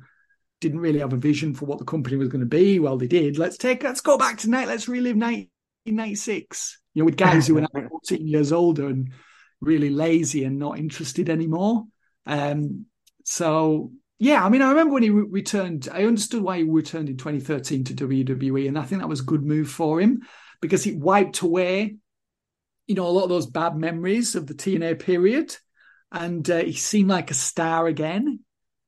didn't 0.61 0.79
really 0.79 0.99
have 0.99 1.13
a 1.13 1.17
vision 1.17 1.53
for 1.53 1.65
what 1.65 1.79
the 1.79 1.85
company 1.85 2.15
was 2.15 2.29
going 2.29 2.39
to 2.41 2.45
be. 2.45 2.79
Well, 2.79 2.97
they 2.97 3.07
did. 3.07 3.37
Let's 3.37 3.57
take 3.57 3.83
let's 3.83 4.01
go 4.01 4.17
back 4.17 4.37
tonight. 4.37 4.67
Let's 4.67 4.87
relive 4.87 5.15
1996. 5.15 6.81
You 6.93 7.01
know, 7.01 7.05
with 7.05 7.17
guys 7.17 7.45
who 7.45 7.55
were 7.55 7.61
now 7.61 7.87
14 7.89 8.27
years 8.27 8.51
older 8.51 8.87
and 8.87 9.11
really 9.61 9.89
lazy 9.89 10.43
and 10.43 10.57
not 10.57 10.79
interested 10.79 11.29
anymore. 11.29 11.83
Um, 12.25 12.85
so 13.25 13.91
yeah, 14.19 14.43
I 14.43 14.49
mean, 14.49 14.61
I 14.61 14.69
remember 14.69 14.93
when 14.93 15.03
he 15.03 15.09
re- 15.09 15.27
returned. 15.29 15.89
I 15.91 16.05
understood 16.05 16.41
why 16.41 16.57
he 16.57 16.63
returned 16.63 17.09
in 17.09 17.17
2013 17.17 17.83
to 17.85 17.93
WWE, 17.93 18.67
and 18.67 18.79
I 18.79 18.83
think 18.83 19.01
that 19.01 19.09
was 19.09 19.21
a 19.21 19.25
good 19.25 19.43
move 19.43 19.69
for 19.69 19.99
him 19.99 20.21
because 20.61 20.85
it 20.87 20.97
wiped 20.97 21.41
away, 21.41 21.97
you 22.87 22.95
know, 22.95 23.07
a 23.07 23.09
lot 23.09 23.23
of 23.23 23.29
those 23.29 23.47
bad 23.47 23.75
memories 23.75 24.35
of 24.35 24.47
the 24.47 24.53
TNA 24.53 24.99
period 24.99 25.55
and 26.15 26.49
uh, 26.49 26.59
he 26.59 26.73
seemed 26.73 27.09
like 27.09 27.29
a 27.29 27.35
star 27.35 27.87
again. 27.87 28.39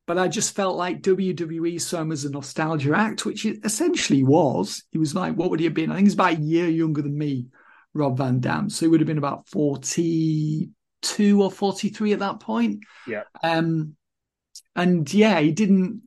But 0.06 0.18
I 0.18 0.30
just 0.30 0.56
felt 0.56 0.78
like 0.78 1.02
WWE 1.02 1.82
saw 1.82 2.02
him 2.02 2.14
as 2.14 2.24
a 2.24 2.32
nostalgia 2.32 2.96
act, 2.96 3.26
which 3.26 3.46
it 3.46 3.60
essentially 3.66 4.24
was. 4.24 4.86
He 4.92 4.98
was 4.98 5.14
like, 5.14 5.36
what 5.36 5.50
would 5.50 5.60
he 5.60 5.66
have 5.66 5.74
been? 5.74 5.92
I 5.92 5.96
think 5.96 6.06
he's 6.06 6.14
about 6.14 6.38
a 6.38 6.42
year 6.42 6.70
younger 6.70 7.02
than 7.02 7.18
me, 7.18 7.48
Rob 7.94 8.18
Van 8.18 8.40
Dam. 8.40 8.70
So 8.70 8.86
he 8.86 8.90
would 8.90 9.02
have 9.02 9.08
been 9.08 9.18
about 9.18 9.50
42 9.50 11.44
or 11.44 11.52
43 11.52 12.14
at 12.14 12.20
that 12.20 12.40
point. 12.40 12.80
Yeah. 13.06 13.24
Um, 13.44 13.97
and 14.76 15.12
yeah, 15.14 15.40
he 15.40 15.52
didn't. 15.52 16.04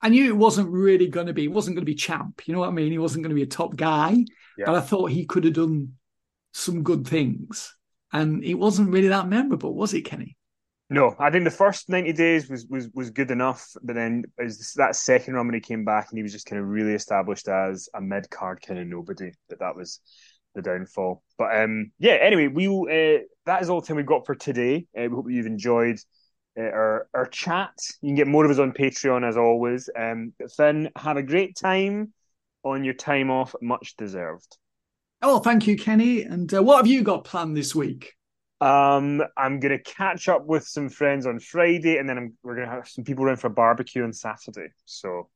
I 0.00 0.10
knew 0.10 0.28
it 0.28 0.36
wasn't 0.36 0.70
really 0.70 1.08
going 1.08 1.28
to 1.28 1.32
be. 1.32 1.42
He 1.42 1.48
wasn't 1.48 1.76
going 1.76 1.86
to 1.86 1.90
be 1.90 1.94
champ. 1.94 2.42
You 2.46 2.52
know 2.52 2.60
what 2.60 2.68
I 2.68 2.72
mean? 2.72 2.92
He 2.92 2.98
wasn't 2.98 3.24
going 3.24 3.30
to 3.30 3.34
be 3.34 3.42
a 3.42 3.46
top 3.46 3.74
guy. 3.74 4.24
Yeah. 4.58 4.66
But 4.66 4.74
I 4.74 4.80
thought 4.80 5.10
he 5.10 5.24
could 5.24 5.44
have 5.44 5.54
done 5.54 5.94
some 6.52 6.82
good 6.82 7.06
things 7.06 7.74
and 8.14 8.44
it 8.44 8.54
wasn't 8.54 8.90
really 8.90 9.08
that 9.08 9.28
memorable, 9.28 9.74
was 9.74 9.92
it, 9.92 10.02
Kenny? 10.02 10.36
No, 10.88 11.16
I 11.18 11.30
think 11.30 11.44
the 11.44 11.50
first 11.50 11.88
ninety 11.88 12.12
days 12.12 12.48
was 12.48 12.66
was 12.66 12.88
was 12.94 13.10
good 13.10 13.30
enough, 13.30 13.72
but 13.82 13.96
then 13.96 14.22
it 14.38 14.44
was 14.44 14.72
that 14.76 14.94
second 14.94 15.34
run 15.34 15.46
when 15.46 15.54
he 15.54 15.60
came 15.60 15.84
back 15.84 16.08
and 16.10 16.18
he 16.18 16.22
was 16.22 16.32
just 16.32 16.46
kind 16.46 16.60
of 16.60 16.68
really 16.68 16.92
established 16.92 17.48
as 17.48 17.88
a 17.94 18.00
mid 18.00 18.30
card 18.30 18.62
kind 18.64 18.78
of 18.78 18.86
nobody. 18.86 19.32
That 19.48 19.60
that 19.60 19.74
was 19.74 20.00
the 20.54 20.62
downfall. 20.62 21.22
But 21.38 21.58
um, 21.58 21.90
yeah. 21.98 22.18
Anyway, 22.20 22.48
we 22.48 22.68
will. 22.68 22.82
Uh, 22.82 23.22
that 23.46 23.62
is 23.62 23.70
all 23.70 23.80
the 23.80 23.86
time 23.86 23.96
we've 23.96 24.06
got 24.06 24.26
for 24.26 24.34
today. 24.34 24.86
Uh, 24.96 25.08
we 25.08 25.16
hope 25.16 25.30
you've 25.30 25.46
enjoyed 25.46 25.98
our 26.56 27.08
our 27.14 27.26
chat. 27.26 27.74
You 28.00 28.08
can 28.08 28.16
get 28.16 28.26
more 28.26 28.44
of 28.44 28.50
us 28.50 28.58
on 28.58 28.72
Patreon 28.72 29.26
as 29.26 29.36
always. 29.36 29.88
Um, 29.96 30.32
Fin, 30.56 30.90
have 30.96 31.16
a 31.16 31.22
great 31.22 31.56
time 31.56 32.12
on 32.62 32.84
your 32.84 32.94
time 32.94 33.30
off, 33.30 33.54
much 33.60 33.96
deserved. 33.96 34.56
Oh, 35.22 35.38
thank 35.38 35.66
you, 35.66 35.76
Kenny. 35.76 36.22
And 36.22 36.52
uh, 36.52 36.62
what 36.62 36.78
have 36.78 36.86
you 36.86 37.02
got 37.02 37.24
planned 37.24 37.56
this 37.56 37.74
week? 37.74 38.12
Um, 38.60 39.22
I'm 39.36 39.60
gonna 39.60 39.78
catch 39.78 40.28
up 40.28 40.46
with 40.46 40.66
some 40.66 40.88
friends 40.88 41.26
on 41.26 41.38
Friday, 41.38 41.98
and 41.98 42.08
then 42.08 42.18
I'm, 42.18 42.34
we're 42.42 42.56
gonna 42.56 42.70
have 42.70 42.88
some 42.88 43.04
people 43.04 43.24
around 43.24 43.38
for 43.38 43.48
a 43.48 43.50
barbecue 43.50 44.04
on 44.04 44.12
Saturday. 44.12 44.68
So 44.84 45.28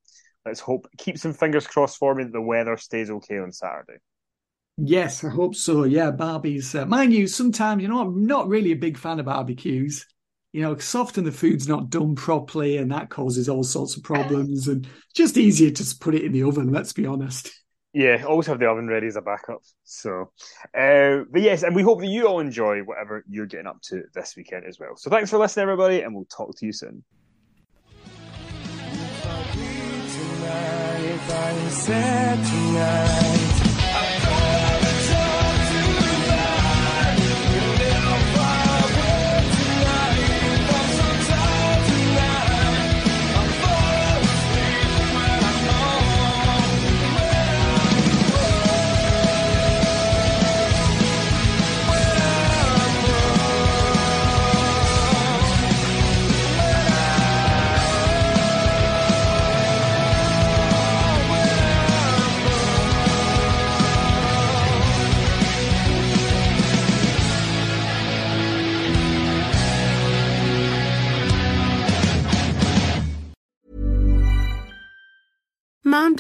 let's 0.47 0.61
hope 0.61 0.89
keep 0.99 1.19
some 1.19 1.33
fingers 1.33 1.67
crossed 1.67 1.99
for 1.99 2.15
me 2.15 2.25
that 2.25 2.33
the 2.33 2.41
weather 2.41 2.77
stays 2.77 3.11
okay 3.11 3.39
on 3.39 3.53
Saturday. 3.53 3.99
Yes, 4.77 5.25
I 5.25 5.31
hope 5.31 5.57
so. 5.57 5.85
Yeah, 5.85 6.13
Barbies. 6.13 6.81
Uh, 6.81 6.87
mind 6.87 7.13
you, 7.13 7.27
sometimes 7.27 7.83
you 7.83 7.89
know 7.89 8.01
I'm 8.01 8.25
not 8.27 8.49
really 8.49 8.73
a 8.73 8.77
big 8.77 8.97
fan 8.97 9.19
of 9.19 9.27
barbecues. 9.27 10.07
You 10.53 10.63
know, 10.63 10.75
because 10.75 10.95
often 10.95 11.25
the 11.25 11.33
food's 11.33 11.69
not 11.69 11.91
done 11.91 12.15
properly, 12.15 12.79
and 12.79 12.91
that 12.91 13.11
causes 13.11 13.49
all 13.49 13.63
sorts 13.63 13.97
of 13.97 14.03
problems. 14.05 14.69
and 14.69 14.87
just 15.15 15.37
easier 15.37 15.71
to 15.71 15.97
put 16.01 16.15
it 16.15 16.25
in 16.25 16.33
the 16.33 16.43
oven. 16.43 16.73
Let's 16.73 16.93
be 16.93 17.07
honest. 17.07 17.51
Yeah, 17.95 18.23
always 18.27 18.47
have 18.47 18.59
the 18.59 18.69
oven 18.69 18.87
ready 18.87 19.07
as 19.07 19.17
a 19.17 19.23
backup. 19.23 19.63
So, 19.85 20.31
uh, 20.79 21.25
but 21.31 21.41
yes, 21.41 21.63
and 21.63 21.75
we 21.75 21.83
hope 21.83 22.01
that 22.01 22.07
you 22.07 22.27
all 22.27 22.39
enjoy 22.39 22.81
whatever 22.81 23.25
you're 23.29 23.47
getting 23.47 23.67
up 23.67 23.81
to 23.85 24.03
this 24.15 24.35
weekend 24.37 24.67
as 24.67 24.79
well. 24.79 24.97
So, 24.97 25.11
thanks 25.11 25.31
for 25.31 25.39
listening, 25.39 25.63
everybody, 25.63 26.03
and 26.03 26.15
we'll 26.15 26.27
talk 26.27 26.57
to 26.59 26.67
you 26.67 26.73
soon. 26.73 27.03
Mom 31.89 33.48